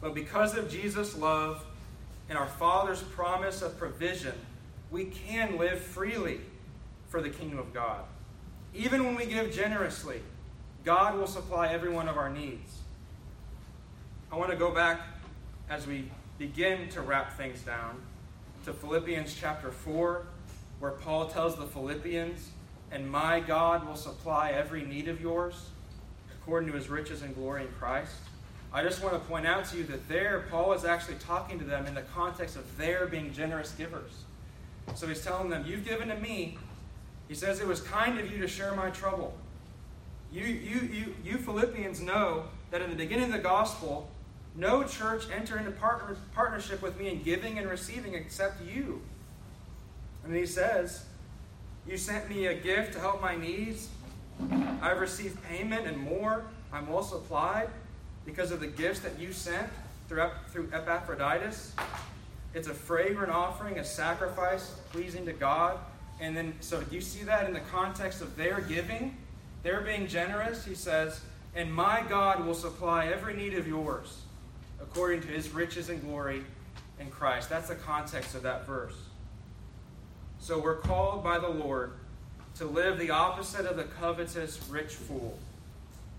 But 0.00 0.14
because 0.14 0.56
of 0.56 0.70
Jesus' 0.70 1.16
love 1.16 1.64
and 2.30 2.38
our 2.38 2.46
Father's 2.46 3.02
promise 3.02 3.60
of 3.60 3.76
provision, 3.76 4.34
we 4.94 5.06
can 5.06 5.58
live 5.58 5.80
freely 5.80 6.40
for 7.08 7.20
the 7.20 7.28
kingdom 7.28 7.58
of 7.58 7.74
God. 7.74 8.04
Even 8.72 9.04
when 9.04 9.16
we 9.16 9.26
give 9.26 9.52
generously, 9.52 10.20
God 10.84 11.18
will 11.18 11.26
supply 11.26 11.66
every 11.66 11.90
one 11.90 12.08
of 12.08 12.16
our 12.16 12.30
needs. 12.30 12.78
I 14.30 14.36
want 14.36 14.52
to 14.52 14.56
go 14.56 14.70
back 14.70 15.00
as 15.68 15.84
we 15.84 16.12
begin 16.38 16.88
to 16.90 17.00
wrap 17.00 17.36
things 17.36 17.60
down 17.62 18.02
to 18.66 18.72
Philippians 18.72 19.34
chapter 19.34 19.72
4, 19.72 20.26
where 20.78 20.92
Paul 20.92 21.26
tells 21.26 21.56
the 21.56 21.66
Philippians, 21.66 22.50
And 22.92 23.10
my 23.10 23.40
God 23.40 23.84
will 23.88 23.96
supply 23.96 24.52
every 24.52 24.84
need 24.84 25.08
of 25.08 25.20
yours 25.20 25.70
according 26.40 26.70
to 26.70 26.76
his 26.76 26.88
riches 26.88 27.22
and 27.22 27.34
glory 27.34 27.62
in 27.62 27.68
Christ. 27.80 28.14
I 28.72 28.84
just 28.84 29.02
want 29.02 29.14
to 29.14 29.28
point 29.28 29.44
out 29.44 29.64
to 29.66 29.76
you 29.76 29.82
that 29.86 30.08
there, 30.08 30.44
Paul 30.52 30.72
is 30.72 30.84
actually 30.84 31.16
talking 31.16 31.58
to 31.58 31.64
them 31.64 31.86
in 31.86 31.94
the 31.94 32.02
context 32.02 32.54
of 32.54 32.76
their 32.76 33.06
being 33.06 33.32
generous 33.32 33.72
givers. 33.72 34.12
So 34.94 35.06
he's 35.06 35.24
telling 35.24 35.50
them, 35.50 35.64
You've 35.66 35.84
given 35.84 36.08
to 36.08 36.16
me. 36.16 36.58
He 37.28 37.34
says, 37.34 37.60
It 37.60 37.66
was 37.66 37.80
kind 37.80 38.18
of 38.18 38.30
you 38.30 38.38
to 38.38 38.48
share 38.48 38.74
my 38.74 38.90
trouble. 38.90 39.34
You, 40.32 40.44
you, 40.44 40.80
you, 40.80 41.14
you 41.24 41.38
Philippians 41.38 42.00
know 42.00 42.44
that 42.70 42.82
in 42.82 42.90
the 42.90 42.96
beginning 42.96 43.26
of 43.26 43.32
the 43.32 43.38
gospel, 43.38 44.10
no 44.56 44.84
church 44.84 45.24
entered 45.34 45.58
into 45.58 45.70
partner, 45.72 46.16
partnership 46.34 46.82
with 46.82 46.98
me 46.98 47.08
in 47.08 47.22
giving 47.22 47.58
and 47.58 47.68
receiving 47.68 48.14
except 48.14 48.62
you. 48.62 49.00
And 50.24 50.34
he 50.34 50.46
says, 50.46 51.04
You 51.86 51.96
sent 51.96 52.28
me 52.28 52.46
a 52.46 52.54
gift 52.54 52.94
to 52.94 53.00
help 53.00 53.20
my 53.20 53.36
needs. 53.36 53.88
I've 54.82 55.00
received 55.00 55.42
payment 55.44 55.86
and 55.86 55.96
more. 55.96 56.44
I'm 56.72 56.88
well 56.88 57.02
supplied 57.02 57.68
because 58.24 58.50
of 58.50 58.60
the 58.60 58.66
gifts 58.66 59.00
that 59.00 59.18
you 59.18 59.32
sent 59.32 59.68
through, 60.08 60.28
through 60.48 60.70
Epaphroditus. 60.72 61.74
It's 62.54 62.68
a 62.68 62.74
fragrant 62.74 63.32
offering, 63.32 63.78
a 63.78 63.84
sacrifice 63.84 64.76
pleasing 64.92 65.26
to 65.26 65.32
God. 65.32 65.78
And 66.20 66.36
then, 66.36 66.54
so 66.60 66.80
do 66.80 66.94
you 66.94 67.00
see 67.00 67.24
that 67.24 67.46
in 67.46 67.52
the 67.52 67.60
context 67.60 68.22
of 68.22 68.36
their 68.36 68.60
giving? 68.60 69.16
They're 69.64 69.80
being 69.80 70.06
generous. 70.06 70.64
He 70.64 70.74
says, 70.74 71.20
And 71.56 71.72
my 71.72 72.04
God 72.08 72.46
will 72.46 72.54
supply 72.54 73.06
every 73.06 73.34
need 73.34 73.54
of 73.54 73.66
yours 73.66 74.20
according 74.80 75.22
to 75.22 75.28
his 75.28 75.50
riches 75.50 75.88
and 75.88 76.00
glory 76.02 76.44
in 77.00 77.10
Christ. 77.10 77.48
That's 77.48 77.68
the 77.68 77.74
context 77.74 78.34
of 78.34 78.42
that 78.42 78.66
verse. 78.66 78.94
So 80.38 80.58
we're 80.58 80.76
called 80.76 81.24
by 81.24 81.38
the 81.38 81.48
Lord 81.48 81.92
to 82.56 82.66
live 82.66 82.98
the 82.98 83.10
opposite 83.10 83.66
of 83.66 83.76
the 83.76 83.84
covetous 83.84 84.60
rich 84.68 84.92
fool. 84.92 85.36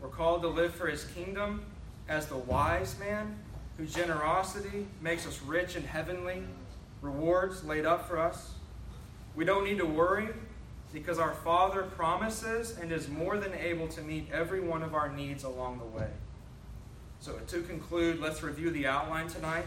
We're 0.01 0.09
called 0.09 0.41
to 0.41 0.49
live 0.49 0.73
for 0.73 0.87
his 0.87 1.05
kingdom 1.05 1.65
as 2.09 2.27
the 2.27 2.37
wise 2.37 2.97
man 2.99 3.37
whose 3.77 3.93
generosity 3.93 4.87
makes 5.01 5.27
us 5.27 5.41
rich 5.41 5.75
and 5.75 5.85
heavenly, 5.85 6.43
rewards 7.01 7.63
laid 7.63 7.85
up 7.85 8.07
for 8.07 8.17
us. 8.17 8.53
We 9.35 9.45
don't 9.45 9.65
need 9.65 9.77
to 9.79 9.85
worry 9.85 10.29
because 10.93 11.19
our 11.19 11.33
Father 11.33 11.83
promises 11.83 12.77
and 12.77 12.91
is 12.91 13.09
more 13.09 13.37
than 13.37 13.53
able 13.53 13.87
to 13.89 14.01
meet 14.01 14.29
every 14.31 14.61
one 14.61 14.81
of 14.81 14.93
our 14.93 15.11
needs 15.11 15.43
along 15.43 15.79
the 15.79 15.85
way. 15.85 16.07
So, 17.19 17.33
to 17.47 17.61
conclude, 17.63 18.21
let's 18.21 18.43
review 18.43 18.71
the 18.71 18.87
outline 18.87 19.27
tonight. 19.27 19.65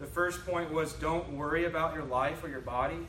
The 0.00 0.06
first 0.06 0.44
point 0.46 0.72
was 0.72 0.92
don't 0.92 1.32
worry 1.32 1.64
about 1.64 1.94
your 1.94 2.04
life 2.04 2.44
or 2.44 2.48
your 2.48 2.60
body. 2.60 3.08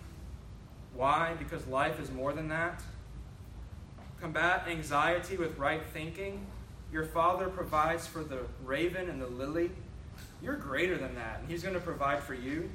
Why? 0.94 1.34
Because 1.38 1.66
life 1.68 2.00
is 2.00 2.10
more 2.10 2.32
than 2.32 2.48
that. 2.50 2.82
Combat 4.22 4.66
anxiety 4.68 5.38
with 5.38 5.58
right 5.58 5.82
thinking 5.94 6.46
your 6.92 7.06
Father 7.06 7.50
provides 7.50 8.08
for 8.08 8.24
the 8.24 8.40
raven 8.64 9.10
and 9.10 9.22
the 9.22 9.28
lily. 9.28 9.72
You're 10.42 10.56
greater 10.56 10.98
than 10.98 11.16
that, 11.16 11.40
and 11.40 11.50
He's 11.50 11.62
going 11.62 11.76
to 11.76 11.82
provide 11.82 12.24
for 12.24 12.34
you. 12.34 12.70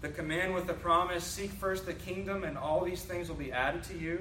The 0.00 0.08
command 0.08 0.54
with 0.54 0.66
the 0.66 0.74
promise 0.74 1.24
seek 1.24 1.50
first 1.50 1.86
the 1.86 1.94
kingdom, 1.94 2.44
and 2.44 2.58
all 2.58 2.84
these 2.84 3.02
things 3.02 3.28
will 3.28 3.36
be 3.36 3.52
added 3.52 3.82
to 3.84 3.98
you. 3.98 4.20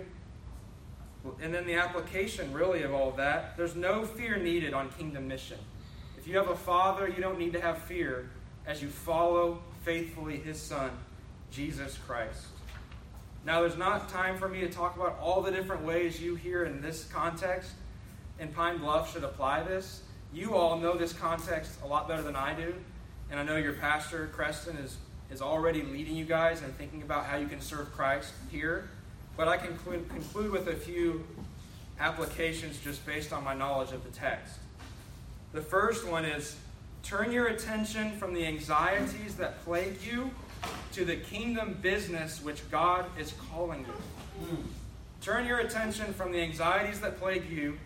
And 1.41 1.53
then 1.53 1.65
the 1.65 1.75
application, 1.75 2.53
really, 2.53 2.83
of 2.83 2.93
all 2.93 3.11
that 3.11 3.57
there's 3.57 3.75
no 3.75 4.05
fear 4.05 4.37
needed 4.37 4.73
on 4.73 4.89
kingdom 4.91 5.27
mission. 5.27 5.57
If 6.17 6.27
you 6.27 6.37
have 6.37 6.49
a 6.49 6.55
Father, 6.55 7.07
you 7.07 7.21
don't 7.21 7.37
need 7.37 7.53
to 7.53 7.61
have 7.61 7.79
fear 7.79 8.29
as 8.65 8.81
you 8.81 8.87
follow 8.87 9.59
faithfully 9.83 10.37
His 10.37 10.59
Son, 10.59 10.91
Jesus 11.51 11.97
Christ. 12.07 12.45
Now, 13.45 13.61
there's 13.61 13.77
not 13.77 14.09
time 14.09 14.37
for 14.37 14.47
me 14.47 14.61
to 14.61 14.69
talk 14.69 14.95
about 14.95 15.17
all 15.21 15.41
the 15.41 15.51
different 15.51 15.83
ways 15.83 16.21
you 16.21 16.35
hear 16.35 16.65
in 16.65 16.81
this 16.81 17.05
context 17.05 17.71
in 18.39 18.49
Pine 18.49 18.77
Bluff 18.77 19.11
should 19.11 19.23
apply 19.23 19.63
this. 19.63 20.01
You 20.33 20.55
all 20.55 20.77
know 20.77 20.97
this 20.97 21.13
context 21.13 21.71
a 21.83 21.87
lot 21.87 22.07
better 22.07 22.21
than 22.21 22.35
I 22.35 22.53
do. 22.53 22.73
And 23.29 23.39
I 23.39 23.43
know 23.43 23.57
your 23.57 23.73
pastor, 23.73 24.29
Creston, 24.33 24.77
is, 24.77 24.97
is 25.31 25.41
already 25.41 25.81
leading 25.83 26.15
you 26.15 26.25
guys 26.25 26.61
and 26.61 26.75
thinking 26.77 27.01
about 27.01 27.25
how 27.25 27.37
you 27.37 27.47
can 27.47 27.61
serve 27.61 27.91
Christ 27.91 28.33
here. 28.51 28.89
But 29.35 29.47
I 29.47 29.57
can 29.57 29.67
conclude, 29.67 30.09
conclude 30.09 30.51
with 30.51 30.67
a 30.67 30.75
few 30.75 31.25
applications 31.99 32.79
just 32.79 33.05
based 33.05 33.33
on 33.33 33.43
my 33.43 33.53
knowledge 33.53 33.91
of 33.91 34.03
the 34.03 34.11
text. 34.11 34.55
The 35.53 35.61
first 35.61 36.07
one 36.07 36.25
is 36.25 36.55
turn 37.03 37.31
your 37.31 37.47
attention 37.47 38.11
from 38.17 38.33
the 38.33 38.45
anxieties 38.45 39.35
that 39.35 39.63
plague 39.63 39.97
you 40.01 40.31
to 40.93 41.05
the 41.05 41.15
kingdom 41.15 41.77
business 41.81 42.41
which 42.41 42.69
God 42.69 43.05
is 43.17 43.33
calling 43.51 43.81
you. 43.81 44.45
Hmm. 44.45 44.61
Turn 45.21 45.45
your 45.45 45.59
attention 45.59 46.13
from 46.13 46.31
the 46.31 46.39
anxieties 46.39 46.99
that 47.01 47.19
plague 47.19 47.49
you 47.49 47.77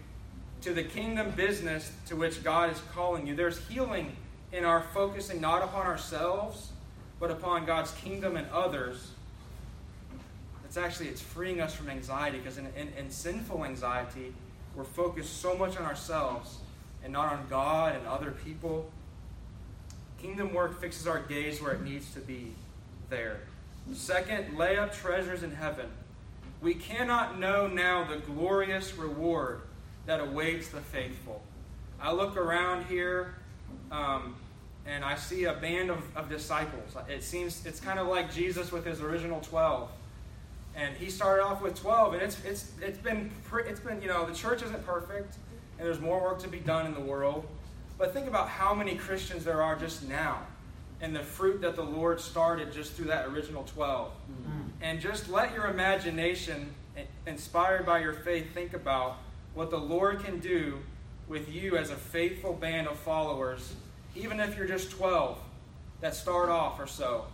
to 0.61 0.73
the 0.73 0.83
kingdom 0.83 1.31
business 1.31 1.91
to 2.07 2.15
which 2.15 2.43
God 2.43 2.71
is 2.71 2.81
calling 2.93 3.25
you. 3.25 3.35
There's 3.35 3.59
healing 3.67 4.15
in 4.51 4.63
our 4.63 4.81
focusing 4.93 5.41
not 5.41 5.63
upon 5.63 5.87
ourselves, 5.87 6.71
but 7.19 7.31
upon 7.31 7.65
God's 7.65 7.91
kingdom 7.91 8.37
and 8.37 8.47
others. 8.51 9.11
It's 10.65 10.77
actually 10.77 11.09
it's 11.09 11.21
freeing 11.21 11.61
us 11.61 11.73
from 11.73 11.89
anxiety 11.89 12.37
because 12.37 12.57
in, 12.57 12.67
in, 12.77 12.89
in 12.97 13.09
sinful 13.09 13.65
anxiety, 13.65 14.33
we're 14.75 14.83
focused 14.83 15.41
so 15.41 15.55
much 15.55 15.77
on 15.77 15.83
ourselves 15.83 16.59
and 17.03 17.11
not 17.11 17.33
on 17.33 17.45
God 17.49 17.95
and 17.95 18.05
other 18.07 18.31
people. 18.31 18.89
Kingdom 20.21 20.53
work 20.53 20.79
fixes 20.79 21.07
our 21.07 21.19
gaze 21.19 21.61
where 21.61 21.73
it 21.73 21.81
needs 21.81 22.13
to 22.13 22.19
be 22.19 22.53
there. 23.09 23.41
Second, 23.93 24.57
lay 24.57 24.77
up 24.77 24.93
treasures 24.93 25.43
in 25.43 25.51
heaven. 25.51 25.87
We 26.61 26.75
cannot 26.75 27.39
know 27.39 27.65
now 27.67 28.03
the 28.03 28.17
glorious 28.17 28.95
reward 28.95 29.61
that 30.05 30.19
awaits 30.19 30.69
the 30.69 30.81
faithful. 30.81 31.41
I 31.99 32.11
look 32.11 32.35
around 32.35 32.85
here 32.85 33.35
um, 33.91 34.35
and 34.85 35.03
I 35.03 35.15
see 35.15 35.45
a 35.45 35.53
band 35.53 35.91
of, 35.91 36.03
of 36.15 36.29
disciples. 36.29 36.95
It 37.07 37.23
seems 37.23 37.65
it's 37.65 37.79
kind 37.79 37.99
of 37.99 38.07
like 38.07 38.33
Jesus 38.33 38.71
with 38.71 38.85
his 38.85 39.01
original 39.01 39.39
12. 39.41 39.89
And 40.75 40.95
he 40.95 41.09
started 41.09 41.43
off 41.43 41.61
with 41.61 41.75
12, 41.75 42.13
and 42.13 42.23
it's, 42.23 42.43
it's, 42.45 42.71
it's, 42.81 42.97
been, 42.97 43.29
it's 43.65 43.79
been, 43.81 44.01
you 44.01 44.07
know, 44.07 44.25
the 44.25 44.33
church 44.33 44.63
isn't 44.63 44.85
perfect, 44.85 45.35
and 45.77 45.85
there's 45.85 45.99
more 45.99 46.21
work 46.21 46.39
to 46.39 46.47
be 46.47 46.59
done 46.59 46.85
in 46.85 46.93
the 46.93 47.01
world. 47.01 47.45
But 47.97 48.13
think 48.13 48.27
about 48.27 48.47
how 48.47 48.73
many 48.73 48.95
Christians 48.95 49.43
there 49.43 49.61
are 49.61 49.75
just 49.75 50.07
now, 50.07 50.39
and 51.01 51.13
the 51.13 51.23
fruit 51.23 51.61
that 51.61 51.75
the 51.75 51.83
Lord 51.83 52.21
started 52.21 52.71
just 52.71 52.93
through 52.93 53.07
that 53.07 53.27
original 53.27 53.63
12. 53.63 54.11
Mm-hmm. 54.11 54.59
And 54.81 55.01
just 55.01 55.29
let 55.29 55.53
your 55.53 55.67
imagination, 55.67 56.73
inspired 57.27 57.85
by 57.85 57.99
your 57.99 58.13
faith, 58.13 58.53
think 58.53 58.73
about 58.73 59.17
what 59.53 59.69
the 59.69 59.77
Lord 59.77 60.23
can 60.23 60.39
do 60.39 60.79
with 61.27 61.49
you 61.49 61.77
as 61.77 61.89
a 61.89 61.95
faithful 61.95 62.53
band 62.53 62.87
of 62.87 62.97
followers, 62.99 63.73
even 64.15 64.39
if 64.39 64.57
you're 64.57 64.67
just 64.67 64.91
12 64.91 65.37
that 66.01 66.15
start 66.15 66.49
off 66.49 66.79
or 66.79 66.87
so, 66.87 67.25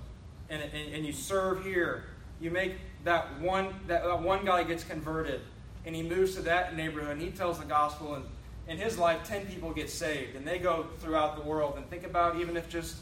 and, 0.49 0.61
and, 0.61 0.93
and 0.93 1.05
you 1.05 1.13
serve 1.13 1.63
here, 1.63 2.03
you 2.39 2.51
make 2.51 2.75
that 3.03 3.39
one, 3.39 3.73
that, 3.87 4.03
that 4.03 4.21
one 4.21 4.45
guy 4.45 4.63
gets 4.63 4.83
converted, 4.83 5.41
and 5.85 5.95
he 5.95 6.03
moves 6.03 6.35
to 6.35 6.41
that 6.41 6.75
neighborhood, 6.75 7.11
and 7.11 7.21
he 7.21 7.29
tells 7.29 7.59
the 7.59 7.65
gospel, 7.65 8.15
and, 8.15 8.25
in 8.67 8.77
his 8.77 8.97
life, 8.97 9.23
10 9.23 9.45
people 9.45 9.71
get 9.71 9.89
saved, 9.89 10.35
and 10.35 10.45
they 10.45 10.59
go 10.59 10.87
throughout 10.99 11.37
the 11.37 11.41
world. 11.41 11.75
And 11.77 11.89
think 11.89 12.03
about 12.03 12.37
even 12.37 12.57
if 12.57 12.67
just 12.67 12.97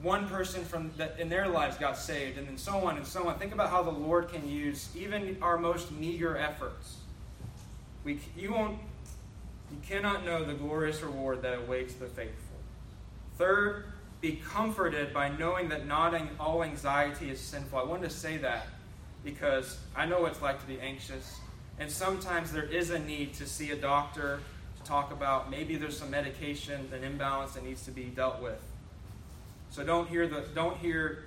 one 0.00 0.28
person 0.28 0.64
from 0.64 0.90
the, 0.96 1.18
in 1.20 1.28
their 1.28 1.46
lives 1.48 1.76
got 1.76 1.96
saved, 1.96 2.36
and 2.36 2.48
then 2.48 2.58
so 2.58 2.78
on 2.86 2.96
and 2.96 3.06
so 3.06 3.28
on. 3.28 3.38
Think 3.38 3.52
about 3.52 3.70
how 3.70 3.82
the 3.84 3.92
Lord 3.92 4.28
can 4.28 4.48
use 4.48 4.88
even 4.96 5.38
our 5.40 5.56
most 5.56 5.92
meager 5.92 6.36
efforts. 6.36 6.96
We, 8.04 8.20
you 8.36 8.52
won't, 8.52 8.78
you 9.70 9.78
cannot 9.86 10.24
know 10.24 10.44
the 10.44 10.54
glorious 10.54 11.02
reward 11.02 11.42
that 11.42 11.58
awaits 11.58 11.94
the 11.94 12.06
faithful. 12.06 12.56
Third, 13.38 13.84
be 14.20 14.40
comforted 14.44 15.12
by 15.12 15.28
knowing 15.30 15.68
that 15.70 15.86
not 15.86 16.20
all 16.38 16.62
anxiety 16.62 17.30
is 17.30 17.40
sinful. 17.40 17.78
I 17.78 17.84
wanted 17.84 18.10
to 18.10 18.16
say 18.16 18.36
that 18.38 18.66
because 19.24 19.78
I 19.96 20.06
know 20.06 20.22
what 20.22 20.32
it's 20.32 20.42
like 20.42 20.60
to 20.60 20.66
be 20.66 20.80
anxious. 20.80 21.38
And 21.78 21.90
sometimes 21.90 22.52
there 22.52 22.64
is 22.64 22.90
a 22.90 22.98
need 22.98 23.34
to 23.34 23.46
see 23.46 23.70
a 23.70 23.76
doctor 23.76 24.40
to 24.76 24.82
talk 24.84 25.12
about 25.12 25.50
maybe 25.50 25.76
there's 25.76 25.98
some 25.98 26.10
medication, 26.10 26.88
an 26.92 27.02
imbalance 27.02 27.54
that 27.54 27.64
needs 27.64 27.84
to 27.84 27.90
be 27.90 28.04
dealt 28.04 28.40
with. 28.42 28.60
So 29.70 29.82
don't 29.84 30.08
hear 30.08 30.28
the 30.28 30.44
don't 30.54 30.76
hear 30.76 31.24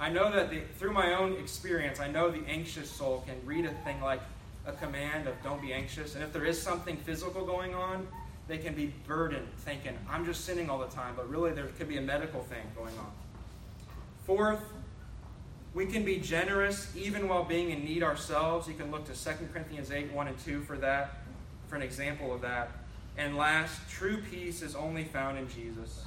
I 0.00 0.08
know 0.08 0.32
that 0.32 0.50
the, 0.50 0.62
through 0.78 0.94
my 0.94 1.14
own 1.14 1.34
experience, 1.34 2.00
I 2.00 2.08
know 2.08 2.30
the 2.30 2.42
anxious 2.48 2.90
soul 2.90 3.22
can 3.26 3.36
read 3.46 3.66
a 3.66 3.72
thing 3.84 4.00
like 4.00 4.20
a 4.66 4.72
command 4.72 5.26
of 5.26 5.34
don't 5.42 5.60
be 5.60 5.72
anxious. 5.72 6.14
And 6.14 6.22
if 6.22 6.32
there 6.32 6.44
is 6.44 6.60
something 6.60 6.96
physical 6.96 7.44
going 7.44 7.74
on, 7.74 8.06
they 8.48 8.58
can 8.58 8.74
be 8.74 8.92
burdened 9.06 9.48
thinking, 9.58 9.96
I'm 10.08 10.24
just 10.24 10.44
sinning 10.44 10.68
all 10.68 10.78
the 10.78 10.86
time, 10.86 11.14
but 11.16 11.28
really 11.28 11.52
there 11.52 11.66
could 11.66 11.88
be 11.88 11.96
a 11.96 12.02
medical 12.02 12.42
thing 12.42 12.64
going 12.76 12.96
on. 12.98 13.10
Fourth, 14.26 14.62
we 15.74 15.86
can 15.86 16.04
be 16.04 16.18
generous 16.18 16.92
even 16.94 17.28
while 17.28 17.44
being 17.44 17.70
in 17.70 17.84
need 17.84 18.02
ourselves. 18.02 18.68
You 18.68 18.74
can 18.74 18.90
look 18.90 19.06
to 19.06 19.12
2 19.12 19.30
Corinthians 19.52 19.90
8 19.90 20.12
1 20.12 20.28
and 20.28 20.38
2 20.38 20.62
for 20.62 20.76
that, 20.78 21.18
for 21.68 21.76
an 21.76 21.82
example 21.82 22.32
of 22.32 22.40
that. 22.42 22.70
And 23.16 23.36
last, 23.36 23.88
true 23.88 24.18
peace 24.30 24.62
is 24.62 24.74
only 24.74 25.04
found 25.04 25.38
in 25.38 25.48
Jesus. 25.48 26.04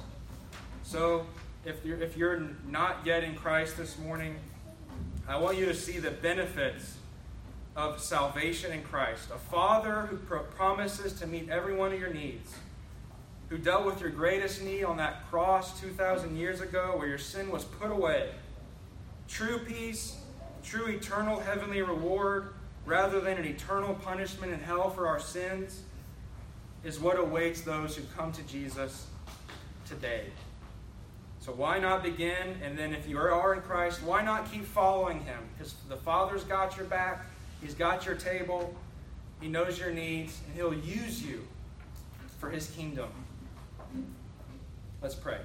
So, 0.82 1.26
if 1.64 1.84
you're, 1.84 2.00
if 2.00 2.16
you're 2.16 2.48
not 2.68 2.98
yet 3.04 3.24
in 3.24 3.34
Christ 3.34 3.76
this 3.76 3.98
morning, 3.98 4.36
I 5.28 5.36
want 5.36 5.58
you 5.58 5.66
to 5.66 5.74
see 5.74 5.98
the 5.98 6.12
benefits 6.12 6.96
of 7.76 8.00
salvation 8.00 8.72
in 8.72 8.82
Christ. 8.82 9.28
A 9.32 9.38
Father 9.38 10.06
who 10.06 10.16
pro- 10.16 10.42
promises 10.42 11.12
to 11.20 11.26
meet 11.26 11.50
every 11.50 11.74
one 11.74 11.92
of 11.92 12.00
your 12.00 12.12
needs, 12.12 12.54
who 13.50 13.58
dealt 13.58 13.84
with 13.84 14.00
your 14.00 14.10
greatest 14.10 14.62
need 14.62 14.82
on 14.82 14.96
that 14.96 15.28
cross 15.30 15.78
2,000 15.80 16.36
years 16.36 16.62
ago 16.62 16.94
where 16.96 17.06
your 17.06 17.18
sin 17.18 17.50
was 17.50 17.64
put 17.64 17.90
away. 17.90 18.30
True 19.28 19.58
peace, 19.58 20.18
true 20.64 20.86
eternal 20.86 21.38
heavenly 21.38 21.82
reward, 21.82 22.54
rather 22.86 23.20
than 23.20 23.36
an 23.36 23.44
eternal 23.44 23.94
punishment 23.94 24.52
in 24.52 24.60
hell 24.60 24.88
for 24.88 25.06
our 25.06 25.20
sins, 25.20 25.82
is 26.82 26.98
what 26.98 27.18
awaits 27.18 27.60
those 27.60 27.94
who 27.94 28.02
come 28.16 28.32
to 28.32 28.42
Jesus 28.44 29.06
today. 29.86 30.26
So 31.40 31.52
why 31.52 31.78
not 31.78 32.02
begin? 32.02 32.56
And 32.62 32.76
then 32.76 32.94
if 32.94 33.08
you 33.08 33.18
are 33.18 33.54
in 33.54 33.60
Christ, 33.60 34.02
why 34.02 34.22
not 34.22 34.50
keep 34.50 34.64
following 34.64 35.20
him? 35.20 35.38
Because 35.56 35.74
the 35.88 35.96
Father's 35.96 36.42
got 36.42 36.76
your 36.76 36.86
back. 36.86 37.26
He's 37.66 37.74
got 37.74 38.06
your 38.06 38.14
table, 38.14 38.72
He 39.40 39.48
knows 39.48 39.76
your 39.76 39.90
needs, 39.90 40.40
and 40.46 40.54
He'll 40.54 40.72
use 40.72 41.20
you 41.20 41.48
for 42.38 42.48
His 42.48 42.70
kingdom. 42.70 43.08
Let's 45.02 45.16
pray. 45.16 45.38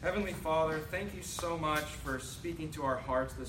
Heavenly 0.00 0.32
Father, 0.32 0.78
thank 0.90 1.14
you 1.14 1.22
so 1.22 1.58
much 1.58 1.82
for 1.82 2.18
speaking 2.18 2.70
to 2.70 2.84
our 2.84 2.96
hearts 2.96 3.34
this 3.34 3.42